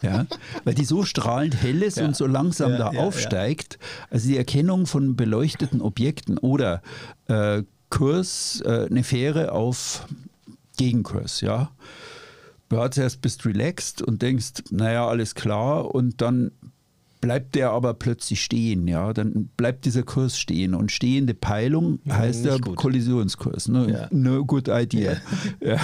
Ja, 0.04 0.26
weil 0.64 0.74
die 0.74 0.84
so 0.84 1.04
strahlend 1.04 1.62
hell 1.62 1.80
ist 1.80 1.98
ja. 1.98 2.04
und 2.04 2.16
so 2.16 2.26
langsam 2.26 2.72
ja, 2.72 2.78
da 2.78 2.86
aufsteigt. 2.88 3.78
Also 4.10 4.26
die 4.26 4.36
Erkennung 4.36 4.86
von 4.86 5.14
beleuchteten 5.14 5.80
Objekten 5.80 6.38
oder 6.38 6.82
äh, 7.28 7.62
Kurs, 7.88 8.60
äh, 8.66 8.88
eine 8.90 9.04
Fähre 9.04 9.52
auf 9.52 10.08
Gegenkurs, 10.76 11.40
ja 11.40 11.70
ja, 12.72 12.90
zuerst 12.90 13.20
bist 13.22 13.44
du 13.44 13.48
relaxed 13.48 14.02
und 14.02 14.22
denkst, 14.22 14.64
naja, 14.70 15.06
alles 15.06 15.34
klar, 15.34 15.94
und 15.94 16.20
dann 16.20 16.52
bleibt 17.22 17.54
der 17.54 17.70
aber 17.70 17.94
plötzlich 17.94 18.42
stehen, 18.42 18.88
ja, 18.88 19.12
dann 19.12 19.48
bleibt 19.56 19.84
dieser 19.84 20.02
Kurs 20.02 20.36
stehen 20.36 20.74
und 20.74 20.90
stehende 20.90 21.34
Peilung 21.34 22.00
ja, 22.04 22.16
heißt 22.16 22.44
ja 22.44 22.58
gut. 22.58 22.76
Kollisionskurs, 22.76 23.68
ne? 23.68 23.90
Ja. 23.90 24.08
No 24.10 24.44
good 24.44 24.68
idea. 24.68 25.12
Ja. 25.12 25.18
ja. 25.74 25.80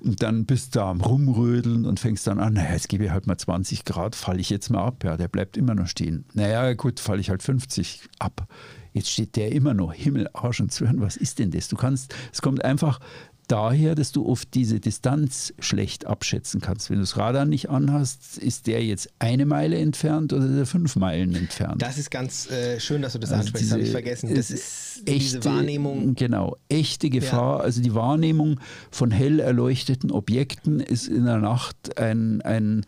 Und 0.00 0.22
dann 0.22 0.44
bist 0.44 0.76
du 0.76 0.82
am 0.82 1.00
rumrödeln 1.00 1.86
und 1.86 1.98
fängst 1.98 2.26
dann 2.26 2.38
an, 2.38 2.52
naja, 2.52 2.74
jetzt 2.74 2.90
gebe 2.90 3.06
ich 3.06 3.10
halt 3.10 3.26
mal 3.26 3.38
20 3.38 3.84
Grad, 3.86 4.14
falle 4.14 4.40
ich 4.40 4.50
jetzt 4.50 4.68
mal 4.68 4.84
ab, 4.84 5.02
ja, 5.04 5.16
der 5.16 5.28
bleibt 5.28 5.56
immer 5.56 5.74
noch 5.74 5.88
stehen. 5.88 6.26
Naja, 6.34 6.74
gut, 6.74 7.00
falle 7.00 7.20
ich 7.22 7.30
halt 7.30 7.42
50 7.42 8.02
ab. 8.18 8.46
Jetzt 8.92 9.08
steht 9.08 9.36
der 9.36 9.52
immer 9.52 9.72
noch, 9.72 9.92
Himmel, 9.92 10.28
Arsch 10.34 10.60
und 10.60 10.70
Zwirn, 10.70 11.00
was 11.00 11.16
ist 11.16 11.38
denn 11.38 11.50
das? 11.50 11.68
Du 11.68 11.76
kannst, 11.76 12.14
es 12.30 12.42
kommt 12.42 12.62
einfach 12.64 13.00
daher, 13.48 13.94
dass 13.94 14.12
du 14.12 14.26
oft 14.26 14.54
diese 14.54 14.80
Distanz 14.80 15.52
schlecht 15.58 16.06
abschätzen 16.06 16.60
kannst. 16.60 16.90
Wenn 16.90 16.96
du 16.96 17.02
das 17.02 17.16
Radar 17.16 17.44
nicht 17.44 17.70
anhast, 17.70 18.38
ist 18.38 18.66
der 18.66 18.84
jetzt 18.84 19.08
eine 19.18 19.46
Meile 19.46 19.78
entfernt 19.78 20.32
oder 20.32 20.48
der 20.48 20.66
fünf 20.66 20.96
Meilen 20.96 21.34
entfernt. 21.34 21.82
Das 21.82 21.98
ist 21.98 22.10
ganz 22.10 22.50
äh, 22.50 22.80
schön, 22.80 23.02
dass 23.02 23.14
du 23.14 23.18
das 23.18 23.32
also 23.32 23.42
ansprichst, 23.42 23.72
habe 23.72 23.82
ich 23.82 23.90
vergessen. 23.90 24.34
Das 24.34 24.50
ist 24.50 25.02
echte, 25.06 25.18
diese 25.18 25.44
Wahrnehmung. 25.44 26.14
Genau, 26.14 26.56
echte 26.68 27.10
Gefahr. 27.10 27.58
Ja. 27.58 27.64
Also 27.64 27.82
die 27.82 27.94
Wahrnehmung 27.94 28.60
von 28.90 29.10
hell 29.10 29.40
erleuchteten 29.40 30.10
Objekten 30.10 30.80
ist 30.80 31.08
in 31.08 31.24
der 31.24 31.38
Nacht 31.38 31.98
ein, 31.98 32.42
ein 32.42 32.84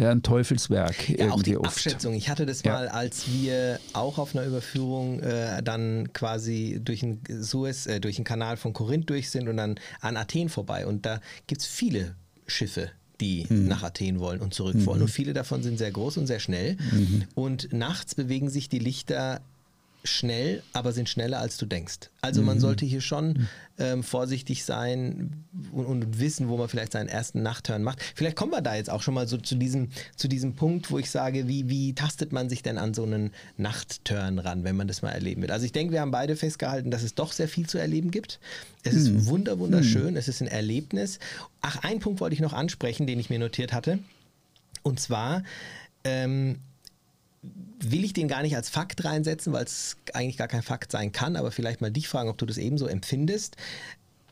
ja, 0.00 0.10
ein 0.10 0.22
Teufelswerk. 0.22 1.10
Ja, 1.10 1.30
auch 1.30 1.42
die 1.42 1.58
oft. 1.58 1.68
Abschätzung. 1.68 2.14
Ich 2.14 2.30
hatte 2.30 2.46
das 2.46 2.62
ja. 2.62 2.72
mal, 2.72 2.88
als 2.88 3.30
wir 3.30 3.78
auch 3.92 4.18
auf 4.18 4.34
einer 4.34 4.46
Überführung 4.46 5.20
äh, 5.20 5.62
dann 5.62 6.12
quasi 6.12 6.80
durch 6.82 7.00
den 7.00 7.20
Suez, 7.28 7.86
äh, 7.86 8.00
durch 8.00 8.16
den 8.16 8.24
Kanal 8.24 8.56
von 8.56 8.72
Korinth 8.72 9.10
durch 9.10 9.30
sind 9.30 9.48
und 9.48 9.58
dann 9.58 9.74
an 10.00 10.16
Athen 10.16 10.48
vorbei. 10.48 10.86
Und 10.86 11.04
da 11.04 11.20
gibt 11.46 11.60
es 11.60 11.66
viele 11.66 12.14
Schiffe, 12.46 12.90
die 13.20 13.46
mhm. 13.48 13.68
nach 13.68 13.82
Athen 13.82 14.20
wollen 14.20 14.40
und 14.40 14.54
zurück 14.54 14.74
wollen. 14.86 15.00
Mhm. 15.00 15.04
Und 15.04 15.10
viele 15.10 15.34
davon 15.34 15.62
sind 15.62 15.78
sehr 15.78 15.90
groß 15.90 16.16
und 16.16 16.26
sehr 16.26 16.40
schnell. 16.40 16.76
Mhm. 16.92 17.24
Und 17.34 17.72
nachts 17.72 18.14
bewegen 18.14 18.48
sich 18.48 18.70
die 18.70 18.78
Lichter 18.78 19.42
schnell, 20.02 20.62
aber 20.72 20.92
sind 20.92 21.08
schneller 21.08 21.40
als 21.40 21.56
du 21.56 21.66
denkst. 21.66 22.10
Also 22.22 22.42
man 22.42 22.56
mhm. 22.56 22.60
sollte 22.60 22.86
hier 22.86 23.00
schon 23.00 23.28
mhm. 23.28 23.48
ähm, 23.78 24.02
vorsichtig 24.02 24.64
sein 24.64 25.44
und, 25.72 25.84
und, 25.84 26.18
wissen, 26.18 26.48
wo 26.48 26.56
man 26.56 26.68
vielleicht 26.68 26.92
seinen 26.92 27.08
ersten 27.08 27.42
Nachtturn 27.42 27.82
macht. 27.82 28.00
Vielleicht 28.14 28.36
kommen 28.36 28.52
wir 28.52 28.62
da 28.62 28.74
jetzt 28.74 28.90
auch 28.90 29.02
schon 29.02 29.14
mal 29.14 29.28
so 29.28 29.36
zu 29.36 29.56
diesem, 29.56 29.88
zu 30.16 30.28
diesem 30.28 30.54
Punkt, 30.54 30.90
wo 30.90 30.98
ich 30.98 31.10
sage, 31.10 31.48
wie, 31.48 31.68
wie 31.68 31.94
tastet 31.94 32.32
man 32.32 32.48
sich 32.48 32.62
denn 32.62 32.78
an 32.78 32.94
so 32.94 33.02
einen 33.02 33.32
Nachtturn 33.56 34.38
ran, 34.38 34.64
wenn 34.64 34.76
man 34.76 34.88
das 34.88 35.02
mal 35.02 35.10
erleben 35.10 35.42
will. 35.42 35.50
Also 35.50 35.66
ich 35.66 35.72
denke, 35.72 35.92
wir 35.92 36.00
haben 36.00 36.10
beide 36.10 36.36
festgehalten, 36.36 36.90
dass 36.90 37.02
es 37.02 37.14
doch 37.14 37.32
sehr 37.32 37.48
viel 37.48 37.66
zu 37.66 37.78
erleben 37.78 38.10
gibt. 38.10 38.40
Es 38.82 38.94
ist 38.94 39.10
mhm. 39.10 39.26
wunder, 39.26 39.58
wunderschön, 39.58 40.12
mhm. 40.12 40.16
es 40.16 40.28
ist 40.28 40.40
ein 40.40 40.48
Erlebnis. 40.48 41.18
Ach, 41.60 41.82
einen 41.82 42.00
Punkt 42.00 42.20
wollte 42.20 42.34
ich 42.34 42.40
noch 42.40 42.54
ansprechen, 42.54 43.06
den 43.06 43.20
ich 43.20 43.28
mir 43.28 43.38
notiert 43.38 43.72
hatte. 43.72 43.98
Und 44.82 44.98
zwar, 44.98 45.42
ähm, 46.04 46.60
will 47.42 48.04
ich 48.04 48.12
den 48.12 48.28
gar 48.28 48.42
nicht 48.42 48.56
als 48.56 48.68
Fakt 48.68 49.04
reinsetzen, 49.04 49.52
weil 49.52 49.64
es 49.64 49.96
eigentlich 50.12 50.36
gar 50.36 50.48
kein 50.48 50.62
Fakt 50.62 50.92
sein 50.92 51.12
kann, 51.12 51.36
aber 51.36 51.50
vielleicht 51.50 51.80
mal 51.80 51.90
dich 51.90 52.08
fragen, 52.08 52.28
ob 52.28 52.38
du 52.38 52.46
das 52.46 52.58
ebenso 52.58 52.86
empfindest, 52.86 53.56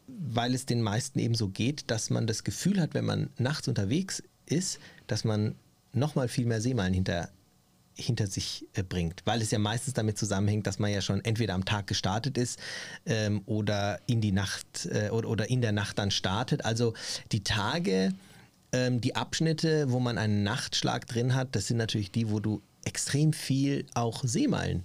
weil 0.07 0.55
es 0.55 0.67
den 0.67 0.83
meisten 0.83 1.19
eben 1.19 1.35
so 1.35 1.49
geht, 1.49 1.91
dass 1.91 2.11
man 2.11 2.27
das 2.27 2.45
Gefühl 2.45 2.81
hat, 2.81 2.95
wenn 2.95 3.05
man 3.05 3.31
nachts 3.39 3.69
unterwegs 3.69 4.23
ist, 4.47 4.79
dass 5.07 5.25
man 5.25 5.55
nochmal 5.93 6.29
viel 6.29 6.47
mehr 6.47 6.61
Seemeilen 6.61 6.93
hinter, 6.93 7.31
hinter 7.95 8.27
sich 8.27 8.67
äh, 8.75 8.83
bringt, 8.83 9.23
weil 9.25 9.41
es 9.41 9.51
ja 9.51 9.59
meistens 9.59 9.95
damit 9.95 10.19
zusammenhängt, 10.19 10.67
dass 10.67 10.79
man 10.79 10.93
ja 10.93 11.01
schon 11.01 11.25
entweder 11.25 11.55
am 11.55 11.65
Tag 11.65 11.87
gestartet 11.87 12.37
ist 12.37 12.59
ähm, 13.07 13.43
oder 13.47 14.01
in 14.07 14.21
die 14.21 14.33
Nacht 14.33 14.87
äh, 14.87 15.09
oder, 15.11 15.29
oder 15.29 15.49
in 15.49 15.63
der 15.63 15.73
Nacht 15.73 15.99
dann 15.99 16.11
startet. 16.11 16.65
Also 16.65 16.95
die 17.33 17.43
Tage, 17.43 18.13
ähm, 18.73 19.01
die 19.01 19.17
Abschnitte, 19.17 19.91
wo 19.91 19.99
man 19.99 20.19
einen 20.19 20.43
Nachtschlag 20.43 21.07
drin 21.07 21.35
hat, 21.35 21.57
das 21.57 21.67
sind 21.67 21.79
natürlich 21.79 22.11
die, 22.11 22.31
wo 22.31 22.41
du 22.41 22.63
extrem 22.89 23.33
viel 23.33 23.87
auch 23.95 24.25
Seemeilen 24.25 24.83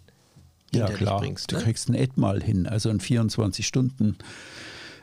ja, 0.75 0.87
klar. 0.89 1.19
Bringst, 1.19 1.51
ne? 1.51 1.59
Du 1.59 1.63
kriegst 1.63 1.89
ein 1.89 1.95
Etmal 1.95 2.41
hin, 2.41 2.67
also 2.67 2.89
in 2.89 2.99
24 2.99 3.65
Stunden 3.65 4.17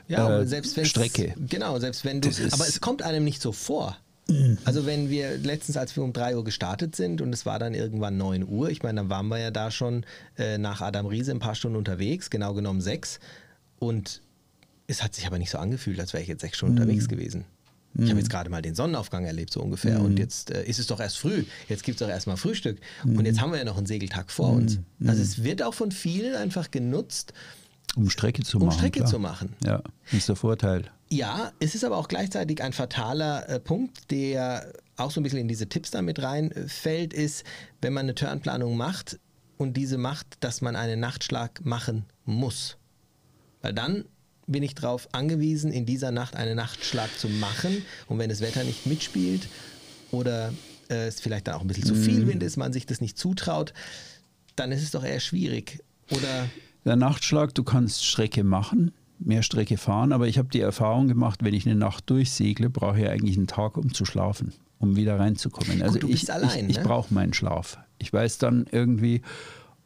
ja, 0.08 0.40
äh, 0.40 0.46
selbst 0.46 0.84
Strecke. 0.86 1.34
Genau, 1.38 1.78
selbst 1.78 2.04
wenn 2.04 2.20
du. 2.20 2.28
aber 2.50 2.66
es 2.66 2.80
kommt 2.80 3.02
einem 3.02 3.24
nicht 3.24 3.40
so 3.40 3.52
vor. 3.52 3.96
Mhm. 4.28 4.58
Also 4.64 4.86
wenn 4.86 5.08
wir 5.08 5.38
letztens, 5.38 5.76
als 5.76 5.94
wir 5.96 6.02
um 6.02 6.12
3 6.12 6.36
Uhr 6.36 6.44
gestartet 6.44 6.96
sind 6.96 7.20
und 7.20 7.32
es 7.32 7.46
war 7.46 7.58
dann 7.58 7.74
irgendwann 7.74 8.16
9 8.16 8.46
Uhr, 8.46 8.70
ich 8.70 8.82
meine, 8.82 9.00
dann 9.02 9.10
waren 9.10 9.28
wir 9.28 9.38
ja 9.38 9.50
da 9.50 9.70
schon 9.70 10.04
äh, 10.36 10.58
nach 10.58 10.80
Adam 10.80 11.06
Riese 11.06 11.30
ein 11.30 11.38
paar 11.38 11.54
Stunden 11.54 11.76
unterwegs, 11.76 12.30
genau 12.30 12.54
genommen 12.54 12.80
sechs. 12.80 13.20
Und 13.78 14.22
es 14.88 15.02
hat 15.02 15.14
sich 15.14 15.26
aber 15.26 15.38
nicht 15.38 15.50
so 15.50 15.58
angefühlt, 15.58 16.00
als 16.00 16.12
wäre 16.12 16.22
ich 16.22 16.28
jetzt 16.28 16.40
sechs 16.40 16.56
Stunden 16.56 16.74
mhm. 16.74 16.82
unterwegs 16.82 17.08
gewesen. 17.08 17.44
Ich 17.94 18.02
habe 18.02 18.12
mhm. 18.12 18.18
jetzt 18.18 18.30
gerade 18.30 18.50
mal 18.50 18.62
den 18.62 18.74
Sonnenaufgang 18.74 19.24
erlebt, 19.24 19.52
so 19.52 19.60
ungefähr. 19.60 19.98
Mhm. 19.98 20.04
Und 20.04 20.18
jetzt 20.18 20.50
äh, 20.50 20.64
ist 20.64 20.78
es 20.78 20.86
doch 20.86 21.00
erst 21.00 21.18
früh. 21.18 21.44
Jetzt 21.68 21.82
gibt 21.82 22.00
es 22.00 22.06
doch 22.06 22.12
erstmal 22.12 22.36
Frühstück. 22.36 22.78
Mhm. 23.04 23.18
Und 23.18 23.26
jetzt 23.26 23.40
haben 23.40 23.50
wir 23.50 23.58
ja 23.58 23.64
noch 23.64 23.76
einen 23.76 23.86
Segeltag 23.86 24.30
vor 24.30 24.50
uns. 24.50 24.78
Mhm. 24.98 25.08
Also 25.08 25.22
es 25.22 25.42
wird 25.42 25.62
auch 25.62 25.74
von 25.74 25.90
vielen 25.90 26.36
einfach 26.36 26.70
genutzt, 26.70 27.32
um 27.96 28.08
Strecke 28.08 28.44
zu 28.44 28.58
um 28.58 28.66
machen. 28.66 28.78
Strecke 28.78 29.00
klar. 29.00 29.10
zu 29.10 29.18
machen. 29.18 29.56
Ja, 29.64 29.82
das 30.04 30.14
ist 30.20 30.28
der 30.28 30.36
Vorteil. 30.36 30.84
Ja, 31.10 31.52
es 31.58 31.74
ist 31.74 31.84
aber 31.84 31.96
auch 31.96 32.06
gleichzeitig 32.06 32.62
ein 32.62 32.72
fataler 32.72 33.48
äh, 33.48 33.58
Punkt, 33.58 34.12
der 34.12 34.72
auch 34.96 35.10
so 35.10 35.20
ein 35.20 35.24
bisschen 35.24 35.40
in 35.40 35.48
diese 35.48 35.68
Tipps 35.68 35.90
damit 35.90 36.22
reinfällt, 36.22 37.12
ist, 37.12 37.44
wenn 37.82 37.92
man 37.92 38.04
eine 38.04 38.14
Turnplanung 38.14 38.76
macht 38.76 39.18
und 39.56 39.76
diese 39.76 39.98
macht, 39.98 40.26
dass 40.40 40.60
man 40.60 40.76
einen 40.76 41.00
Nachtschlag 41.00 41.64
machen 41.64 42.04
muss. 42.24 42.76
Weil 43.62 43.74
dann 43.74 44.04
bin 44.50 44.62
ich 44.62 44.74
darauf 44.74 45.08
angewiesen, 45.12 45.72
in 45.72 45.86
dieser 45.86 46.10
Nacht 46.10 46.36
einen 46.36 46.56
Nachtschlag 46.56 47.10
zu 47.18 47.28
machen. 47.28 47.82
Und 48.08 48.18
wenn 48.18 48.28
das 48.28 48.40
Wetter 48.40 48.64
nicht 48.64 48.86
mitspielt 48.86 49.48
oder 50.10 50.52
äh, 50.88 51.06
es 51.06 51.20
vielleicht 51.20 51.46
dann 51.46 51.54
auch 51.54 51.60
ein 51.62 51.68
bisschen 51.68 51.84
zu 51.84 51.94
viel 51.94 52.24
mhm. 52.24 52.28
Wind 52.28 52.42
ist, 52.42 52.56
man 52.56 52.72
sich 52.72 52.86
das 52.86 53.00
nicht 53.00 53.16
zutraut, 53.16 53.72
dann 54.56 54.72
ist 54.72 54.82
es 54.82 54.90
doch 54.90 55.04
eher 55.04 55.20
schwierig. 55.20 55.82
Oder 56.10 56.48
der 56.84 56.96
Nachtschlag, 56.96 57.54
du 57.54 57.62
kannst 57.62 58.04
Strecke 58.04 58.42
machen, 58.42 58.92
mehr 59.18 59.42
Strecke 59.42 59.76
fahren, 59.76 60.12
aber 60.12 60.26
ich 60.26 60.38
habe 60.38 60.48
die 60.48 60.60
Erfahrung 60.60 61.08
gemacht, 61.08 61.44
wenn 61.44 61.54
ich 61.54 61.66
eine 61.66 61.76
Nacht 61.76 62.08
durchsegle, 62.10 62.70
brauche 62.70 63.00
ich 63.00 63.08
eigentlich 63.08 63.36
einen 63.36 63.46
Tag, 63.46 63.76
um 63.76 63.94
zu 63.94 64.04
schlafen, 64.04 64.52
um 64.78 64.96
wieder 64.96 65.18
reinzukommen. 65.18 65.82
Also 65.82 65.98
Gut, 66.00 66.10
ich, 66.10 66.32
allein, 66.32 66.64
ich, 66.64 66.70
ich 66.70 66.76
ne? 66.78 66.84
brauche 66.84 67.12
meinen 67.12 67.34
Schlaf. 67.34 67.78
Ich 67.98 68.12
weiß 68.12 68.38
dann 68.38 68.66
irgendwie, 68.70 69.22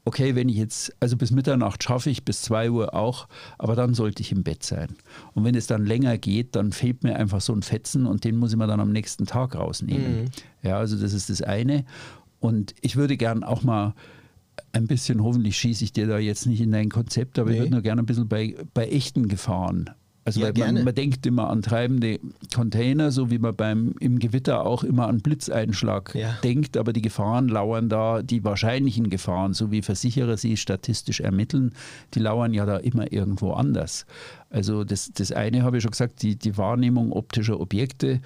okay, 0.05 0.35
wenn 0.35 0.49
ich 0.49 0.57
jetzt, 0.57 0.95
also 1.01 1.17
bis 1.17 1.31
Mitternacht 1.31 1.83
schaffe 1.83 2.11
ich, 2.11 2.25
bis 2.25 2.43
2 2.43 2.71
Uhr 2.71 2.95
auch, 2.95 3.29
aber 3.59 3.75
dann 3.75 3.95
sollte 3.95 4.23
ich 4.23 4.33
im 4.33 4.43
Bett 4.43 4.63
sein. 4.63 4.97
Und 5.33 5.45
wenn 5.45 5.55
es 5.55 5.67
dann 5.67 5.87
länger 5.87 6.19
geht, 6.19 6.55
dann 6.57 6.73
fehlt 6.73 7.03
mir 7.05 7.17
einfach 7.17 7.41
so 7.41 7.55
ein 7.55 7.63
Fetzen 7.63 8.07
und 8.07 8.25
den 8.25 8.37
muss 8.37 8.53
ich 8.53 8.59
mir 8.59 8.67
dann 8.67 8.81
am 8.81 8.93
nächsten 8.93 9.27
Tag 9.27 9.55
rausnehmen. 9.55 10.23
Mhm. 10.23 10.31
Ja, 10.63 10.79
also 10.79 10.97
das 10.97 11.13
ist 11.13 11.31
das 11.31 11.43
eine. 11.43 11.85
Und 12.41 12.75
ich 12.83 12.97
würde 12.97 13.17
gern 13.17 13.43
auch 13.43 13.63
mal 13.63 13.95
ein 14.73 14.87
bisschen, 14.87 15.23
hoffentlich 15.23 15.57
schieße 15.57 15.85
ich 15.85 15.93
dir 15.93 16.07
da 16.07 16.19
jetzt 16.19 16.47
nicht 16.47 16.61
in 16.61 16.73
dein 16.73 16.91
Konzept, 16.91 17.39
aber 17.39 17.51
nee. 17.51 17.57
ich 17.57 17.63
würde 17.63 17.73
nur 17.73 17.83
gerne 17.83 18.03
ein 18.03 18.07
bisschen 18.07 18.29
bei, 18.29 18.57
bei 18.75 18.87
echten 18.87 19.29
Gefahren 19.29 19.91
also 20.25 20.41
ja, 20.41 20.53
man, 20.57 20.85
man, 20.85 20.95
denkt 20.95 21.27
immer 21.27 21.51
an 21.51 21.61
treibende 21.61 22.19
Container, 22.55 23.11
so 23.11 23.31
wie 23.31 23.39
man 23.39 23.55
beim 23.55 23.95
im 24.01 24.19
Gewitter 24.19 24.65
auch 24.65 24.83
immer 24.83 25.07
an 25.07 25.21
Blitzeinschlag 25.21 26.15
ja. 26.15 26.39
denkt, 26.43 26.79
aber 26.79 26.95
die 26.95 27.03
Gefahren 27.03 27.49
lauern 27.49 27.91
da, 27.91 28.23
die 28.23 28.43
wahrscheinlichen 28.43 29.11
Gefahren, 29.11 29.53
so 29.53 29.71
wie 29.71 29.83
Versicherer 29.83 30.39
sie 30.39 30.57
statistisch 30.57 31.21
ermitteln, 31.21 31.75
die 32.15 32.21
lauern 32.21 32.55
ja 32.55 32.65
da 32.65 32.79
immer 32.79 33.13
irgendwo 33.13 33.53
anders. 33.53 34.07
Also 34.49 34.85
das, 34.85 35.11
das 35.13 35.31
eine 35.31 35.63
habe 35.63 35.77
ich 35.77 35.83
schon 35.83 35.91
gesagt, 35.91 36.23
die, 36.23 36.37
die 36.37 36.57
Wahrnehmung 36.57 37.13
optischer 37.13 37.61
Objekte. 37.61 38.21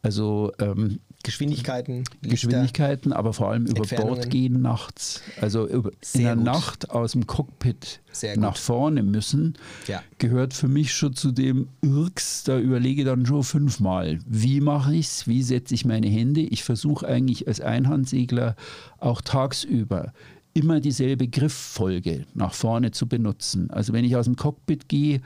Also 0.00 0.52
ähm, 0.58 1.00
Geschwindigkeiten, 1.24 2.04
Lichter. 2.20 2.28
Geschwindigkeiten, 2.28 3.12
aber 3.12 3.32
vor 3.32 3.50
allem 3.50 3.66
über. 3.66 3.82
Bord 3.96 4.30
gehen 4.30 4.62
nachts. 4.62 5.22
Also 5.40 5.66
über, 5.66 5.90
in 6.12 6.22
der 6.22 6.36
gut. 6.36 6.44
Nacht 6.44 6.90
aus 6.90 7.12
dem 7.12 7.26
Cockpit 7.26 8.00
Sehr 8.12 8.38
nach 8.38 8.50
gut. 8.54 8.58
vorne 8.58 9.02
müssen, 9.02 9.54
Ja. 9.88 10.02
gehört 10.18 10.54
für 10.54 10.68
mich 10.68 10.92
schon 10.94 11.14
zu 11.14 11.32
dem 11.32 11.68
Irks. 11.82 12.44
Da 12.44 12.58
überlege 12.58 13.04
dann 13.04 13.26
schon 13.26 13.42
fünfmal, 13.42 14.20
wie 14.26 14.60
mache 14.60 14.94
ich 14.94 15.06
es, 15.06 15.26
wie 15.26 15.42
setze 15.42 15.74
ich 15.74 15.84
meine 15.84 16.06
Hände. 16.08 16.42
Ich 16.42 16.62
versuche 16.62 17.08
eigentlich 17.08 17.48
als 17.48 17.60
Einhandsegler 17.60 18.54
auch 18.98 19.20
tagsüber 19.20 20.12
immer 20.52 20.78
dieselbe 20.78 21.26
Grifffolge 21.26 22.26
nach 22.34 22.54
vorne 22.54 22.92
zu 22.92 23.08
benutzen. 23.08 23.70
Also 23.70 23.92
wenn 23.92 24.04
ich 24.04 24.14
aus 24.14 24.26
dem 24.26 24.36
Cockpit 24.36 24.88
gehe, 24.88 25.20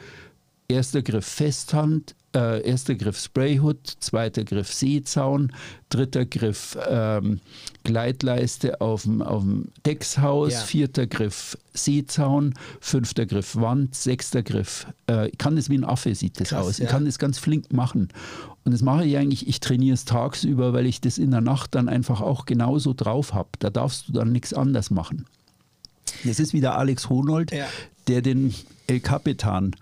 Erster 0.71 1.01
Griff 1.01 1.25
Festhand, 1.27 2.15
äh, 2.35 2.63
erster 2.63 2.95
Griff 2.95 3.19
Sprayhood, 3.19 3.79
zweiter 4.01 4.45
Griff 4.45 4.73
Seezaun, 4.73 5.53
dritter 5.89 6.27
Griff 6.27 6.77
ähm, 6.89 7.41
Gleitleiste 7.85 8.81
auf 8.81 9.03
dem, 9.05 9.69
Deckshaus, 9.87 10.53
Ja. 10.53 10.61
vierter 10.61 11.07
Griff 11.07 11.57
Seezaun, 11.73 12.55
fünfter 12.81 13.25
Griff 13.27 13.57
Wand, 13.57 13.95
sechster 13.95 14.43
Griff. 14.43 14.87
Äh, 15.09 15.29
ich 15.31 15.39
kann 15.39 15.57
das 15.57 15.71
wie 15.71 15.79
ein 15.79 15.85
Affe, 15.85 16.15
sieht 16.15 16.39
das 16.39 16.51
Krass, 16.51 16.67
aus. 16.67 16.79
ja. 16.79 16.85
Ich 16.85 16.91
kann 16.91 17.07
das 17.07 17.19
ganz 17.19 17.39
flink 17.39 17.73
machen. 17.73 18.09
Und 18.65 18.73
das 18.73 18.83
mache 18.83 19.07
ich 19.07 19.17
eigentlich, 19.17 19.49
ich 19.49 19.61
trainiere 19.61 19.95
es 19.95 20.05
tagsüber, 20.05 20.75
weil 20.75 20.85
ich 20.87 21.01
das 21.01 21.17
in 21.17 21.31
der 21.31 21.41
Nacht 21.41 21.75
dann 21.75 21.89
einfach 21.89 22.21
auch 22.21 22.45
genauso 22.45 22.93
drauf 22.93 23.33
habe. 23.33 23.49
Da 23.59 23.71
darfst 23.71 24.09
du 24.09 24.13
dann 24.13 24.33
nichts 24.33 24.53
anders 24.53 24.91
machen. 24.91 25.25
Das 26.25 26.39
ist 26.41 26.53
wieder 26.53 26.77
Alex 26.77 27.09
Honold, 27.09 27.53
Ja. 27.53 27.67
der 28.09 28.21
den 28.21 28.55
El 28.87 29.01
Capitan, 29.01 29.75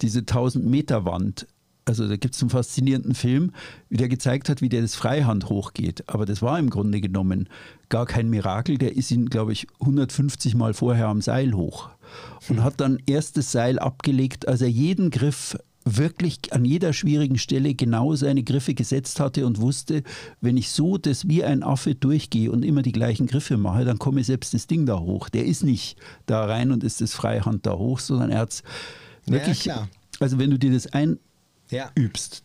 diese 0.00 0.20
1000 0.20 0.64
Meter 0.66 1.04
Wand, 1.04 1.46
also 1.84 2.08
da 2.08 2.16
gibt 2.16 2.34
es 2.34 2.42
einen 2.42 2.50
faszinierenden 2.50 3.14
Film, 3.14 3.52
wie 3.88 3.96
der 3.96 4.08
gezeigt 4.08 4.48
hat, 4.48 4.62
wie 4.62 4.68
der 4.68 4.82
das 4.82 4.94
Freihand 4.94 5.48
hochgeht. 5.48 6.04
Aber 6.06 6.24
das 6.24 6.40
war 6.40 6.58
im 6.58 6.70
Grunde 6.70 7.00
genommen 7.00 7.48
gar 7.88 8.06
kein 8.06 8.30
Mirakel. 8.30 8.78
Der 8.78 8.96
ist 8.96 9.10
ihn, 9.10 9.26
glaube 9.26 9.52
ich, 9.52 9.66
150 9.80 10.54
Mal 10.54 10.74
vorher 10.74 11.08
am 11.08 11.20
Seil 11.20 11.54
hoch 11.54 11.90
und 12.48 12.62
hat 12.62 12.80
dann 12.80 12.98
erst 13.06 13.36
das 13.36 13.52
Seil 13.52 13.78
abgelegt, 13.78 14.48
als 14.48 14.62
er 14.62 14.68
jeden 14.68 15.10
Griff 15.10 15.56
wirklich 15.86 16.54
an 16.54 16.64
jeder 16.64 16.94
schwierigen 16.94 17.36
Stelle 17.36 17.74
genau 17.74 18.14
seine 18.14 18.42
Griffe 18.42 18.72
gesetzt 18.72 19.20
hatte 19.20 19.44
und 19.44 19.60
wusste, 19.60 20.02
wenn 20.40 20.56
ich 20.56 20.70
so 20.70 20.96
das 20.96 21.28
wie 21.28 21.44
ein 21.44 21.62
Affe 21.62 21.94
durchgehe 21.94 22.50
und 22.50 22.64
immer 22.64 22.80
die 22.80 22.92
gleichen 22.92 23.26
Griffe 23.26 23.58
mache, 23.58 23.84
dann 23.84 23.98
komme 23.98 24.24
selbst 24.24 24.54
das 24.54 24.66
Ding 24.66 24.86
da 24.86 24.98
hoch. 24.98 25.28
Der 25.28 25.44
ist 25.44 25.62
nicht 25.62 25.98
da 26.24 26.46
rein 26.46 26.72
und 26.72 26.82
ist 26.84 27.02
das 27.02 27.12
Freihand 27.12 27.66
da 27.66 27.72
hoch, 27.76 27.98
sondern 27.98 28.30
er 28.30 28.38
hat 28.38 28.62
wirklich, 29.26 29.60
klar. 29.60 29.88
also 30.20 30.38
wenn 30.38 30.50
du 30.50 30.58
dir 30.58 30.72
das 30.72 30.86
einübst 30.86 31.20
Ja. 31.70 31.90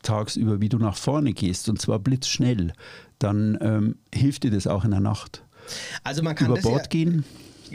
tagsüber, 0.02 0.62
wie 0.62 0.70
du 0.70 0.78
nach 0.78 0.96
vorne 0.96 1.34
gehst 1.34 1.70
und 1.70 1.82
zwar 1.82 2.00
blitzschnell, 2.00 2.74
dann 3.20 3.58
ähm, 3.62 3.96
hilft 4.14 4.44
dir 4.44 4.52
das 4.52 4.66
auch 4.68 4.86
in 4.86 4.92
der 4.92 5.02
Nacht. 5.02 5.44
Also 6.04 6.24
man 6.24 6.36
kann 6.36 6.48
Über 6.52 6.62
Bord 6.62 6.84
ja, 6.86 6.88
gehen, 6.90 7.26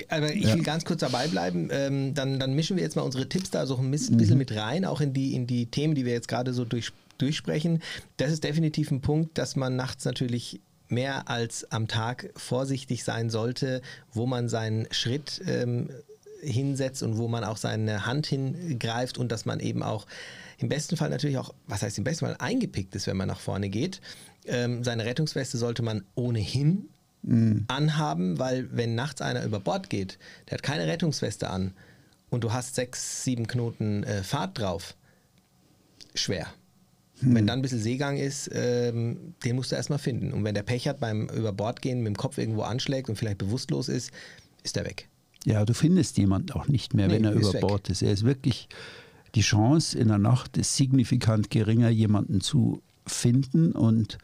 Aber 0.09 0.33
ich 0.35 0.45
Ja. 0.47 0.55
will 0.55 0.63
ganz 0.63 0.85
kurz 0.85 1.01
dabei 1.01 1.29
bleiben. 1.29 1.69
Ähm, 1.71 2.15
dann, 2.15 2.41
dann 2.41 2.55
mischen 2.55 2.77
wir 2.77 2.83
jetzt 2.83 2.97
mal 2.97 3.03
unsere 3.03 3.29
Tipps 3.29 3.51
da 3.51 3.67
so 3.67 3.77
ein 3.77 3.91
bis- 3.91 4.11
bisschen 4.17 4.39
mit 4.39 4.53
rein, 4.57 4.85
auch 4.85 5.01
in 5.01 5.13
die, 5.13 5.35
in 5.35 5.47
die 5.47 5.67
Themen, 5.67 5.95
die 5.95 6.05
wir 6.05 6.13
jetzt 6.13 6.27
gerade 6.29 6.53
so 6.53 6.65
durch, 6.65 6.91
durchsprechen. 7.19 7.81
Das 8.17 8.33
ist 8.33 8.43
definitiv 8.43 8.91
ein 8.91 9.01
Punkt, 9.03 9.39
dass 9.39 9.55
man 9.55 9.77
nachts 9.77 10.05
natürlich 10.05 10.61
mehr 10.89 11.29
als 11.29 11.71
am 11.71 11.87
Tag 11.89 12.31
vorsichtig 12.37 13.05
sein 13.05 13.31
sollte, 13.31 13.83
wo 14.13 14.27
man 14.27 14.49
seinen 14.49 14.87
Schritt 14.93 15.41
ähm, 15.47 15.91
hinsetzt 16.43 17.03
und 17.03 17.17
wo 17.17 17.29
man 17.29 17.45
auch 17.45 17.57
seine 17.57 18.05
Hand 18.07 18.27
hingreift 18.27 19.17
und 19.19 19.31
dass 19.31 19.45
man 19.45 19.61
eben 19.61 19.83
auch 19.83 20.07
im 20.59 20.69
besten 20.69 20.97
Fall 20.97 21.11
natürlich 21.11 21.39
auch, 21.39 21.55
was 21.67 21.83
heißt 21.83 21.99
im 21.99 22.05
besten 22.05 22.27
Fall, 22.27 22.37
eingepickt 22.39 22.95
ist, 22.95 23.07
wenn 23.07 23.17
man 23.17 23.29
nach 23.29 23.41
vorne 23.41 23.69
geht. 23.69 24.01
Ähm, 24.47 24.85
seine 24.85 25.05
Rettungsweste 25.05 25.59
sollte 25.59 25.83
man 25.83 26.05
ohnehin 26.15 26.89
anhaben, 27.69 28.39
weil 28.39 28.69
wenn 28.71 28.95
nachts 28.95 29.23
einer 29.23 29.45
über 29.45 29.59
Bord 29.59 29.89
geht, 29.89 30.19
der 30.49 30.59
hat 30.59 30.63
keine 30.63 30.87
Rettungsweste 30.87 31.49
an 31.49 31.73
und 32.29 32.45
du 32.45 32.53
hast 32.53 32.75
sechs, 32.75 33.25
sieben 33.25 33.47
Knoten 33.47 34.03
äh, 34.05 34.23
Fahrt 34.23 34.59
drauf, 34.59 34.95
schwer. 36.15 36.49
Wenn 37.21 37.47
dann 37.47 37.61
ein 37.61 37.63
bisschen 37.63 37.81
Seegang 37.81 38.19
ist, 38.19 38.51
ähm, 38.53 39.35
den 39.45 39.57
musst 39.57 39.73
du 39.73 39.77
erstmal 39.77 40.01
finden. 40.01 40.33
Und 40.33 40.45
wenn 40.45 40.55
der 40.55 40.65
Pech 40.65 40.89
hat 40.89 41.01
beim 41.01 41.29
Überbordgehen 41.29 42.01
mit 42.03 42.09
dem 42.09 42.17
Kopf 42.17 42.37
irgendwo 42.37 42.63
anschlägt 42.63 43.09
und 43.09 43.17
vielleicht 43.17 43.39
bewusstlos 43.39 43.89
ist, 43.89 44.11
ist 44.63 44.77
er 44.77 44.85
weg. 44.85 45.09
Ja, 45.47 45.65
du 45.65 45.73
findest 45.75 46.19
jemanden 46.19 46.53
auch 46.53 46.69
nicht 46.69 46.93
mehr, 46.93 47.07
Nee, 47.07 47.15
wenn 47.15 47.25
er 47.25 47.33
über. 47.33 47.53
Bord 47.53 47.89
ist. 47.89 48.03
Er 48.03 48.13
ist 48.13 48.25
wirklich, 48.25 48.69
die 49.35 49.41
Chance 49.41 49.99
in 49.99 50.09
der 50.09 50.19
Nacht 50.19 50.57
ist 50.57 50.77
signifikant 50.77 51.51
geringer, 51.51 51.89
jemanden 51.89 52.41
zu 52.41 52.83
finden. 53.07 53.73
Und 53.73 54.19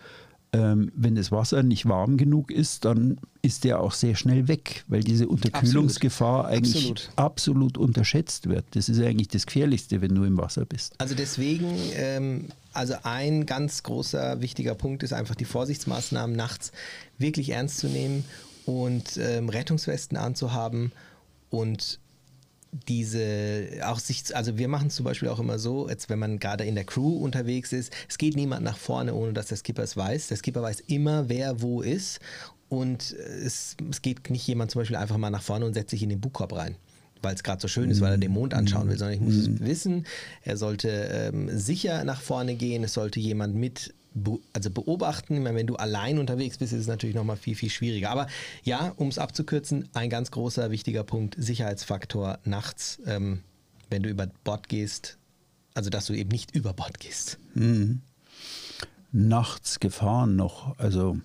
ähm, 0.52 0.90
wenn 0.94 1.14
das 1.14 1.30
Wasser 1.32 1.62
nicht 1.62 1.86
warm 1.86 2.16
genug 2.16 2.50
ist, 2.50 2.84
dann 2.84 3.18
ist 3.42 3.64
der 3.64 3.80
auch 3.80 3.92
sehr 3.92 4.16
schnell 4.16 4.48
weg, 4.48 4.84
weil 4.88 5.02
diese 5.02 5.28
Unterkühlungsgefahr 5.28 6.46
eigentlich 6.46 6.90
Absolut. 6.90 7.10
absolut. 7.16 7.78
unterschätzt 7.78 8.48
wird. 8.48 8.64
Das 8.72 8.88
ist 8.88 9.00
eigentlich 9.00 9.28
das 9.28 9.46
Gefährlichste, 9.46 10.00
wenn 10.00 10.14
du 10.14 10.24
im 10.24 10.36
Wasser 10.38 10.64
bist. 10.64 10.94
Also 10.98 11.14
deswegen, 11.14 11.72
ähm, 11.94 12.46
also 12.72 12.94
ein 13.02 13.46
ganz 13.46 13.82
großer 13.82 14.40
wichtiger 14.40 14.74
Punkt 14.74 15.02
ist 15.02 15.12
einfach 15.12 15.34
die 15.34 15.44
Vorsichtsmaßnahmen 15.44 16.34
nachts 16.36 16.72
wirklich 17.18 17.50
ernst 17.50 17.78
zu 17.78 17.88
nehmen 17.88 18.24
und 18.66 19.16
ähm, 19.18 19.48
Rettungswesten 19.48 20.16
anzuhaben 20.16 20.92
und 21.50 21.98
diese 22.72 23.80
auch 23.84 23.98
sich, 23.98 24.34
also 24.36 24.58
wir 24.58 24.68
machen 24.68 24.88
es 24.88 24.94
zum 24.94 25.04
Beispiel 25.04 25.28
auch 25.28 25.40
immer 25.40 25.58
so, 25.58 25.88
jetzt 25.88 26.08
wenn 26.08 26.18
man 26.18 26.38
gerade 26.38 26.64
in 26.64 26.74
der 26.74 26.84
Crew 26.84 27.16
unterwegs 27.16 27.72
ist, 27.72 27.92
es 28.08 28.18
geht 28.18 28.36
niemand 28.36 28.64
nach 28.64 28.76
vorne, 28.76 29.14
ohne 29.14 29.32
dass 29.32 29.46
der 29.46 29.56
Skipper 29.56 29.82
es 29.82 29.96
weiß. 29.96 30.28
Der 30.28 30.36
Skipper 30.36 30.62
weiß 30.62 30.80
immer, 30.80 31.28
wer 31.28 31.62
wo 31.62 31.82
ist. 31.82 32.20
Und 32.68 33.12
es, 33.12 33.76
es 33.90 34.02
geht 34.02 34.30
nicht 34.30 34.46
jemand 34.46 34.70
zum 34.70 34.82
Beispiel 34.82 34.96
einfach 34.96 35.16
mal 35.16 35.30
nach 35.30 35.42
vorne 35.42 35.66
und 35.66 35.74
setzt 35.74 35.90
sich 35.90 36.02
in 36.04 36.08
den 36.08 36.20
Buchkorb 36.20 36.52
rein 36.54 36.76
weil 37.22 37.34
es 37.34 37.42
gerade 37.42 37.60
so 37.60 37.68
schön 37.68 37.90
ist, 37.90 38.00
weil 38.00 38.12
er 38.12 38.18
den 38.18 38.32
Mond 38.32 38.54
anschauen 38.54 38.88
will, 38.88 38.96
sondern 38.96 39.14
ich 39.14 39.20
muss 39.20 39.34
es 39.34 39.60
wissen, 39.60 40.06
er 40.42 40.56
sollte 40.56 40.88
ähm, 40.88 41.50
sicher 41.52 42.04
nach 42.04 42.20
vorne 42.20 42.54
gehen, 42.54 42.82
es 42.82 42.94
sollte 42.94 43.20
jemand 43.20 43.54
mit 43.54 43.92
be 44.14 44.38
also 44.52 44.70
beobachten. 44.70 45.42
Meine, 45.42 45.56
wenn 45.56 45.66
du 45.66 45.76
allein 45.76 46.18
unterwegs 46.18 46.58
bist, 46.58 46.72
ist 46.72 46.80
es 46.80 46.86
natürlich 46.86 47.16
nochmal 47.16 47.36
viel, 47.36 47.54
viel 47.54 47.70
schwieriger. 47.70 48.10
Aber 48.10 48.26
ja, 48.62 48.92
um 48.96 49.08
es 49.08 49.18
abzukürzen, 49.18 49.88
ein 49.92 50.10
ganz 50.10 50.30
großer, 50.30 50.70
wichtiger 50.70 51.04
Punkt, 51.04 51.36
Sicherheitsfaktor 51.38 52.38
nachts, 52.44 53.00
ähm, 53.06 53.42
wenn 53.88 54.02
du 54.02 54.08
über 54.08 54.28
Bord 54.44 54.68
gehst, 54.68 55.18
also 55.74 55.90
dass 55.90 56.06
du 56.06 56.14
eben 56.14 56.30
nicht 56.30 56.54
über 56.54 56.72
Bord 56.72 57.00
gehst. 57.00 57.38
nachts 59.12 59.80
Gefahren 59.80 60.36
noch. 60.36 60.78
Also 60.78 61.18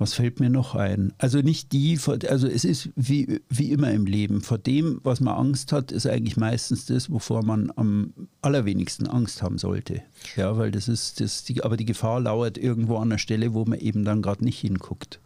was 0.00 0.14
fällt 0.14 0.40
mir 0.40 0.48
noch 0.48 0.74
ein? 0.74 1.12
Also 1.18 1.40
nicht 1.40 1.72
die, 1.72 1.98
also 2.26 2.48
es 2.48 2.64
ist 2.64 2.88
wie, 2.96 3.42
wie 3.50 3.70
immer 3.70 3.90
im 3.90 4.06
Leben. 4.06 4.40
Vor 4.40 4.56
dem, 4.56 4.98
was 5.02 5.20
man 5.20 5.36
Angst 5.36 5.72
hat, 5.72 5.92
ist 5.92 6.06
eigentlich 6.06 6.38
meistens 6.38 6.86
das, 6.86 7.10
wovor 7.10 7.44
man 7.44 7.70
am 7.76 8.14
allerwenigsten 8.40 9.06
Angst 9.06 9.42
haben 9.42 9.58
sollte. 9.58 10.02
Ja, 10.36 10.56
weil 10.56 10.70
das 10.70 10.88
ist, 10.88 11.20
das, 11.20 11.44
die, 11.44 11.62
aber 11.62 11.76
die 11.76 11.84
Gefahr 11.84 12.18
lauert 12.18 12.56
irgendwo 12.56 12.96
an 12.96 13.10
der 13.10 13.18
Stelle, 13.18 13.52
wo 13.52 13.66
man 13.66 13.78
eben 13.78 14.06
dann 14.06 14.22
gerade 14.22 14.42
nicht 14.42 14.58
hinguckt. 14.58 15.20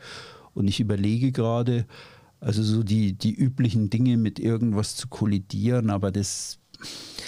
Und 0.54 0.66
ich 0.66 0.80
überlege 0.80 1.30
gerade, 1.30 1.86
also 2.40 2.64
so 2.64 2.82
die, 2.82 3.12
die 3.12 3.32
üblichen 3.32 3.90
Dinge 3.90 4.16
mit 4.16 4.40
irgendwas 4.40 4.96
zu 4.96 5.06
kollidieren, 5.06 5.88
aber 5.88 6.10
das. 6.10 6.58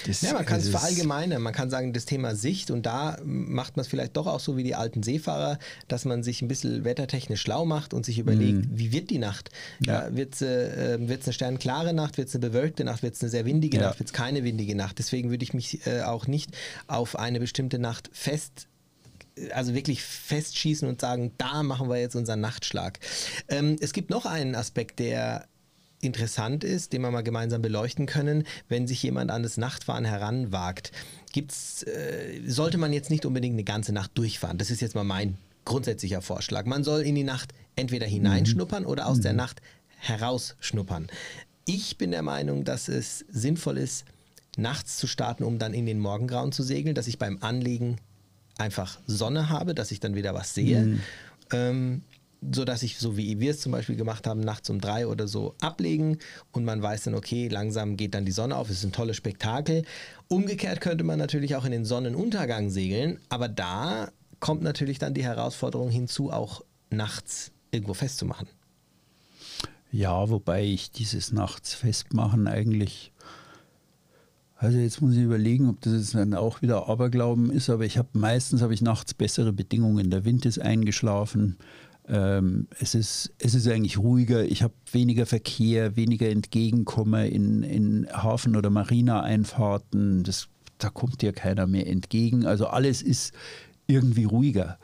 Das 0.05 0.21
Ja, 0.21 0.33
man 0.33 0.45
kann 0.45 0.59
es 0.59 0.67
also 0.67 0.77
verallgemeinern. 0.77 1.41
Man 1.41 1.53
kann 1.53 1.69
sagen, 1.69 1.93
das 1.93 2.05
Thema 2.05 2.35
Sicht 2.35 2.71
und 2.71 2.85
da 2.85 3.17
macht 3.23 3.77
man 3.77 3.81
es 3.81 3.87
vielleicht 3.87 4.15
doch 4.17 4.27
auch 4.27 4.39
so 4.39 4.57
wie 4.57 4.63
die 4.63 4.75
alten 4.75 5.03
Seefahrer, 5.03 5.59
dass 5.87 6.05
man 6.05 6.23
sich 6.23 6.41
ein 6.41 6.47
bisschen 6.47 6.83
wettertechnisch 6.83 7.41
schlau 7.41 7.65
macht 7.65 7.93
und 7.93 8.05
sich 8.05 8.19
überlegt, 8.19 8.67
wie 8.71 8.91
wird 8.91 9.09
die 9.09 9.17
Nacht? 9.17 9.49
Ja. 9.79 10.07
Ja. 10.07 10.15
wird 10.15 10.33
es 10.35 10.41
äh, 10.41 10.97
wird's 11.07 11.25
eine 11.25 11.33
sternklare 11.33 11.93
Nacht, 11.93 12.17
wird 12.17 12.29
es 12.29 12.35
eine 12.35 12.47
bewölkte 12.47 12.83
Nacht, 12.83 13.03
wird 13.03 13.15
es 13.15 13.21
eine 13.21 13.29
sehr 13.29 13.45
windige 13.45 13.77
Ja. 13.77 13.83
Nacht, 13.87 13.99
wird 13.99 14.09
es 14.09 14.13
keine 14.13 14.43
windige 14.43 14.75
Nacht? 14.75 14.99
Deswegen 14.99 15.29
würde 15.29 15.43
ich 15.43 15.53
mich 15.53 15.85
äh, 15.87 16.01
auch 16.01 16.27
nicht 16.27 16.51
auf 16.87 17.17
eine 17.17 17.39
bestimmte 17.39 17.79
Nacht 17.79 18.09
fest 18.13 18.67
also 19.51 19.75
wirklich 19.75 20.01
festschießen 20.01 20.87
und 20.87 20.99
sagen, 20.99 21.31
da 21.37 21.61
machen 21.61 21.89
wir 21.89 21.97
jetzt 21.99 22.15
unseren 22.15 22.41
Nachtschlag. 22.41 22.99
Ähm, 23.49 23.75
es 23.79 23.93
gibt 23.93 24.09
noch 24.09 24.25
einen 24.25 24.55
Aspekt, 24.55 24.97
der 24.97 25.47
interessant 26.01 26.63
ist, 26.63 26.93
den 26.93 27.01
wir 27.01 27.11
mal 27.11 27.21
gemeinsam 27.21 27.61
beleuchten 27.61 28.05
können, 28.05 28.43
wenn 28.69 28.87
sich 28.87 29.01
jemand 29.03 29.31
an 29.31 29.43
das 29.43 29.57
Nachtfahren 29.57 30.05
heranwagt. 30.05 30.91
Gibt's, 31.33 31.83
äh, 31.83 32.41
sollte 32.45 32.77
man 32.77 32.93
jetzt 32.93 33.09
nicht 33.09 33.25
unbedingt 33.25 33.53
eine 33.53 33.63
ganze 33.63 33.93
Nacht 33.93 34.11
durchfahren. 34.15 34.57
Das 34.57 34.69
ist 34.69 34.81
jetzt 34.81 34.95
mal 34.95 35.03
mein 35.03 35.37
grundsätzlicher 35.65 36.21
Vorschlag. 36.21 36.65
Man 36.65 36.83
soll 36.83 37.01
in 37.01 37.15
die 37.15 37.23
Nacht 37.23 37.53
entweder 37.75 38.05
hineinschnuppern 38.05 38.85
oder 38.85 39.07
aus 39.07 39.19
der 39.19 39.33
Nacht 39.33 39.61
herausschnuppern. 39.97 41.07
Ich 41.65 41.97
bin 41.97 42.11
der 42.11 42.21
Meinung, 42.21 42.63
dass 42.63 42.87
es 42.87 43.25
sinnvoll 43.29 43.77
ist, 43.77 44.05
nachts 44.55 44.97
zu 44.97 45.07
starten, 45.07 45.43
um 45.43 45.59
dann 45.59 45.73
in 45.73 45.85
den 45.85 45.99
Morgengrauen 45.99 46.51
zu 46.51 46.63
segeln, 46.63 46.95
dass 46.95 47.07
ich 47.07 47.19
beim 47.19 47.39
Anlegen 47.41 47.97
einfach 48.57 48.99
Sonne 49.05 49.49
habe, 49.49 49.75
dass 49.75 49.91
ich 49.91 49.99
dann 49.99 50.15
wieder 50.15 50.33
was 50.33 50.53
sehe. 50.53 50.99
Ähm, 51.51 52.01
so 52.41 52.65
dass 52.65 52.83
ich, 52.83 52.97
so 52.97 53.17
wie 53.17 53.39
wir 53.39 53.51
es 53.51 53.59
zum 53.59 53.71
Beispiel 53.71 53.95
gemacht 53.95 54.27
haben, 54.27 54.41
nachts 54.41 54.69
um 54.69 54.79
drei 54.79 55.07
oder 55.07 55.27
so 55.27 55.55
ablegen 55.61 56.19
und 56.51 56.65
man 56.65 56.81
weiß 56.81 57.03
dann, 57.03 57.15
okay, 57.15 57.47
langsam 57.47 57.97
geht 57.97 58.13
dann 58.13 58.25
die 58.25 58.31
Sonne 58.31 58.55
auf, 58.55 58.69
es 58.69 58.79
ist 58.79 58.85
ein 58.85 58.91
tolles 58.91 59.17
Spektakel. 59.17 59.83
Umgekehrt 60.27 60.81
könnte 60.81 61.03
man 61.03 61.19
natürlich 61.19 61.55
auch 61.55 61.65
in 61.65 61.71
den 61.71 61.85
Sonnenuntergang 61.85 62.69
segeln, 62.69 63.19
aber 63.29 63.47
da 63.47 64.11
kommt 64.39 64.61
natürlich 64.61 64.99
dann 64.99 65.13
die 65.13 65.23
Herausforderung 65.23 65.89
hinzu, 65.89 66.31
auch 66.31 66.63
nachts 66.89 67.51
irgendwo 67.71 67.93
festzumachen. 67.93 68.47
Ja, 69.91 70.29
wobei 70.29 70.63
ich 70.65 70.91
dieses 70.91 71.31
Nachts 71.31 71.73
festmachen 71.73 72.47
eigentlich 72.47 73.13
also 74.59 74.79
jetzt 74.79 75.01
muss 75.01 75.15
ich 75.15 75.21
überlegen, 75.21 75.69
ob 75.69 75.81
das 75.81 75.93
jetzt 75.93 76.15
dann 76.15 76.33
auch 76.33 76.63
wieder 76.63 76.89
Aberglauben 76.89 77.51
ist, 77.51 77.69
aber 77.69 77.85
ich 77.85 77.99
habe 77.99 78.09
meistens 78.13 78.63
habe 78.63 78.73
ich 78.73 78.81
nachts 78.81 79.13
bessere 79.13 79.53
Bedingungen. 79.53 80.09
Der 80.09 80.25
Wind 80.25 80.47
ist 80.47 80.59
eingeschlafen. 80.59 81.57
Ähm, 82.09 82.67
es, 82.79 82.95
ist, 82.95 83.33
es 83.37 83.53
ist 83.53 83.67
eigentlich 83.67 83.97
ruhiger, 83.97 84.45
ich 84.45 84.63
habe 84.63 84.73
weniger 84.91 85.25
Verkehr, 85.25 85.95
weniger 85.95 86.29
Entgegenkommen 86.29 87.25
in, 87.25 87.63
in 87.63 88.07
Hafen- 88.11 88.55
oder 88.55 88.69
Marina-Einfahrten. 88.69 90.23
da 90.77 90.89
kommt 90.89 91.21
dir 91.21 91.33
keiner 91.33 91.67
mehr 91.67 91.87
entgegen. 91.87 92.45
Also 92.45 92.67
alles 92.67 93.01
ist 93.01 93.33
irgendwie 93.87 94.25
ruhiger. 94.25 94.77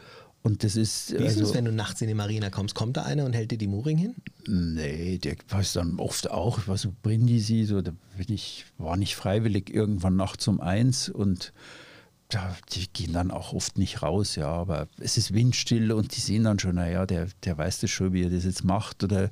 Und 0.43 0.65
das 0.65 0.76
ist. 0.76 1.11
Wie 1.13 1.24
ist 1.24 1.38
also, 1.38 1.43
es, 1.45 1.53
wenn 1.53 1.63
du 1.63 1.71
nachts 1.71 2.01
in 2.01 2.09
die 2.09 2.13
Marina 2.13 2.49
kommst? 2.49 2.76
Kommt 2.76 2.97
da 2.97 3.03
einer 3.03 3.24
und 3.24 3.34
hält 3.34 3.51
dir 3.51 3.57
die 3.57 3.67
Mooring 3.67 3.97
hin? 3.97 4.15
Nee, 4.45 5.17
der 5.17 5.38
weiß 5.47 5.74
dann 5.74 5.99
oft 5.99 6.30
auch, 6.30 6.59
was 6.65 6.82
so 6.82 6.93
Brindisi, 7.01 7.63
so, 7.63 7.82
da 7.82 7.93
bin 8.17 8.36
ich, 8.36 8.65
war 8.78 8.97
nicht 8.97 9.15
freiwillig 9.15 9.74
irgendwann 9.74 10.17
nachts 10.17 10.45
um 10.49 10.59
eins 10.59 11.07
und 11.07 11.53
da, 12.34 12.55
die 12.71 12.88
gehen 12.91 13.13
dann 13.13 13.31
auch 13.31 13.53
oft 13.53 13.77
nicht 13.77 14.01
raus, 14.01 14.36
ja, 14.36 14.47
aber 14.47 14.88
es 14.99 15.17
ist 15.17 15.34
windstill 15.34 15.91
und 15.91 16.15
die 16.15 16.21
sehen 16.21 16.43
dann 16.43 16.59
schon, 16.59 16.75
naja, 16.75 17.05
der, 17.05 17.27
der 17.43 17.57
weiß 17.57 17.81
das 17.81 17.91
schon, 17.91 18.13
wie 18.13 18.23
er 18.23 18.29
das 18.29 18.45
jetzt 18.45 18.63
macht 18.63 19.03
oder 19.03 19.29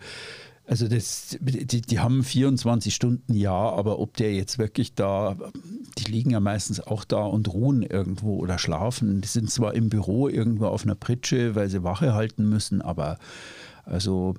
also 0.67 0.87
das, 0.87 1.37
die, 1.41 1.81
die 1.81 1.99
haben 1.99 2.23
24 2.23 2.95
Stunden 2.95 3.33
ja, 3.33 3.51
aber 3.51 3.99
ob 3.99 4.15
der 4.15 4.33
jetzt 4.33 4.57
wirklich 4.57 4.93
da, 4.95 5.35
die 5.97 6.09
liegen 6.09 6.29
ja 6.31 6.39
meistens 6.39 6.79
auch 6.79 7.03
da 7.03 7.23
und 7.23 7.51
ruhen 7.51 7.81
irgendwo 7.81 8.37
oder 8.37 8.57
schlafen. 8.57 9.19
Die 9.19 9.27
sind 9.27 9.51
zwar 9.51 9.73
im 9.73 9.89
Büro 9.89 10.29
irgendwo 10.29 10.67
auf 10.67 10.83
einer 10.83 10.95
Pritsche, 10.95 11.55
weil 11.55 11.67
sie 11.67 11.83
Wache 11.83 12.13
halten 12.13 12.47
müssen, 12.47 12.81
aber 12.81 13.17
also 13.83 14.35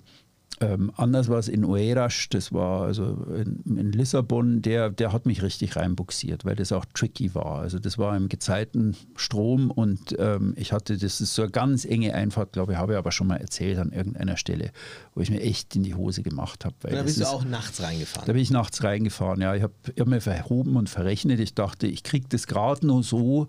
ähm, 0.61 0.93
anders 0.97 1.29
war 1.29 1.39
es 1.39 1.49
in 1.49 1.65
Oeiras, 1.65 2.27
das 2.31 2.53
war 2.53 2.83
also 2.83 3.27
in, 3.35 3.63
in, 3.77 3.93
Lissabon, 3.93 4.63
der, 4.63 4.91
der 4.91 5.13
hat 5.13 5.27
mich 5.27 5.43
richtig 5.43 5.77
reinbuxiert, 5.77 6.45
weil 6.45 6.55
das 6.55 6.73
auch 6.73 6.85
tricky 6.95 7.35
war. 7.35 7.61
Also 7.61 7.79
das 7.79 7.99
war 7.99 8.17
im 8.17 8.29
Gezeitenstrom 8.29 9.71
und 9.71 10.15
ähm, 10.19 10.55
ich 10.57 10.73
hatte, 10.73 10.97
das 10.99 11.21
ist 11.21 11.35
so 11.35 11.43
eine 11.43 11.51
ganz 11.51 11.85
enge 11.85 12.15
Einfahrt, 12.15 12.53
glaube 12.53 12.73
ich, 12.73 12.79
habe 12.79 12.93
ich 12.93 12.99
aber 12.99 13.13
schon 13.13 13.27
mal 13.27 13.37
erzählt 13.37 13.79
an 13.79 13.93
irgendeiner 13.93 14.37
Stelle, 14.37 14.71
wo 15.15 15.21
ich 15.21 15.31
mir 15.31 15.41
echt 15.41 15.75
in 15.75 15.83
die 15.83 15.95
Hose 15.95 16.23
gemacht 16.23 16.65
habe. 16.65 16.77
Da 16.83 17.03
bist 17.03 17.21
du 17.21 17.27
auch 17.27 17.45
nachts 17.45 17.83
reingefahren? 17.83 18.27
Da 18.27 18.33
bin 18.33 18.43
ich 18.43 18.51
nachts 18.51 18.85
reingefahren, 18.85 19.41
ja. 19.41 19.55
Ich 19.55 19.63
habe 19.63 19.75
hab 19.99 20.07
mir 20.07 20.21
verhoben 20.21 20.77
und 20.77 20.89
verrechnet. 20.89 21.41
Ich 21.41 21.55
dachte, 21.55 21.87
ich 21.87 22.03
kriege 22.03 22.27
das 22.29 22.47
gerade 22.47 22.87
nur 22.87 23.03
so, 23.03 23.49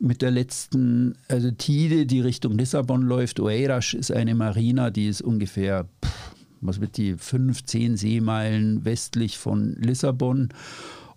mit 0.00 0.22
der 0.22 0.30
letzten, 0.30 1.14
also 1.28 1.50
Tide, 1.50 2.06
die 2.06 2.20
Richtung 2.20 2.56
Lissabon 2.58 3.02
läuft. 3.02 3.40
Oeiras 3.40 3.94
ist 3.94 4.12
eine 4.12 4.34
Marina, 4.34 4.90
die 4.90 5.08
ist 5.08 5.22
ungefähr 5.22 5.86
pff, 6.04 6.34
was 6.60 6.80
wird 6.80 6.96
die, 6.96 7.14
fünf, 7.14 7.64
zehn 7.64 7.96
Seemeilen 7.96 8.84
westlich 8.84 9.38
von 9.38 9.74
Lissabon. 9.74 10.48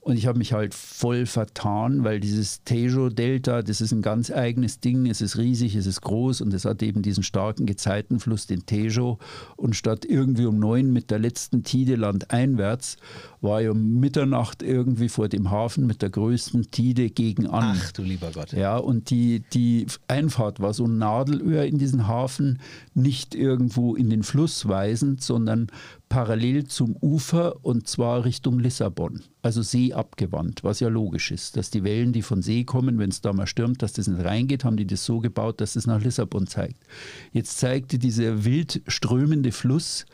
Und 0.08 0.18
ich 0.18 0.28
habe 0.28 0.38
mich 0.38 0.54
halt 0.54 0.76
voll 0.76 1.26
vertan, 1.26 2.04
weil 2.04 2.20
dieses 2.20 2.64
Tejo-Delta, 2.64 3.64
das 3.64 3.82
ist 3.82 3.92
ein 3.92 4.04
ganz 4.04 4.30
eigenes 4.30 4.80
Ding. 4.80 5.08
Es 5.08 5.20
ist 5.20 5.36
riesig, 5.36 5.74
es 5.74 5.88
ist 5.88 6.02
groß 6.02 6.42
und 6.42 6.54
es 6.54 6.64
hat 6.64 6.84
eben 6.84 7.02
diesen 7.02 7.24
starken 7.24 7.66
Gezeitenfluss, 7.66 8.46
den 8.46 8.68
Tejo. 8.68 9.18
Und 9.56 9.76
statt 9.76 10.06
irgendwie 10.06 10.46
um 10.46 10.60
neun 10.60 10.94
mit 10.94 11.10
der 11.10 11.18
letzten 11.18 11.64
Tide 11.64 11.96
landeinwärts, 11.96 12.98
war 13.42 13.64
ich 13.64 13.70
um 13.70 14.00
Mitternacht 14.00 14.62
irgendwie 14.62 15.10
vor 15.10 15.28
dem 15.28 15.50
Hafen 15.50 15.88
mit 15.88 16.04
der 16.04 16.12
größten 16.12 16.70
Tide 16.70 17.10
gegen 17.10 17.48
an. 17.48 17.76
Ach 17.76 17.92
du 17.92 18.04
lieber 18.04 18.30
Gott. 18.32 18.54
Ja, 18.54 18.78
und 18.78 19.10
die, 19.10 19.42
die 19.54 19.88
Einfahrt 20.08 20.60
war 20.60 20.76
so 20.76 20.86
ein 20.86 21.00
Nadelöhr 21.00 21.66
in 21.66 21.80
diesen 21.80 22.08
Hafen, 22.08 22.60
nicht 22.94 23.34
irgendwo 23.34 23.96
in 23.96 24.12
den 24.12 24.22
Fluss 24.22 24.68
weisend, 24.68 25.24
sondern 25.24 25.66
parallel 26.10 26.66
zum 26.66 26.96
Ufer 27.02 27.64
und 27.64 27.88
zwar 27.88 28.26
Richtung 28.26 28.60
Lissabon, 28.60 29.24
also 29.42 29.62
seeabgewandt, 29.62 30.64
was 30.64 30.80
ja 30.80 30.88
logisch 30.88 31.32
ist, 31.32 31.58
dass 31.58 31.70
die 31.70 31.84
Wellen, 31.84 32.14
die 32.14 32.22
von 32.22 32.42
See 32.42 32.64
kommen, 32.64 33.00
wenn 33.00 33.10
es 33.10 33.22
da 33.22 33.34
mal 33.34 33.48
stürmt, 33.48 33.82
dass 33.82 33.94
das 33.94 34.08
nicht 34.08 34.24
reingeht, 34.24 34.64
haben 34.64 34.78
die 34.78 34.88
das 34.88 35.06
so 35.06 35.20
gebaut, 35.20 35.62
dass 35.62 35.76
es 35.76 35.88
nach 35.88 36.02
Lissabon 36.02 36.48
zeigt. 36.48 36.84
Jetzt 37.32 37.58
zeigte 37.58 37.98
dieser 37.98 38.46
wild 38.46 38.82
strömende 38.88 39.52
Fluss 39.52 40.06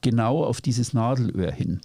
genau 0.00 0.44
auf 0.44 0.60
dieses 0.60 0.92
Nadelöhr 0.92 1.52
hin. 1.52 1.80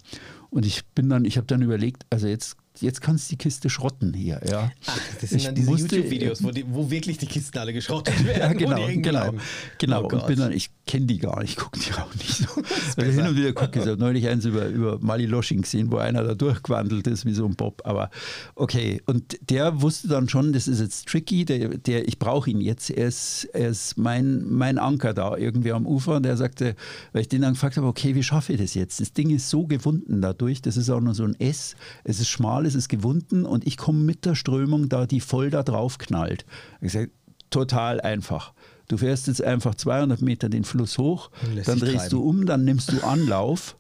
Und 0.50 0.66
ich 0.66 0.86
bin 0.88 1.10
dann, 1.10 1.26
ich 1.26 1.38
habe 1.38 1.48
dann 1.48 1.62
überlegt, 1.62 2.06
also 2.10 2.28
jetzt 2.28 2.58
jetzt 2.82 3.02
kannst 3.02 3.30
du 3.30 3.36
die 3.36 3.38
Kiste 3.38 3.70
schrotten 3.70 4.14
hier. 4.14 4.42
Ja. 4.50 4.72
Ach, 4.86 5.00
das 5.22 5.30
sind 5.30 5.40
ich 5.40 5.46
dann 5.46 5.56
diese 5.56 5.72
YouTube-Videos, 5.72 6.44
wo, 6.44 6.52
die, 6.52 6.66
wo 6.68 6.90
wirklich 6.90 7.18
die 7.18 7.26
Kisten 7.26 7.58
alle 7.58 7.74
geschrottet 7.74 8.26
werden. 8.26 8.40
ja, 8.40 8.54
genau, 8.54 8.88
genau. 9.02 9.34
genau. 9.78 10.04
Oh 10.04 10.08
und 10.08 10.28
bin 10.28 10.40
dann, 10.40 10.52
ich 10.52 10.70
kenne 10.86 11.06
die 11.06 11.18
gar 11.18 11.40
nicht, 11.42 11.52
ich 11.52 11.58
gucke 11.58 11.80
die 11.80 11.94
auch 11.94 12.14
nicht 12.16 12.38
so. 12.38 12.46
Weil 12.96 13.12
hin 13.12 13.28
und 13.28 13.36
wieder 13.36 13.54
gucke 13.54 13.80
ich, 13.80 13.88
habe 13.88 13.98
neulich 13.98 14.28
eins 14.28 14.46
über, 14.46 14.68
über 14.68 15.00
Mali 15.00 15.26
Losching 15.26 15.62
gesehen, 15.62 15.92
wo 15.92 15.98
einer 15.98 16.24
da 16.24 16.36
durchgewandelt 16.36 17.08
ist 17.08 17.26
wie 17.26 17.34
so 17.34 17.46
ein 17.46 17.56
Bob. 17.56 17.82
Aber 17.86 18.10
okay, 18.56 19.02
und 19.06 19.38
der 19.50 19.82
wusste 19.82 20.08
dann 20.08 20.30
schon, 20.30 20.54
das 20.54 20.68
ist 20.68 20.80
jetzt 20.80 21.08
tricky, 21.08 21.46
der, 21.46 21.78
der 21.78 22.08
ich 22.08 22.20
brauche 22.20 22.50
ihn 22.50 22.62
jetzt. 22.62 22.90
Er 22.90 23.08
ist, 23.08 23.46
er 23.54 23.70
ist 23.70 23.98
mein, 23.98 24.46
mein 24.48 24.78
Anker 24.78 25.14
da 25.14 25.36
irgendwie 25.36 25.72
am 25.72 25.86
Ufer. 25.86 26.18
Und 26.18 26.24
der 26.24 26.38
sagte, 26.38 26.76
weil 27.14 27.22
ich 27.22 27.30
den 27.30 27.42
dann 27.42 27.54
gefragt 27.54 27.78
habe, 27.78 27.88
okay, 27.88 28.16
wie 28.16 28.24
schaffe 28.24 28.54
ich 28.54 28.60
das 28.60 28.74
jetzt? 28.74 29.00
Das 29.00 29.14
Ding 29.14 29.30
ist 29.32 29.50
so 29.50 29.66
gewunden 29.66 30.22
dadurch, 30.22 30.62
das 30.62 30.78
ist 30.78 30.90
auch 30.90 31.02
nur 31.02 31.16
so 31.16 31.24
ein 31.24 31.40
S, 31.40 31.76
es 32.04 32.20
ist 32.20 32.30
schmal, 32.30 32.66
es 32.66 32.76
ist 32.76 32.90
gewunden 32.90 33.46
und 33.46 33.66
ich 33.66 33.78
komme 33.78 34.00
mit 34.00 34.26
der 34.26 34.36
Strömung 34.36 34.90
da, 34.90 35.06
die 35.06 35.20
voll 35.20 35.50
da 35.50 35.64
drauf 35.64 35.98
knallt. 35.98 36.46
Ich 36.82 36.92
sage, 36.92 37.10
total 37.50 38.02
einfach. 38.02 38.54
Du 38.88 38.98
fährst 38.98 39.28
jetzt 39.28 39.44
einfach 39.44 39.76
200 39.76 40.22
Meter 40.22 40.50
den 40.50 40.64
Fluss 40.64 40.98
hoch, 40.98 41.30
dann 41.66 41.80
drehst 41.80 41.96
treiben. 41.96 42.10
du 42.10 42.22
um, 42.22 42.46
dann 42.46 42.64
nimmst 42.66 42.92
du 42.92 43.02
Anlauf, 43.04 43.76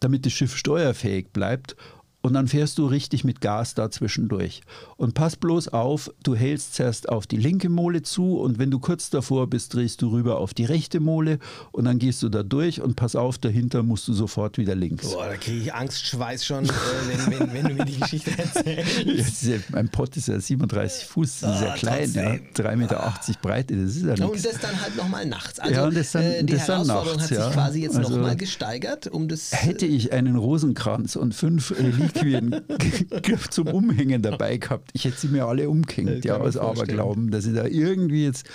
damit 0.00 0.24
das 0.24 0.32
Schiff 0.32 0.56
steuerfähig 0.56 1.28
bleibt 1.32 1.76
und 2.22 2.34
dann 2.34 2.48
fährst 2.48 2.78
du 2.78 2.86
richtig 2.86 3.24
mit 3.24 3.40
Gas 3.40 3.74
da 3.74 3.90
zwischendurch. 3.90 4.60
Und 4.96 5.14
pass 5.14 5.36
bloß 5.36 5.68
auf, 5.68 6.10
du 6.22 6.34
hältst 6.34 6.74
zuerst 6.74 7.08
auf 7.08 7.26
die 7.26 7.36
linke 7.36 7.68
Mole 7.68 8.02
zu 8.02 8.38
und 8.38 8.58
wenn 8.58 8.70
du 8.70 8.78
kurz 8.78 9.10
davor 9.10 9.46
bist, 9.48 9.74
drehst 9.74 10.02
du 10.02 10.10
rüber 10.10 10.38
auf 10.38 10.52
die 10.52 10.64
rechte 10.64 11.00
Mole 11.00 11.38
und 11.72 11.84
dann 11.84 11.98
gehst 11.98 12.22
du 12.22 12.28
da 12.28 12.42
durch 12.42 12.82
und 12.82 12.96
pass 12.96 13.16
auf, 13.16 13.38
dahinter 13.38 13.82
musst 13.82 14.06
du 14.08 14.12
sofort 14.12 14.58
wieder 14.58 14.74
links. 14.74 15.10
Boah, 15.10 15.28
da 15.28 15.36
kriege 15.36 15.58
ich 15.58 15.74
Angstschweiß 15.74 16.44
schon, 16.44 16.64
äh, 16.64 16.68
wenn, 17.08 17.38
wenn, 17.38 17.54
wenn, 17.54 17.68
du 17.68 17.74
mir 17.74 17.84
die 17.86 17.98
Geschichte 17.98 18.32
erzählst. 18.36 19.42
ja, 19.44 19.56
mein 19.70 19.88
Pott 19.88 20.16
ist 20.16 20.28
ja 20.28 20.38
37 20.38 21.06
Fuß, 21.06 21.40
das 21.40 21.56
ist 21.56 21.62
ja 21.62 21.74
oh, 21.74 21.78
klein, 21.78 22.12
ja, 22.12 22.32
3,80 22.54 22.76
Meter 22.76 23.02
ah. 23.02 23.20
Breite, 23.40 23.76
das 23.76 23.96
ist 23.96 24.02
ja 24.02 24.08
nichts. 24.08 24.24
Und 24.24 24.44
das 24.44 24.60
dann 24.60 24.80
halt 24.80 24.96
nochmal 24.96 25.24
nachts. 25.24 25.58
Also, 25.58 25.74
ja, 25.74 25.86
und 25.86 25.96
das 25.96 26.12
dann, 26.12 26.22
äh, 26.22 26.44
die 26.44 26.52
das 26.52 26.68
Herausforderung 26.68 27.16
nachts, 27.16 27.22
hat 27.22 27.28
sich 27.28 27.38
ja. 27.38 27.50
quasi 27.50 27.82
jetzt 27.82 27.96
also, 27.96 28.16
nochmal 28.16 28.36
gesteigert, 28.36 29.06
um 29.06 29.28
das... 29.28 29.52
Hätte 29.52 29.86
ich 29.86 30.12
einen 30.12 30.36
Rosenkranz 30.36 31.16
und 31.16 31.34
fünf 31.34 31.70
Reliquien 32.14 32.60
zum 33.50 33.68
Umhängen 33.68 34.22
dabei 34.22 34.56
gehabt. 34.56 34.90
Ich 34.92 35.04
hätte 35.04 35.18
sie 35.18 35.28
mir 35.28 35.46
alle 35.46 35.68
umgehängt, 35.68 36.24
ja, 36.24 36.36
aus 36.36 36.56
Aberglauben, 36.56 37.30
dass 37.30 37.46
ich 37.46 37.54
da 37.54 37.66
irgendwie 37.66 38.24
jetzt. 38.24 38.46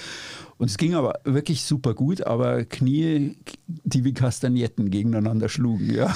Und 0.58 0.70
es 0.70 0.78
ging 0.78 0.95
aber 0.95 1.20
wirklich 1.26 1.64
super 1.64 1.93
gut, 1.93 2.22
aber 2.26 2.64
Knie, 2.64 3.36
die 3.68 4.06
wie 4.06 4.14
Kastagnetten 4.14 4.89
gegeneinander 4.89 5.49
schlugen, 5.49 5.93
ja. 5.93 6.16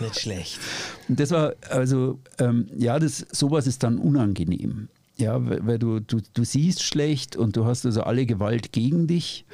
Nicht 0.00 0.20
schlecht. 0.20 0.60
Und 1.08 1.18
das 1.18 1.30
war, 1.30 1.54
also, 1.70 2.20
ähm, 2.38 2.68
ja, 2.76 2.98
das, 2.98 3.26
sowas 3.30 3.66
ist 3.66 3.82
dann 3.82 3.98
unangenehm. 3.98 4.88
Ja, 5.16 5.38
weil 5.66 5.78
du, 5.78 6.00
du, 6.00 6.20
du 6.32 6.44
siehst 6.44 6.82
schlecht 6.82 7.36
und 7.36 7.56
du 7.56 7.66
hast 7.66 7.84
also 7.84 8.02
alle 8.02 8.24
Gewalt 8.24 8.72
gegen 8.72 9.06
dich. 9.06 9.44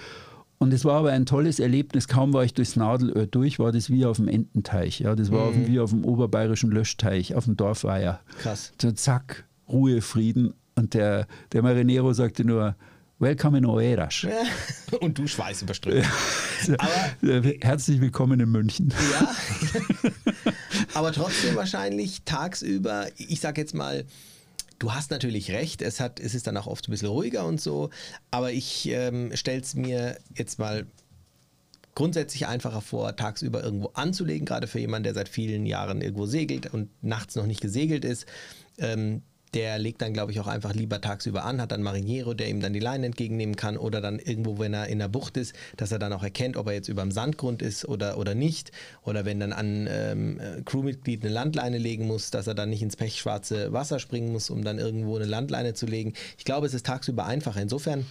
Und 0.59 0.73
es 0.73 0.85
war 0.85 1.01
aber 1.01 1.11
ein 1.13 1.27
tolles 1.27 1.61
Erlebnis. 1.61 2.09
Kaum 2.09 2.33
war 2.33 2.45
ich 2.45 2.55
durchs 2.55 2.77
Nadelöhr 2.77 3.27
durch, 3.27 3.59
war 3.59 3.73
das 3.73 3.91
wie 3.91 4.07
auf 4.07 4.17
dem 4.17 4.29
Ententeich. 4.29 5.01
Ja, 5.01 5.15
das 5.15 5.31
war 5.31 5.43
mhm. 5.43 5.49
auf 5.49 5.55
dem, 5.55 5.67
wie 5.67 5.81
auf 5.81 5.91
dem 5.91 6.05
oberbayerischen 6.05 6.71
Löschteich, 6.71 7.35
auf 7.35 7.45
dem 7.45 7.57
Dorfweiher. 7.57 8.21
Krass. 8.39 8.73
So 8.81 8.91
zack, 8.93 9.45
Ruhe, 9.69 10.01
Frieden. 10.01 10.55
Und 10.75 10.95
der, 10.95 11.27
der 11.53 11.63
Marinero 11.63 12.13
sagte 12.13 12.45
nur, 12.45 12.75
Welcome 13.19 13.57
in 13.59 13.65
Oeiras. 13.65 14.27
Und 15.01 15.19
du 15.19 15.27
Schweiß 15.27 15.63
überströmt. 15.63 16.07
aber, 16.79 17.43
Herzlich 17.63 18.01
willkommen 18.03 18.41
in 18.41 18.51
München. 18.51 18.93
Ja. 19.13 19.35
aber 20.95 21.13
trotzdem 21.13 21.57
wahrscheinlich 21.57 22.25
tagsüber, 22.25 23.07
ich 23.17 23.41
sag 23.41 23.57
jetzt 23.57 23.75
mal, 23.75 24.05
Du 24.79 24.93
hast 24.93 25.11
natürlich 25.11 25.51
recht, 25.51 25.81
es, 25.81 26.01
hat, 26.01 26.21
es 26.21 26.35
ist 26.35 26.47
dann 26.47 26.57
auch 26.57 26.67
oft 26.67 26.87
ein 26.89 26.91
bisschen 26.91 27.09
ruhiger 27.09 27.47
und 27.47 27.61
so, 27.61 27.91
aber 28.31 28.53
ich 28.53 28.89
ähm, 28.89 29.35
stelle 29.35 29.61
es 29.61 29.75
mir 29.75 30.19
jetzt 30.35 30.59
mal 30.59 30.87
grundsätzlich 31.95 32.47
einfacher 32.47 32.83
vor, 32.83 33.17
tagsüber 33.17 33.65
irgendwo 33.65 33.89
anzulegen, 33.95 34.45
gerade 34.45 34.67
für 34.67 34.79
jemanden, 34.79 35.05
der 35.05 35.15
seit 35.15 35.29
vielen 35.29 35.65
Jahren 35.67 36.03
irgendwo 36.03 36.27
segelt 36.27 36.73
und 36.73 36.91
nachts 37.03 37.37
noch 37.37 37.47
nicht 37.47 37.63
gesegelt 37.63 38.05
ist. 38.05 38.27
Ähm, 38.79 39.23
der 39.57 39.79
legt 39.79 40.03
dann, 40.03 40.13
glaube 40.13 40.33
ich, 40.33 40.41
auch 40.41 40.49
einfach 40.49 40.75
lieber 40.75 41.01
tagsüber 41.01 41.47
an, 41.47 41.63
hat 41.63 41.73
dann 41.73 41.83
Mariniero, 41.83 42.35
der 42.35 42.51
ihm 42.51 42.61
dann 42.61 42.75
die 42.75 42.79
Leine 42.79 43.07
entgegennehmen 43.07 43.57
kann 43.57 43.79
oder 43.79 44.03
dann 44.03 44.19
irgendwo, 44.19 44.59
wenn 44.59 44.75
er 44.75 44.89
in 44.89 44.99
der 44.99 45.09
Bucht 45.09 45.39
ist, 45.39 45.55
dass 45.79 45.91
er 45.91 45.99
dann 45.99 46.13
auch 46.13 46.23
erkennt, 46.23 46.59
ob 46.59 46.67
er 46.67 46.75
jetzt 46.75 46.89
über 46.89 47.01
dem 47.01 47.11
Sandgrund 47.11 47.63
ist 47.63 47.89
oder, 47.89 48.19
oder 48.19 48.35
nicht. 48.35 48.71
Oder 49.03 49.25
wenn 49.25 49.41
dann 49.41 49.55
an 49.55 49.89
ähm, 49.91 50.41
Crewmitglied 50.67 51.25
eine 51.25 51.33
Landleine 51.33 51.79
legen 51.79 52.07
muss, 52.07 52.31
dass 52.31 52.47
er 52.47 52.55
dann 52.55 52.69
nicht 52.69 52.83
ins 52.83 52.97
pechschwarze 52.97 53.73
Wasser 53.73 53.99
springen 53.99 54.31
muss, 54.31 54.51
um 54.51 54.63
dann 54.63 54.79
irgendwo 54.79 55.17
eine 55.17 55.25
Landleine 55.25 55.73
zu 55.73 55.87
legen. 55.87 56.13
Ich 56.37 56.45
glaube, 56.45 56.67
es 56.67 56.75
ist 56.75 56.85
tagsüber 56.85 57.25
einfacher. 57.25 57.63
Insofern 57.63 58.05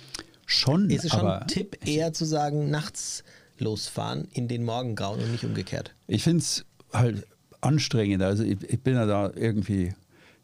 schon. 0.48 0.90
Ist 0.90 1.06
es 1.06 1.12
schon 1.12 1.28
ein 1.28 1.48
Tipp, 1.48 1.78
eher 1.86 2.12
zu 2.12 2.26
sagen, 2.26 2.72
nachts 2.72 3.24
losfahren 3.60 4.28
in 4.34 4.48
den 4.48 4.64
Morgengrauen 4.64 5.20
und 5.20 5.32
nicht 5.32 5.44
umgekehrt? 5.44 5.94
Ich 6.08 6.24
finde 6.24 6.40
es 6.40 6.66
halt 6.92 7.28
anstrengend. 7.62 8.24
Also 8.24 8.44
ich, 8.44 8.58
ich 8.68 8.82
bin 8.82 8.96
ja 8.96 9.06
da 9.06 9.32
irgendwie 9.36 9.94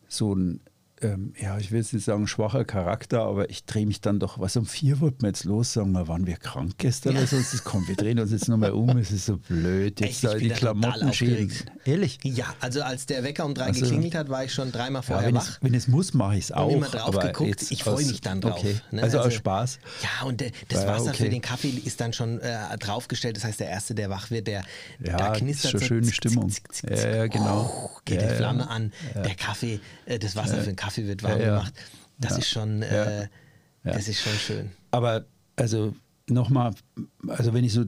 so 0.08 0.36
ein, 0.36 0.60
ähm, 1.02 1.34
ja, 1.40 1.58
ich 1.58 1.72
will 1.72 1.80
jetzt 1.80 1.94
nicht 1.94 2.06
sagen 2.06 2.28
schwacher 2.28 2.64
Charakter, 2.66 3.22
aber 3.24 3.50
ich 3.50 3.66
drehe 3.66 3.86
mich 3.86 4.02
dann 4.02 4.20
doch, 4.20 4.40
was 4.40 4.56
um 4.58 4.66
vier 4.66 5.00
wollten 5.00 5.22
wir 5.22 5.30
jetzt 5.30 5.44
los, 5.46 5.74
sagen 5.74 5.92
wir, 5.92 6.08
waren 6.08 6.28
wir 6.28 6.38
krank 6.38 6.74
gestern 6.78 7.18
oder 7.18 7.28
so? 7.28 7.38
Es 7.38 7.54
ist, 7.54 7.64
komm, 7.64 7.88
wir 7.88 7.96
drehen 7.96 8.20
uns 8.20 8.32
jetzt 8.32 8.48
nochmal 8.48 8.72
um, 8.72 8.90
es 8.98 9.12
ist 9.12 9.26
so 9.26 9.38
blöd, 9.38 10.00
jetzt 10.00 10.24
Echt, 10.24 10.36
ich 10.36 10.40
die 10.42 10.50
Klamotten 10.50 11.10
aufgeregt. 11.10 11.66
Ehrlich? 11.86 12.20
Ja, 12.24 12.46
also 12.60 12.82
als 12.84 13.06
der 13.06 13.24
Wecker 13.24 13.46
um 13.46 13.54
drei 13.56 13.66
Also- 13.66 13.82
geklingelt 13.82 14.16
hat, 14.16 14.30
war 14.30 14.44
ich 14.44 14.54
schon 14.54 14.72
dreimal 14.72 15.02
Ja, 15.02 15.08
vorher 15.08 15.28
wenn, 15.28 15.36
wach. 15.36 15.48
es, 15.50 15.60
wenn 15.62 15.74
es 15.74 15.88
muss, 15.88 16.14
mache 16.14 16.36
ich 16.38 16.46
es 16.46 16.52
auch. 16.52 16.72
Immer 16.72 16.88
drauf 16.88 17.18
geguckt. 17.18 17.50
jetzt 17.50 17.72
Ich 17.72 17.84
freue 17.84 18.06
mich 18.06 18.22
dann 18.22 18.42
drauf. 18.42 18.60
Okay. 18.60 18.76
ne? 18.92 19.04
Also, 19.04 19.20
aus 19.20 19.34
Spaß. 19.34 19.80
Ja, 20.04 20.28
und 20.28 20.42
der, 20.42 20.52
das 20.68 20.84
Ja, 20.84 20.88
Wasser 20.90 21.10
okay. 21.12 21.24
für 21.24 21.30
den 21.30 21.42
Kaffee 21.42 21.70
ist 21.70 22.00
dann 22.02 22.14
schon 22.14 22.40
äh, 22.42 22.78
draufgestellt. 22.78 23.38
Das 23.38 23.44
heißt, 23.44 23.60
der 23.60 23.70
Erste, 23.70 23.96
der 23.96 24.10
wach 24.10 24.30
wird, 24.30 24.48
der 24.48 24.64
Ja, 25.04 25.18
da 25.18 25.30
das 25.30 25.38
ist 25.38 25.44
knistert 25.44 25.72
schon 25.72 25.80
so 25.80 25.86
schöne 25.86 26.02
zick, 26.08 26.16
Stimmung. 26.16 26.50
zick, 26.50 26.72
zick, 26.74 26.90
Ja, 26.92 27.16
ja, 27.16 27.28
genau. 27.28 27.72
Oh, 27.74 27.90
geht 28.06 28.18
Ja, 28.22 28.28
die 28.28 28.32
ja. 28.34 28.38
Flamme 28.38 28.70
an, 28.70 28.92
der 29.16 29.36
Kaffee, 29.36 29.80
äh, 30.06 30.20
das 30.20 30.36
Wasser 30.36 30.58
für 30.60 30.66
den 30.66 30.76
Kaffee 30.76 30.91
wird 30.98 31.24
warm 31.24 31.40
Ja, 31.40 31.46
ja. 31.46 31.56
gemacht. 31.58 31.74
Das 32.18 32.38
ist 32.38 32.50
schon, 32.50 32.82
äh, 32.84 33.28
das 33.84 34.08
ist 34.08 34.22
schon 34.22 34.34
schön. 34.34 34.72
Aber 34.92 35.26
also 35.56 35.96
nochmal, 36.30 36.74
also 37.28 37.54
wenn 37.54 37.64
ich 37.64 37.74
so 37.74 37.86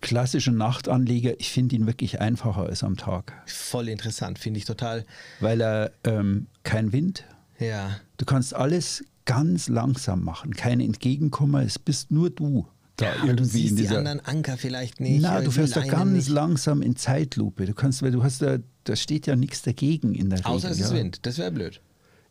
klassische 0.00 0.50
Nacht 0.52 0.88
anlege, 0.88 1.34
ich 1.38 1.50
finde 1.50 1.76
ihn 1.76 1.86
wirklich 1.86 2.20
einfacher 2.20 2.64
als 2.66 2.82
am 2.82 2.96
Tag, 2.96 3.32
Voll 3.46 3.88
interessant, 3.88 4.38
finde 4.38 4.58
ich 4.58 4.64
total. 4.64 5.04
weil 5.40 5.60
er 5.60 5.92
ähm, 6.04 6.46
kein 6.64 6.92
Wind, 6.92 7.24
Ja, 7.58 7.96
du 8.16 8.24
kannst 8.24 8.54
alles 8.54 9.04
ganz 9.24 9.68
langsam 9.68 10.24
machen, 10.24 10.54
kein 10.54 10.80
Entgegenkommen, 10.80 11.64
es 11.64 11.78
bist 11.78 12.10
nur 12.10 12.30
du 12.30 12.66
da 12.96 13.06
ja 13.06 13.12
irgendwie 13.24 13.36
du 13.36 13.44
siehst 13.44 13.70
in 13.70 13.76
die 13.76 13.82
dieser. 13.82 13.98
anderen 13.98 14.20
Anker 14.20 14.56
vielleicht 14.56 15.00
nicht. 15.00 15.20
Na, 15.22 15.40
du 15.40 15.48
die 15.50 15.54
fährst 15.54 15.76
da 15.76 15.84
ganz 15.84 16.12
nicht. 16.12 16.28
langsam 16.28 16.80
in 16.82 16.96
Zeitlupe. 16.96 17.66
Du 17.66 17.74
kannst, 17.74 18.02
weil 18.02 18.10
du 18.10 18.22
hast 18.22 18.40
da, 18.40 18.56
da 18.84 18.96
steht 18.96 19.26
ja 19.26 19.36
nichts 19.36 19.60
dagegen 19.62 20.14
in 20.14 20.30
der 20.30 20.46
Außer 20.46 20.70
es 20.70 20.76
Regel. 20.76 20.84
ist 20.86 20.92
ja. 20.92 20.98
Wind, 20.98 21.26
das 21.26 21.36
wäre 21.38 21.50
blöd. 21.52 21.80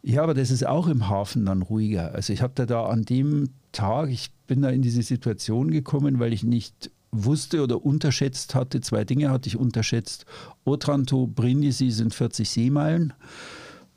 Ja, 0.08 0.22
aber 0.22 0.36
das 0.36 0.52
ist 0.52 0.68
auch 0.68 0.88
im 0.88 1.10
Hafen 1.10 1.48
dann 1.48 1.64
ruhiger. 1.64 2.14
Also 2.14 2.32
ich 2.32 2.44
habe 2.44 2.54
da, 2.54 2.68
da 2.68 2.86
an 2.86 3.06
dem 3.06 3.50
Tag, 3.72 4.12
ich 4.12 4.30
bin 4.46 4.62
da 4.62 4.70
in 4.70 4.84
diese 4.84 5.02
Situation 5.02 5.72
gekommen, 5.72 6.20
weil 6.20 6.32
ich 6.32 6.44
nicht 6.44 6.92
wusste 7.12 7.64
oder 7.64 7.84
unterschätzt 7.84 8.54
hatte, 8.54 8.82
zwei 8.82 9.04
Dinge 9.04 9.32
hatte 9.32 9.48
ich 9.48 9.58
unterschätzt. 9.58 10.28
Otranto, 10.64 11.26
Brindisi 11.26 11.90
sind 11.90 12.14
40 12.14 12.48
Seemeilen. 12.48 13.14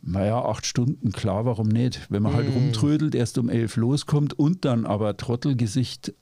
Naja, 0.00 0.42
acht 0.42 0.64
Stunden, 0.64 1.12
klar, 1.12 1.44
warum 1.44 1.68
nicht? 1.68 2.06
Wenn 2.08 2.22
man 2.22 2.32
halt 2.32 2.54
rumtrödelt, 2.54 3.14
erst 3.14 3.36
um 3.36 3.50
elf 3.50 3.76
loskommt 3.76 4.32
und 4.32 4.64
dann 4.64 4.86
aber 4.86 5.14
Trottelgesicht 5.18 6.14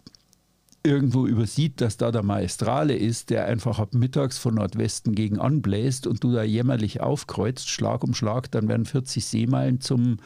irgendwo 0.87 1.27
übersieht, 1.27 1.81
dass 1.81 1.97
da 1.97 2.11
der 2.13 2.23
Maestrale 2.23 2.95
ist, 2.97 3.31
der 3.31 3.47
einfach 3.47 3.79
ab 3.81 3.93
mittags 3.95 4.39
von 4.39 4.55
Nordwesten 4.55 5.15
gegen 5.15 5.39
anbläst 5.39 6.07
und 6.07 6.23
du 6.25 6.33
da 6.33 6.43
jämmerlich 6.45 7.01
aufkreuzt, 7.01 7.69
Schlag 7.69 8.05
um 8.05 8.15
Schlag, 8.15 8.51
dann 8.53 8.69
werden 8.69 8.87
40 8.87 9.25
Seemeilen 9.25 9.81
zum 9.81 10.19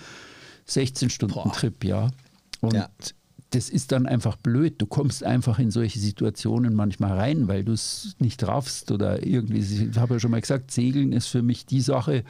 16-Stunden-Trip, 0.68 1.84
ja. 1.84 2.10
Und 2.60 2.74
Ja. 2.74 2.88
das 3.50 3.68
ist 3.70 3.90
dann 3.90 4.06
einfach 4.06 4.36
blöd. 4.36 4.74
Du 4.78 4.86
kommst 4.86 5.24
einfach 5.24 5.58
in 5.58 5.70
solche 5.70 5.98
Situationen 5.98 6.74
manchmal 6.74 7.16
rein, 7.18 7.48
weil 7.48 7.64
du 7.64 7.72
es 7.72 8.14
nicht 8.20 8.46
raffst 8.46 8.92
oder 8.92 9.26
irgendwie. 9.26 9.58
Ich 9.58 9.98
habe 9.98 10.14
ja 10.14 10.20
schon 10.20 10.30
mal 10.30 10.40
gesagt, 10.40 10.70
Segeln 10.70 11.12
ist 11.12 11.26
für 11.26 11.42
mich 11.42 11.66
die 11.66 11.80
Sache, 11.80 12.22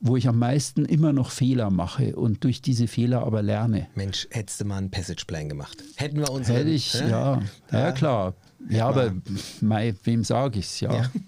wo 0.00 0.16
ich 0.16 0.26
am 0.28 0.38
meisten 0.38 0.86
immer 0.86 1.12
noch 1.12 1.30
Fehler 1.30 1.70
mache 1.70 2.16
und 2.16 2.42
durch 2.44 2.62
diese 2.62 2.86
Fehler 2.86 3.24
aber 3.24 3.42
lerne. 3.42 3.86
Mensch, 3.94 4.26
hättest 4.30 4.60
du 4.60 4.64
mal 4.64 4.78
einen 4.78 4.90
Passageplan 4.90 5.48
gemacht. 5.48 5.84
Hätten 5.96 6.18
wir 6.18 6.30
uns. 6.30 6.48
Hätte 6.48 6.70
ich, 6.70 6.94
ja, 6.94 7.40
ja, 7.70 7.92
klar. 7.92 8.34
Ja, 8.68 8.88
aber 8.88 9.12
mei, 9.60 9.94
wem 10.04 10.24
sage 10.24 10.58
ich 10.58 10.66
es, 10.66 10.80
ja. 10.80 10.94
Ja. 10.94 11.10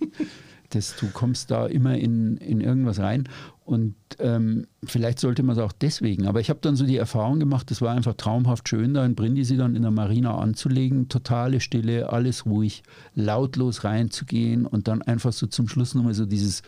Das, 0.70 0.96
du 0.96 1.08
kommst 1.08 1.50
da 1.50 1.66
immer 1.66 1.98
in, 1.98 2.38
in 2.38 2.62
irgendwas 2.62 2.98
rein 2.98 3.28
und 3.64 3.94
ähm, 4.18 4.66
vielleicht 4.84 5.18
sollte 5.20 5.42
man 5.42 5.54
es 5.54 5.62
auch 5.62 5.72
deswegen. 5.72 6.26
Aber 6.26 6.40
ich 6.40 6.48
habe 6.48 6.60
dann 6.62 6.76
so 6.76 6.86
die 6.86 6.96
Erfahrung 6.96 7.38
gemacht, 7.38 7.70
es 7.70 7.82
war 7.82 7.94
einfach 7.94 8.14
traumhaft 8.14 8.68
schön, 8.70 8.94
da 8.94 9.04
in 9.04 9.14
Brindisi 9.14 9.58
dann 9.58 9.76
in 9.76 9.82
der 9.82 9.90
Marina 9.90 10.38
anzulegen, 10.38 11.08
totale 11.08 11.60
Stille, 11.60 12.10
alles 12.10 12.46
ruhig, 12.46 12.82
lautlos 13.14 13.84
reinzugehen 13.84 14.64
und 14.64 14.88
dann 14.88 15.02
einfach 15.02 15.34
so 15.34 15.46
zum 15.46 15.68
Schluss 15.68 15.94
nochmal 15.94 16.14
so 16.14 16.24
dieses 16.24 16.62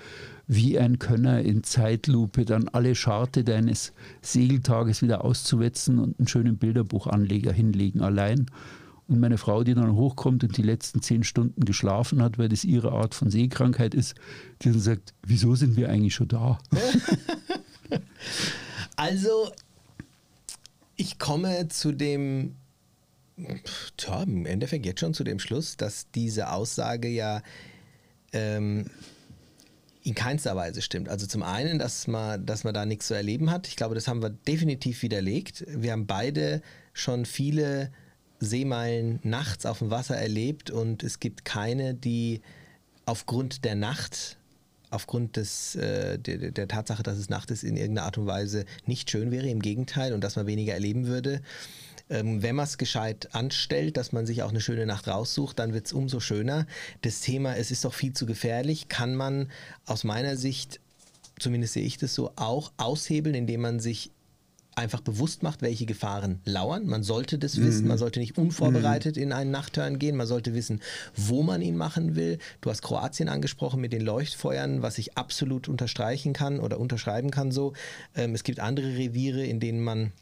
wie 0.47 0.78
ein 0.78 0.99
Könner 0.99 1.42
in 1.42 1.62
Zeitlupe, 1.64 2.45
dann 2.45 2.68
alle 2.68 2.95
Scharte 2.95 3.45
deines 3.45 3.92
Segeltages 4.20 5.03
wieder 5.03 5.24
auszuwetzen 5.24 5.99
und 5.99 6.18
einen 6.18 6.28
schönen 6.28 6.59
Bilderbuchanleger 6.59 7.53
hinlegen 7.53 8.03
allein. 8.03 8.47
Und 9.07 9.20
meine 9.20 9.36
Frau, 9.36 9.64
die 9.64 9.74
dann 9.74 9.95
hochkommt 9.95 10.45
und 10.45 10.57
die 10.57 10.62
letzten 10.62 11.03
zehn 11.03 11.24
Stunden 11.24 11.64
geschlafen 11.64 12.22
hat, 12.22 12.38
weil 12.38 12.49
das 12.49 12.64
ihre 12.64 12.92
Art 12.92 13.14
von 13.14 13.30
Seekrankheit 13.30 13.95
ist, 13.95 14.14
die 14.62 14.70
dann 14.70 14.80
sagt, 14.80 15.12
wieso 15.22 15.55
sind 15.55 15.76
wir 15.76 15.90
eigentlich 15.90 16.14
schon 16.14 16.28
da? 16.28 16.59
Also, 18.97 19.51
ich 20.97 21.18
komme 21.18 21.68
zu 21.68 21.92
dem, 21.92 22.55
tja, 23.97 24.22
im 24.22 24.47
Endeffekt 24.47 24.86
jetzt 24.86 25.01
schon 25.01 25.14
zu 25.14 25.24
dem 25.24 25.38
Schluss, 25.38 25.76
dass 25.76 26.11
diese 26.12 26.53
Aussage 26.53 27.09
ja 27.09 27.42
ähm, 28.32 28.86
in 30.05 30.14
keinster 30.14 30.55
Weise 30.55 30.82
stimmt. 30.82 31.09
Also 31.09 31.26
zum 31.26 31.42
einen, 31.42 31.78
dass 31.78 32.07
man, 32.07 32.44
dass 32.44 32.62
man 32.62 32.74
da 32.74 32.84
nichts 32.84 33.09
zu 33.09 33.14
erleben 33.14 33.50
hat. 33.50 33.66
Ich 33.66 33.74
glaube, 33.74 33.94
das 33.94 34.07
haben 34.07 34.22
wir 34.22 34.30
definitiv 34.30 35.02
widerlegt. 35.02 35.64
Wir 35.66 35.92
haben 35.92 36.07
beide 36.07 36.61
schon 36.92 37.24
viele 37.24 37.90
Seemeilen 38.38 39.18
nachts 39.22 39.64
auf 39.64 39.78
dem 39.78 39.90
Wasser 39.90 40.16
erlebt 40.16 40.70
und 40.70 41.02
es 41.02 41.20
gibt 41.20 41.46
keine, 41.46 41.94
die 41.94 42.42
aufgrund 43.07 43.64
der 43.64 43.76
Nacht, 43.76 44.36
aufgrund 44.90 45.36
des, 45.36 45.74
äh, 45.76 46.18
der, 46.18 46.50
der 46.50 46.68
Tatsache, 46.68 47.02
dass 47.02 47.16
es 47.16 47.30
Nacht 47.30 47.50
ist, 47.50 47.64
in 47.64 47.78
irgendeiner 47.78 48.07
Art 48.07 48.18
und 48.18 48.26
Weise 48.26 48.66
nicht 48.84 49.11
schön 49.11 49.30
wäre. 49.30 49.48
Im 49.48 49.62
Gegenteil 49.62 50.12
und 50.12 50.22
dass 50.22 50.36
man 50.36 50.46
weniger 50.46 50.74
erleben 50.74 51.07
würde. 51.07 51.40
Ähm, 52.11 52.42
wenn 52.42 52.55
man 52.55 52.64
es 52.64 52.78
gescheit 52.78 53.34
anstellt, 53.34 53.96
dass 53.96 54.12
man 54.12 54.26
sich 54.26 54.42
auch 54.42 54.50
eine 54.50 54.61
schöne 54.61 54.86
Nacht 54.86 55.09
raussucht, 55.09 55.59
dann 55.59 55.72
wird 55.72 55.86
es 55.86 55.92
umso 55.92 56.20
schöner. 56.20 56.66
Das 57.02 57.20
Thema, 57.20 57.57
es 57.57 57.70
ist 57.70 57.84
doch 57.84 57.94
viel 57.94 58.12
zu 58.12 58.26
gefährlich, 58.26 58.88
kann 58.88 59.14
man 59.14 59.50
aus 59.86 60.05
meiner 60.05 60.36
Sicht, 60.36 60.80
zumindest 61.38 61.72
sehe 61.72 61.84
ich 61.84 61.96
das 61.96 62.14
so, 62.14 62.32
auch 62.36 62.72
aushebeln, 62.76 63.34
indem 63.34 63.62
man 63.62 63.80
sich 63.80 64.11
einfach 64.76 65.00
bewusst 65.00 65.42
macht, 65.42 65.62
welche 65.62 65.86
Gefahren 65.86 66.40
lauern. 66.44 66.86
Man 66.86 67.02
sollte 67.02 67.38
das 67.38 67.61
wissen, 67.61 67.86
man 67.86 67.98
sollte 67.98 68.20
nicht 68.20 68.36
unvorbereitet 68.36 69.16
in 69.16 69.32
einen 69.32 69.50
Nachtturn 69.50 69.98
gehen, 69.98 70.16
man 70.16 70.26
sollte 70.26 70.55
wissen, 70.55 70.80
wo 71.14 71.42
man 71.42 71.62
ihn 71.62 71.76
machen 71.76 72.16
will. 72.16 72.38
Du 72.61 72.70
hast 72.70 72.82
Kroatien 72.82 73.28
angesprochen 73.28 73.80
mit 73.80 73.92
den 73.92 74.02
Leuchtfeuern, 74.02 74.82
was 74.82 74.98
ich 74.98 75.16
absolut 75.16 75.68
unterstreichen 75.68 76.32
kann 76.32 76.61
oder 76.61 76.80
unterschreiben 76.80 77.30
kann 77.30 77.52
so. 77.52 77.72
Ähm, 78.14 78.34
es 78.34 78.42
gibt 78.42 78.61
andere 78.61 78.96
Reviere, 78.96 79.44
in 79.44 79.61
denen 79.61 79.82
man 79.82 80.12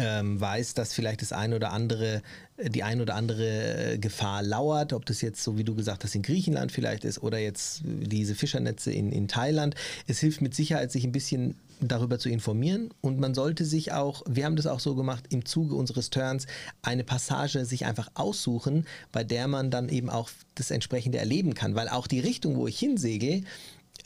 ähm, 0.00 0.40
weiß, 0.40 0.72
dass 0.72 0.94
vielleicht 0.94 1.20
das 1.20 1.32
ein 1.32 1.52
oder 1.52 1.72
andere, 1.72 2.22
äh, 2.56 2.70
die 2.70 2.82
ein 2.82 3.02
oder 3.02 3.14
andere 3.14 3.92
äh, 3.92 3.98
Gefahr 3.98 4.42
lauert, 4.42 4.94
ob 4.94 5.04
das 5.04 5.20
jetzt 5.20 5.44
so 5.44 5.58
wie 5.58 5.64
du 5.64 5.74
gesagt 5.74 6.04
hast 6.04 6.14
in 6.14 6.22
Griechenland 6.22 6.72
vielleicht 6.72 7.04
ist 7.04 7.22
oder 7.22 7.38
jetzt 7.38 7.82
diese 7.84 8.34
Fischernetze 8.34 8.90
in, 8.92 9.12
in 9.12 9.28
Thailand. 9.28 9.74
Es 10.06 10.18
hilft 10.18 10.40
mit 10.40 10.54
Sicherheit, 10.54 10.90
sich 10.90 11.04
ein 11.04 11.12
bisschen 11.12 11.56
darüber 11.80 12.18
zu 12.18 12.30
informieren. 12.30 12.94
Und 13.02 13.20
man 13.20 13.34
sollte 13.34 13.66
sich 13.66 13.92
auch, 13.92 14.22
wir 14.26 14.46
haben 14.46 14.56
das 14.56 14.66
auch 14.66 14.80
so 14.80 14.94
gemacht, 14.94 15.24
im 15.28 15.44
Zuge 15.44 15.74
unseres 15.74 16.08
Turns 16.08 16.46
eine 16.80 17.04
Passage 17.04 17.66
sich 17.66 17.84
einfach 17.84 18.10
aussuchen, 18.14 18.86
bei 19.12 19.22
der 19.22 19.48
man 19.48 19.70
dann 19.70 19.90
eben 19.90 20.08
auch 20.08 20.30
das 20.54 20.70
entsprechende 20.70 21.18
erleben 21.18 21.52
kann, 21.52 21.74
weil 21.74 21.88
auch 21.88 22.06
die 22.06 22.20
Richtung, 22.20 22.56
wo 22.56 22.66
ich 22.66 22.78
hinsegel, 22.78 23.44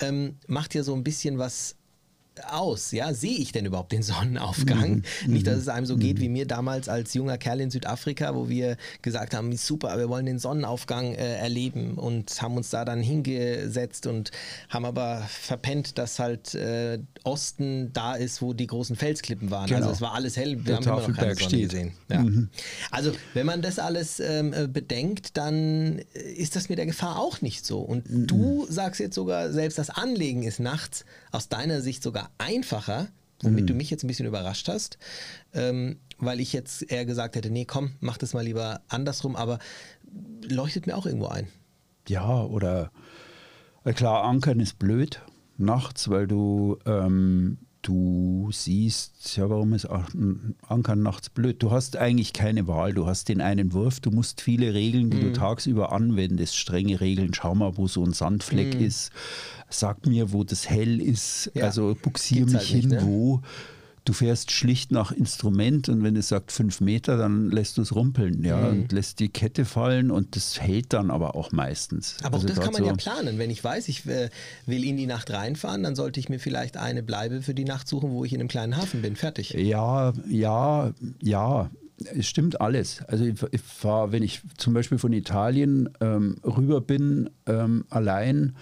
ähm, 0.01 0.37
macht 0.49 0.75
ja 0.75 0.83
so 0.83 0.95
ein 0.95 1.05
bisschen 1.05 1.39
was 1.39 1.77
aus, 2.51 2.91
ja, 2.91 3.15
sehe 3.15 3.37
ich 3.37 3.53
denn 3.53 3.67
überhaupt 3.67 3.93
den 3.93 4.03
Sonnenaufgang? 4.03 5.03
Nicht, 5.27 5.47
dass 5.47 5.57
es 5.57 5.69
einem 5.69 5.87
so 5.87 5.97
geht 5.97 6.21
wie 6.21 6.29
mir 6.29 6.47
damals 6.47 6.89
als 6.89 7.15
junger 7.15 7.39
Kerl 7.39 7.61
in 7.61 7.71
Südafrika, 7.71 8.35
wo 8.35 8.49
wir 8.49 8.77
gesagt 9.03 9.35
haben, 9.35 9.57
super, 9.57 9.97
wir 9.99 10.09
wollen 10.09 10.27
den 10.27 10.39
Sonnenaufgang 10.39 11.15
äh, 11.15 11.37
erleben 11.37 11.95
und 11.95 12.43
haben 12.43 12.57
uns 12.57 12.71
da 12.71 12.85
dann 12.85 13.01
hingesetzt 13.03 14.07
und 14.07 14.31
haben 14.69 14.85
aber 14.85 15.23
verpennt, 15.29 15.99
dass 15.99 16.19
halt 16.19 16.55
äh, 16.55 16.99
Osten 17.23 17.93
da 17.93 18.15
ist, 18.15 18.43
wo 18.43 18.53
die 18.53 18.67
großen 18.67 18.97
Felsklippen 18.97 19.51
waren. 19.51 19.67
Genau. 19.67 19.79
Also 19.81 19.91
es 19.91 20.01
war 20.01 20.15
alles 20.15 20.37
hell, 20.37 20.57
wir 20.59 20.65
Der 20.65 20.77
haben 20.77 20.85
immer 20.85 21.09
noch 21.09 21.17
keine 21.17 21.35
Sonne 21.35 21.49
steht. 21.49 21.71
gesehen. 21.71 21.93
Ja. 22.11 22.25
Also 22.91 23.13
wenn 23.35 23.47
man 23.47 23.63
das 23.63 23.79
alles 23.79 24.21
ähm, 24.21 24.53
äh, 24.53 24.67
bedenkt, 24.67 25.37
dann 25.37 26.01
äh, 26.15 26.21
ist 26.21 26.57
das 26.57 26.69
mit 26.69 26.79
der 26.79 26.87
Gefahr 26.87 27.19
auch 27.19 27.41
nicht 27.41 27.65
so. 27.65 27.81
Und 27.81 28.05
du 28.09 28.67
sagst 28.69 29.01
jetzt 29.01 29.15
sogar, 29.15 29.53
selbst 29.53 29.79
das 29.79 29.91
Anlegen 29.91 30.43
ist 30.43 30.61
nachts 30.61 31.05
aus 31.35 31.49
deiner 31.49 31.81
Sicht 31.81 32.03
sogar 32.03 32.31
einfacher, 32.39 33.09
womit 33.43 33.69
du 33.69 33.75
mich 33.75 33.91
jetzt 33.91 34.05
ein 34.05 34.07
bisschen 34.07 34.27
überrascht 34.27 34.69
hast, 34.69 34.99
ähm, 35.53 35.99
weil 36.19 36.41
ich 36.41 36.53
jetzt 36.53 36.91
eher 36.91 37.05
gesagt 37.05 37.37
hätte, 37.37 37.51
nee, 37.51 37.65
komm, 37.65 37.93
mach 38.01 38.17
das 38.17 38.33
mal 38.33 38.45
lieber 38.45 38.81
andersrum, 38.89 39.37
aber 39.37 39.59
leuchtet 40.49 40.87
mir 40.87 40.97
auch 40.97 41.07
irgendwo 41.07 41.27
ein. 41.27 41.49
Ja, 42.09 42.43
oder 42.43 42.91
äh, 43.85 43.93
klar, 43.93 44.25
Ankern 44.25 44.61
ist 44.61 44.79
blöd 44.79 45.21
nachts, 45.57 46.09
weil 46.09 46.27
du 46.27 46.79
ähm, 46.87 47.59
du 47.85 48.49
siehst, 48.51 49.37
ja, 49.37 49.49
warum 49.49 49.75
ist 49.75 49.87
Ankern 50.67 51.03
nachts 51.03 51.29
blöd? 51.31 51.63
Du 51.63 51.71
hast 51.71 51.97
eigentlich 51.97 52.33
keine 52.33 52.67
Wahl. 52.67 52.95
Du 52.95 53.07
hast 53.07 53.29
den 53.29 53.41
einen 53.41 53.73
Wurf, 53.73 54.01
du 54.01 54.11
musst 54.11 54.41
viele 54.41 54.75
Regeln, 54.75 55.11
die 55.11 55.19
mm. 55.19 55.21
du 55.21 55.27
mhm. 55.29 55.35
tagsüber 55.35 55.93
anwendest, 55.93 56.57
strenge 56.57 57.01
Regeln. 57.01 57.35
Schau 57.35 57.55
mal, 57.55 57.77
wo 57.77 57.87
so 57.87 58.05
ein 58.05 58.13
Sandfleck 58.13 58.79
mm. 58.79 58.85
ist. 58.85 59.13
Sag 59.69 60.07
mir, 60.07 60.33
wo 60.33 60.45
das 60.45 60.69
hell 60.69 61.01
ist. 61.01 61.51
Ja. 61.55 61.65
Also 61.65 61.97
buxier 62.01 62.47
mich 62.47 62.55
halt 62.55 62.65
hin, 62.65 62.89
nicht, 62.89 63.01
ne? 63.01 63.03
wo. 63.07 63.43
Du 64.05 64.13
fährst 64.13 64.51
schlicht 64.51 64.93
nach 64.93 65.13
Instrument 65.13 65.89
und 65.89 66.03
wenn 66.03 66.15
es 66.15 66.29
sagt 66.29 66.53
fünf 66.53 66.83
Meter, 66.83 67.17
dann 67.17 67.51
lässt 67.51 67.79
du 67.79 67.83
es 67.83 67.95
rumpeln, 67.95 68.45
ja, 68.45 68.59
mhm. 68.59 68.83
und 68.83 68.93
lässt 68.93 69.19
die 69.19 69.31
Kette 69.31 69.65
fallen 69.65 70.11
und 70.11 70.37
das 70.37 70.61
hält 70.61 70.93
dann 70.93 71.11
aber 71.11 71.35
auch 71.35 71.53
meistens. 71.53 72.17
Aber 72.23 72.35
also 72.35 72.47
auch 72.47 72.51
das 72.51 72.61
kann 72.63 72.75
man 72.75 72.83
so 72.83 72.89
ja 72.89 72.95
planen. 72.95 73.39
Wenn 73.39 73.49
ich 73.49 73.65
weiß, 73.65 73.89
ich 73.89 74.07
äh, 74.07 74.29
will 74.67 74.85
in 74.85 74.99
die 74.99 75.07
Nacht 75.07 75.31
reinfahren, 75.31 75.83
dann 75.83 75.97
sollte 75.97 76.21
ich 76.21 76.29
mir 76.29 76.39
vielleicht 76.39 76.77
eine 76.77 77.03
Bleibe 77.03 77.41
für 77.41 77.55
die 77.55 77.65
Nacht 77.65 77.89
suchen, 77.89 78.11
wo 78.11 78.27
ich 78.27 78.35
in 78.35 78.41
einem 78.41 78.49
kleinen 78.49 78.77
Hafen 78.77 79.01
bin. 79.01 79.17
Fertig. 79.17 79.51
Ja, 79.51 80.13
ja, 80.29 80.93
ja. 81.23 81.71
Es 81.97 82.27
stimmt 82.27 82.61
alles. 82.61 83.03
Also 83.07 83.25
ich, 83.25 83.37
ich 83.53 83.61
fahre, 83.63 84.13
wenn 84.13 84.23
ich 84.23 84.43
zum 84.59 84.75
Beispiel 84.75 84.99
von 84.99 85.13
Italien 85.13 85.89
ähm, 86.01 86.37
rüber 86.45 86.81
bin, 86.81 87.31
ähm, 87.47 87.85
allein 87.89 88.57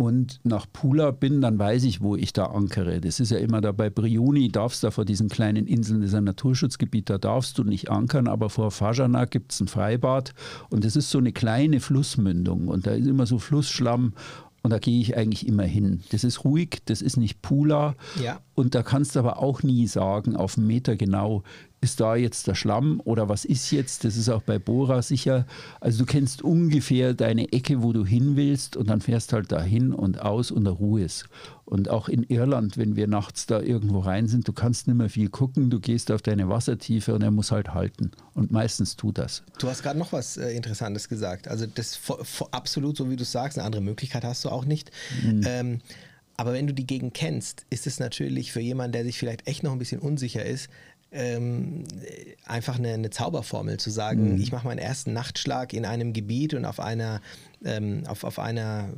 und 0.00 0.38
nach 0.44 0.66
Pula 0.72 1.10
bin, 1.10 1.40
dann 1.40 1.58
weiß 1.58 1.82
ich, 1.82 2.00
wo 2.00 2.14
ich 2.14 2.32
da 2.32 2.46
ankere. 2.46 3.00
Das 3.00 3.18
ist 3.18 3.32
ja 3.32 3.38
immer 3.38 3.60
da 3.60 3.72
bei 3.72 3.90
Brioni, 3.90 4.48
darfst 4.48 4.84
du 4.84 4.92
vor 4.92 5.04
diesen 5.04 5.28
kleinen 5.28 5.66
Inseln, 5.66 6.02
das 6.02 6.10
ist 6.10 6.14
ein 6.14 6.22
Naturschutzgebiet, 6.22 7.10
da 7.10 7.18
darfst 7.18 7.58
du 7.58 7.64
nicht 7.64 7.90
ankern, 7.90 8.28
aber 8.28 8.48
vor 8.48 8.70
Fajana 8.70 9.24
gibt 9.24 9.52
es 9.52 9.60
ein 9.60 9.66
Freibad 9.66 10.34
und 10.70 10.84
das 10.84 10.94
ist 10.94 11.10
so 11.10 11.18
eine 11.18 11.32
kleine 11.32 11.80
Flussmündung 11.80 12.68
und 12.68 12.86
da 12.86 12.92
ist 12.92 13.08
immer 13.08 13.26
so 13.26 13.40
Flussschlamm 13.40 14.12
und 14.62 14.70
da 14.70 14.78
gehe 14.78 15.00
ich 15.00 15.16
eigentlich 15.16 15.48
immer 15.48 15.64
hin. 15.64 16.02
Das 16.12 16.22
ist 16.22 16.44
ruhig, 16.44 16.78
das 16.84 17.02
ist 17.02 17.16
nicht 17.16 17.42
Pula. 17.42 17.96
Ja. 18.22 18.40
Und 18.54 18.76
da 18.76 18.82
kannst 18.82 19.16
du 19.16 19.20
aber 19.20 19.38
auch 19.38 19.64
nie 19.64 19.86
sagen, 19.88 20.36
auf 20.36 20.58
einen 20.58 20.66
Meter 20.66 20.94
genau, 20.94 21.42
ist 21.80 22.00
da 22.00 22.16
jetzt 22.16 22.46
der 22.46 22.54
Schlamm 22.54 23.00
oder 23.04 23.28
was 23.28 23.44
ist 23.44 23.70
jetzt? 23.70 24.04
Das 24.04 24.16
ist 24.16 24.28
auch 24.28 24.42
bei 24.42 24.58
Bora 24.58 25.00
sicher. 25.02 25.46
Also 25.80 26.00
du 26.00 26.06
kennst 26.06 26.42
ungefähr 26.42 27.14
deine 27.14 27.52
Ecke, 27.52 27.82
wo 27.82 27.92
du 27.92 28.04
hin 28.04 28.36
willst 28.36 28.76
und 28.76 28.90
dann 28.90 29.00
fährst 29.00 29.32
halt 29.32 29.52
da 29.52 29.62
hin 29.62 29.92
und 29.92 30.20
aus 30.20 30.50
und 30.50 30.64
der 30.64 30.72
Ruhe 30.72 31.02
ist. 31.02 31.28
Und 31.64 31.88
auch 31.88 32.08
in 32.08 32.24
Irland, 32.24 32.78
wenn 32.78 32.96
wir 32.96 33.06
nachts 33.06 33.46
da 33.46 33.60
irgendwo 33.60 34.00
rein 34.00 34.26
sind, 34.26 34.48
du 34.48 34.52
kannst 34.52 34.88
nicht 34.88 34.96
mehr 34.96 35.10
viel 35.10 35.28
gucken, 35.28 35.70
du 35.70 35.78
gehst 35.78 36.10
auf 36.10 36.22
deine 36.22 36.48
Wassertiefe 36.48 37.14
und 37.14 37.22
er 37.22 37.30
muss 37.30 37.52
halt 37.52 37.74
halten. 37.74 38.10
Und 38.34 38.50
meistens 38.50 38.96
tut 38.96 39.18
das. 39.18 39.42
Du 39.58 39.68
hast 39.68 39.82
gerade 39.82 39.98
noch 39.98 40.12
was 40.12 40.36
äh, 40.36 40.50
Interessantes 40.52 41.08
gesagt. 41.08 41.46
Also 41.46 41.66
das 41.66 42.00
absolut, 42.50 42.96
so 42.96 43.10
wie 43.10 43.16
du 43.16 43.24
sagst, 43.24 43.58
eine 43.58 43.66
andere 43.66 43.82
Möglichkeit 43.82 44.24
hast 44.24 44.44
du 44.44 44.48
auch 44.48 44.64
nicht. 44.64 44.90
Mhm. 45.22 45.42
Ähm, 45.46 45.78
aber 46.38 46.52
wenn 46.52 46.68
du 46.68 46.72
die 46.72 46.86
Gegend 46.86 47.14
kennst, 47.14 47.66
ist 47.68 47.86
es 47.86 47.98
natürlich 47.98 48.52
für 48.52 48.60
jemanden, 48.60 48.92
der 48.92 49.04
sich 49.04 49.18
vielleicht 49.18 49.46
echt 49.46 49.64
noch 49.64 49.72
ein 49.72 49.78
bisschen 49.78 50.00
unsicher 50.00 50.44
ist, 50.44 50.70
ähm, 51.10 51.84
einfach 52.44 52.78
eine, 52.78 52.92
eine, 52.92 53.10
Zauberformel 53.10 53.78
zu 53.78 53.90
sagen, 53.90 54.34
mhm. 54.34 54.40
ich 54.40 54.52
mache 54.52 54.66
meinen 54.66 54.78
ersten 54.78 55.12
Nachtschlag 55.12 55.72
in 55.72 55.84
einem 55.84 56.12
Gebiet 56.12 56.54
und 56.54 56.64
auf 56.64 56.80
einer, 56.80 57.20
ähm, 57.64 58.02
auf, 58.06 58.24
auf 58.24 58.38
einer, 58.38 58.92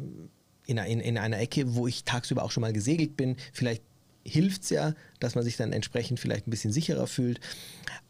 in, 0.67 0.79
in, 0.79 1.01
in 1.01 1.19
einer 1.19 1.39
Ecke, 1.39 1.75
wo 1.75 1.87
ich 1.87 2.05
tagsüber 2.05 2.43
auch 2.43 2.51
schon 2.51 2.63
mal 2.63 2.73
gesegelt 2.73 3.17
bin. 3.17 3.37
Vielleicht 3.53 3.83
hilft 4.25 4.65
es 4.65 4.71
ja, 4.71 4.95
dass 5.19 5.35
man 5.35 5.45
sich 5.45 5.57
dann 5.57 5.73
entsprechend 5.73 6.21
vielleicht 6.21 6.47
ein 6.47 6.51
bisschen 6.51 6.73
sicherer 6.73 7.07
fühlt. 7.07 7.41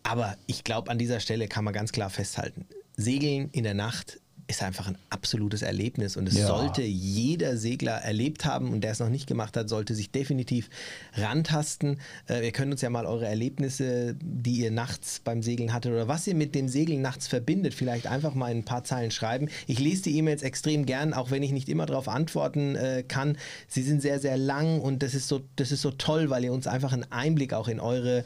Aber 0.03 0.37
ich 0.47 0.65
glaube, 0.65 0.91
an 0.91 0.99
dieser 0.99 1.21
Stelle 1.21 1.47
kann 1.47 1.65
man 1.65 1.75
ganz 1.75 1.93
klar 1.93 2.11
festhalten, 2.11 2.67
Segeln 2.97 3.51
in 3.53 3.65
der 3.65 3.75
Nacht 3.75 4.21
ist 4.51 4.63
einfach 4.63 4.89
ein 4.89 4.99
absolutes 5.09 5.63
Erlebnis 5.63 6.17
und 6.17 6.29
es 6.29 6.37
ja. 6.37 6.47
sollte 6.47 6.83
jeder 6.83 7.57
Segler 7.57 7.93
erlebt 7.93 8.45
haben 8.45 8.73
und 8.73 8.83
der 8.83 8.91
es 8.93 8.99
noch 8.99 9.09
nicht 9.09 9.27
gemacht 9.27 9.57
hat, 9.57 9.69
sollte 9.69 9.95
sich 9.95 10.11
definitiv 10.11 10.69
rantasten. 11.15 12.01
Äh, 12.29 12.45
ihr 12.45 12.53
könnt 12.53 12.73
uns 12.73 12.81
ja 12.83 12.91
mal 12.91 13.07
eure 13.07 13.27
Erlebnisse, 13.27 14.17
die 14.21 14.57
ihr 14.57 14.71
nachts 14.71 15.21
beim 15.21 15.43
Segeln 15.43 15.73
hattet 15.73 15.93
oder 15.93 16.09
was 16.09 16.27
ihr 16.27 16.35
mit 16.35 16.55
dem 16.55 16.69
Segeln 16.69 17.01
nachts 17.01 17.29
verbindet, 17.29 17.75
vielleicht 17.75 18.09
einfach 18.09 18.35
mal 18.35 18.51
in 18.51 18.59
ein 18.59 18.65
paar 18.65 18.85
Zeilen 18.85 19.11
schreiben. 19.11 19.49
Ich 19.67 19.79
lese 19.79 20.03
die 20.03 20.19
E-Mails 20.19 20.43
extrem 20.43 20.85
gern, 20.85 21.15
auch 21.15 21.31
wenn 21.31 21.43
ich 21.43 21.53
nicht 21.53 21.69
immer 21.69 21.87
darauf 21.87 22.09
antworten 22.09 22.75
äh, 22.75 23.05
kann. 23.07 23.39
Sie 23.69 23.83
sind 23.83 24.03
sehr, 24.03 24.19
sehr 24.19 24.37
lang 24.37 24.81
und 24.81 25.03
das 25.03 25.15
ist 25.15 25.29
so, 25.29 25.43
das 25.57 25.71
ist 25.71 25.83
so 25.83 25.93
toll, 25.93 26.29
weil 26.29 26.45
ihr 26.45 26.53
uns 26.53 26.67
einfach 26.67 26.93
einen 26.93 27.11
Einblick 27.11 27.55
auch 27.55 27.69
in 27.69 27.81
eure 27.81 28.25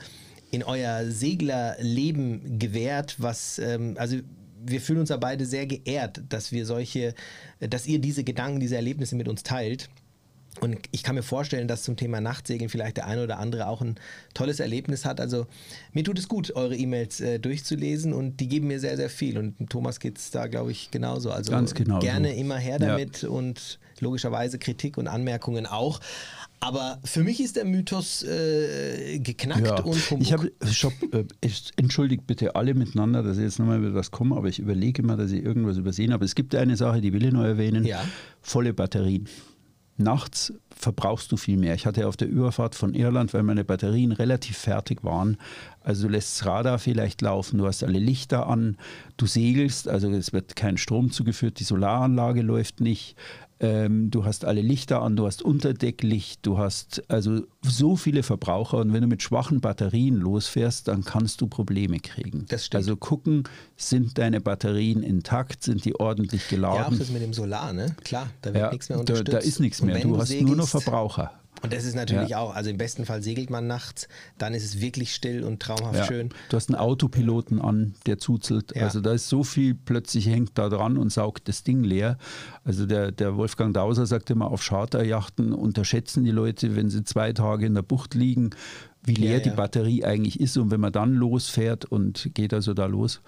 in 0.51 0.63
euer 0.63 1.11
Seglerleben 1.11 2.61
gewährt, 2.61 3.17
was 3.19 3.59
ähm, 3.59 3.97
also 3.99 4.19
wir 4.67 4.81
fühlen 4.81 5.01
uns 5.01 5.11
ja 5.11 5.17
beide 5.17 5.47
sehr 5.47 5.67
geehrt, 5.67 6.23
dass 6.29 6.53
wir 6.53 6.67
solche, 6.67 7.15
dass 7.61 7.87
ihr 7.87 7.99
diese 7.99 8.25
Gedanken, 8.25 8.61
diese 8.61 8.77
Erlebnisse 8.77 9.17
mit 9.17 9.29
uns 9.29 9.43
teilt. 9.43 9.89
Und 10.61 10.79
ich 10.93 11.03
kann 11.03 11.17
mir 11.17 11.23
vorstellen, 11.23 11.67
dass 11.67 11.83
zum 11.83 11.97
Thema 11.97 12.21
Nachtsegeln 12.21 12.69
vielleicht 12.69 12.97
der 12.97 13.07
eine 13.07 13.25
oder 13.25 13.39
andere 13.39 13.67
auch 13.67 13.83
ein 13.83 13.97
tolles 14.35 14.61
Erlebnis 14.61 15.05
hat. 15.05 15.21
Also 15.21 15.47
mir 15.93 16.05
tut 16.05 16.19
es 16.19 16.29
gut, 16.29 16.55
eure 16.55 16.77
E-Mails 16.77 17.21
äh, 17.21 17.41
durchzulesen 17.41 18.13
und 18.13 18.39
die 18.39 18.49
geben 18.49 18.69
mir 18.69 18.79
sehr, 18.79 18.97
sehr 18.97 19.11
viel. 19.11 19.37
Und 19.37 19.69
Thomas 19.69 19.99
geht 19.99 20.19
es 20.19 20.31
da, 20.31 20.47
glaube 20.47 20.71
ich, 20.71 20.91
genauso. 20.93 21.33
Also 21.33 21.51
Ganz 21.51 21.75
genau 21.75 21.99
gerne 21.99 22.31
so. 22.31 22.37
immer 22.37 22.57
her 22.59 22.79
damit 22.79 23.23
ja. 23.23 23.29
und 23.31 23.81
logischerweise 24.01 24.59
Kritik 24.59 24.97
und 24.99 25.09
Anmerkungen 25.09 25.67
auch. 25.67 26.01
Aber 26.61 26.99
für 27.05 27.23
mich 27.23 27.41
ist 27.41 27.57
der 27.57 27.67
Mythos 27.67 28.23
äh, 28.23 29.19
geknackt 29.19 29.67
ja. 29.67 29.83
und 29.83 30.11
Humbug. 30.11 30.27
Ich 30.27 30.33
habe, 30.33 30.51
äh, 31.13 31.51
entschuldigt 31.77 32.27
bitte 32.27 32.57
alle 32.57 32.73
miteinander, 32.73 33.23
dass 33.23 33.37
ich 33.37 33.43
jetzt 33.43 33.59
nochmal 33.59 33.79
über 33.79 33.95
was 33.95 34.11
komme, 34.11 34.35
aber 34.35 34.49
ich 34.49 34.61
überlege 34.61 35.03
immer, 35.03 35.17
dass 35.17 35.31
ich 35.31 35.45
irgendwas 35.45 35.77
übersehen 35.77 36.13
habe. 36.13 36.25
Es 36.25 36.35
gibt 36.35 36.55
eine 36.55 36.77
Sache, 36.77 37.01
die 37.03 37.13
will 37.13 37.25
ich 37.25 37.33
noch 37.33 37.45
erwähnen: 37.45 37.85
ja. 37.85 38.03
volle 38.41 38.73
Batterien. 38.73 39.29
Nachts 39.97 40.53
verbrauchst 40.71 41.31
du 41.31 41.37
viel 41.37 41.57
mehr. 41.57 41.75
Ich 41.75 41.87
hatte 41.87 42.09
auf 42.09 42.17
der 42.17 42.29
Überfahrt 42.29 42.75
von 42.75 42.95
Irland, 42.95 43.33
weil 43.33 43.45
meine 43.45 43.63
Batterien 43.63 44.11
relativ 44.11 44.59
fertig 44.59 45.05
waren, 45.05 45.37
also 45.85 46.07
du 46.07 46.13
lässt 46.13 46.41
das 46.41 46.47
Radar 46.47 46.79
vielleicht 46.79 47.23
laufen, 47.23 47.59
du 47.59 47.67
hast 47.67 47.85
alle 47.85 47.99
Lichter 47.99 48.49
an, 48.49 48.77
du 49.17 49.27
segelst, 49.27 49.87
also 49.87 50.11
es 50.11 50.33
wird 50.33 50.57
kein 50.57 50.79
Strom 50.79 51.13
zugeführt, 51.13 51.61
die 51.61 51.65
Solaranlage 51.65 52.43
läuft 52.43 52.81
nicht, 52.81 53.17
ähm, 53.61 54.11
du 54.11 54.25
hast 54.25 54.45
alle 54.45 54.61
Lichter 54.61 55.03
an, 55.03 55.17
du 55.17 55.27
hast 55.27 55.43
Unterdecklicht, 55.43 56.45
du 56.45 56.59
hast 56.59 57.03
also 57.09 57.43
so 57.63 57.97
viele 57.97 58.23
Verbraucher 58.23 58.79
und 58.79 58.93
wenn 58.93 59.03
du 59.03 59.07
mit 59.07 59.23
schwachen 59.23 59.61
Batterien 59.61 60.17
losfährst, 60.17 60.89
dann 60.89 61.05
kannst 61.05 61.41
du 61.41 61.47
Probleme 61.47 61.99
kriegen. 62.01 62.47
Das 62.49 62.67
stimmt. 62.67 62.81
Also 62.81 62.97
gucken, 62.97 63.45
sind 63.77 64.19
deine 64.19 64.41
Batterien 64.41 65.03
intakt, 65.03 65.63
sind 65.63 65.85
die 65.85 65.99
ordentlich 65.99 66.49
geladen? 66.49 66.77
Ja, 66.79 66.89
auch 66.89 66.99
das 66.99 67.11
mit 67.11 67.23
dem 67.23 67.33
Solar, 67.33 67.73
ne? 67.73 67.95
Klar, 68.03 68.29
da 68.43 68.53
wird 68.53 68.65
ja, 68.65 68.71
nichts 68.71 68.89
mehr 68.89 68.99
unterstützt. 68.99 69.29
Da, 69.29 69.39
da 69.39 69.39
ist 69.39 69.61
nichts 69.61 69.83
mehr, 69.83 70.01
du, 70.01 70.09
du 70.09 70.19
hast 70.19 70.29
segelst, 70.29 70.49
nur 70.49 70.57
noch 70.57 70.69
Verbraucher. 70.69 71.33
Und 71.65 71.73
das 71.73 71.87
ist 71.87 71.95
natürlich 71.95 72.29
ja. 72.29 72.41
auch, 72.41 72.55
also 72.55 72.69
im 72.69 72.77
besten 72.77 73.07
Fall 73.07 73.23
segelt 73.23 73.49
man 73.49 73.67
nachts, 73.67 74.07
dann 74.37 74.53
ist 74.53 74.65
es 74.65 74.83
wirklich 74.83 75.15
still 75.15 75.43
und 75.45 75.61
traumhaft 75.61 75.97
ja. 75.97 76.05
schön. 76.05 76.29
Du 76.51 76.59
hast 76.59 76.69
einen 76.69 76.79
Autopiloten 76.79 77.59
an, 77.59 77.95
der 78.05 78.19
zuzelt. 78.19 78.77
Ja. 78.77 78.83
Also 78.83 79.01
da 79.01 79.13
ist 79.13 79.31
so 79.31 79.45
viel, 79.45 79.75
plötzlich 79.75 80.27
hängt 80.27 80.59
da 80.59 80.69
dran 80.69 80.99
und 80.99 81.11
saugt 81.11 81.49
das 81.49 81.65
Ding 81.65 81.83
leer. 81.83 82.19
Also 82.65 82.85
der, 82.85 83.13
der 83.13 83.39
Wolfgang 83.39 83.73
Dauser 83.73 84.05
sagt 84.05 84.29
immer, 84.29 84.51
auf 84.51 84.63
Charterjachten 84.63 85.55
unterschätzen 85.55 86.23
die 86.25 86.33
Leute, 86.33 86.77
wenn 86.77 86.91
sie 86.91 87.03
zwei 87.03 87.33
Tage 87.33 87.65
in 87.65 87.73
der 87.73 87.81
Bucht 87.81 88.15
liegen, 88.15 88.51
wie 89.03 89.15
leer 89.15 89.41
die 89.41 89.49
Batterie 89.49 90.05
eigentlich 90.05 90.41
ist. 90.41 90.59
Und 90.59 90.71
wenn 90.71 90.81
man 90.81 90.93
dann 90.93 91.15
losfährt 91.15 91.87
und 91.87 92.29
geht 92.35 92.53
also 92.53 92.75
da 92.75 92.85
los. 92.85 93.23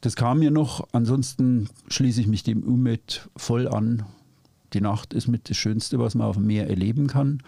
Das 0.00 0.16
kam 0.16 0.38
mir 0.38 0.50
noch. 0.50 0.88
Ansonsten 0.92 1.68
schließe 1.88 2.22
ich 2.22 2.28
mich 2.28 2.44
dem 2.44 2.62
UMET 2.62 3.28
voll 3.36 3.68
an. 3.68 4.04
Die 4.72 4.80
Nacht 4.80 5.12
ist 5.12 5.28
mit 5.28 5.50
das 5.50 5.58
Schönste, 5.58 5.98
was 5.98 6.14
man 6.14 6.26
auf 6.26 6.36
dem 6.36 6.46
Meer 6.46 6.70
erleben 6.70 7.08
kann. 7.08 7.42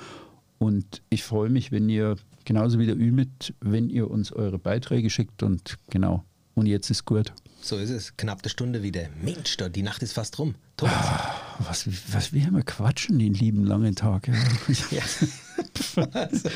Und 0.58 1.02
ich 1.10 1.22
freue 1.22 1.50
mich, 1.50 1.72
wenn 1.72 1.88
ihr, 1.88 2.16
genauso 2.44 2.78
wie 2.78 2.86
der 2.86 2.96
Ümit, 2.96 3.54
wenn 3.60 3.90
ihr 3.90 4.10
uns 4.10 4.32
eure 4.32 4.58
Beiträge 4.58 5.10
schickt 5.10 5.42
und 5.42 5.76
genau. 5.90 6.24
Und 6.54 6.66
jetzt 6.66 6.90
ist 6.90 7.04
gut. 7.04 7.32
So 7.60 7.76
ist 7.76 7.90
es. 7.90 8.16
Knapp 8.16 8.40
eine 8.42 8.48
Stunde 8.48 8.82
wieder. 8.82 9.08
Mensch, 9.22 9.56
die 9.56 9.82
Nacht 9.82 10.02
ist 10.02 10.12
fast 10.12 10.38
rum. 10.38 10.54
Thomas. 10.76 10.94
Ah, 10.96 11.34
was, 11.58 11.88
was 12.12 12.32
wir 12.32 12.46
immer 12.48 12.62
quatschen 12.62 13.18
den 13.18 13.34
lieben 13.34 13.64
langen 13.64 13.94
Tag. 13.94 14.28
Ja. 14.28 15.02
also, 16.12 16.48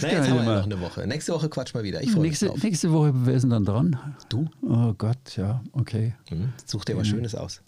Na, 0.00 0.08
jetzt 0.08 0.30
haben 0.30 0.46
wir 0.46 0.56
noch 0.56 0.64
eine 0.64 0.80
Woche. 0.80 1.06
Nächste 1.06 1.32
Woche 1.32 1.48
quatschen 1.48 1.80
wir 1.80 1.84
wieder. 1.84 2.02
Ich 2.02 2.14
nächste, 2.14 2.52
mich 2.52 2.62
nächste 2.62 2.92
Woche, 2.92 3.12
wer 3.14 3.34
ist 3.34 3.42
denn 3.42 3.50
dann 3.50 3.64
dran? 3.64 4.16
Du. 4.28 4.48
Oh 4.62 4.94
Gott, 4.94 5.36
ja, 5.36 5.62
okay. 5.72 6.14
Hm, 6.28 6.52
such 6.64 6.84
dir 6.84 6.96
was 6.96 7.06
mhm. 7.08 7.12
Schönes 7.12 7.34
aus. 7.34 7.62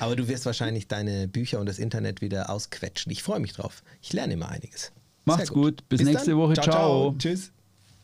Aber 0.00 0.16
du 0.16 0.26
wirst 0.28 0.44
wahrscheinlich 0.46 0.88
deine 0.88 1.28
Bücher 1.28 1.60
und 1.60 1.66
das 1.66 1.78
Internet 1.78 2.22
wieder 2.22 2.50
ausquetschen. 2.50 3.12
Ich 3.12 3.22
freue 3.22 3.40
mich 3.40 3.52
drauf. 3.52 3.82
Ich 4.00 4.12
lerne 4.12 4.34
immer 4.34 4.48
einiges. 4.48 4.92
Macht's 5.24 5.52
gut. 5.52 5.88
Bis, 5.88 5.98
Bis, 5.98 6.08
nächste 6.08 6.30
dann. 6.30 6.38
Woche. 6.40 6.54
ciao. 6.54 6.64
ciao. 6.64 6.72
ciao. 6.72 7.14
Tschüss. 7.18 7.52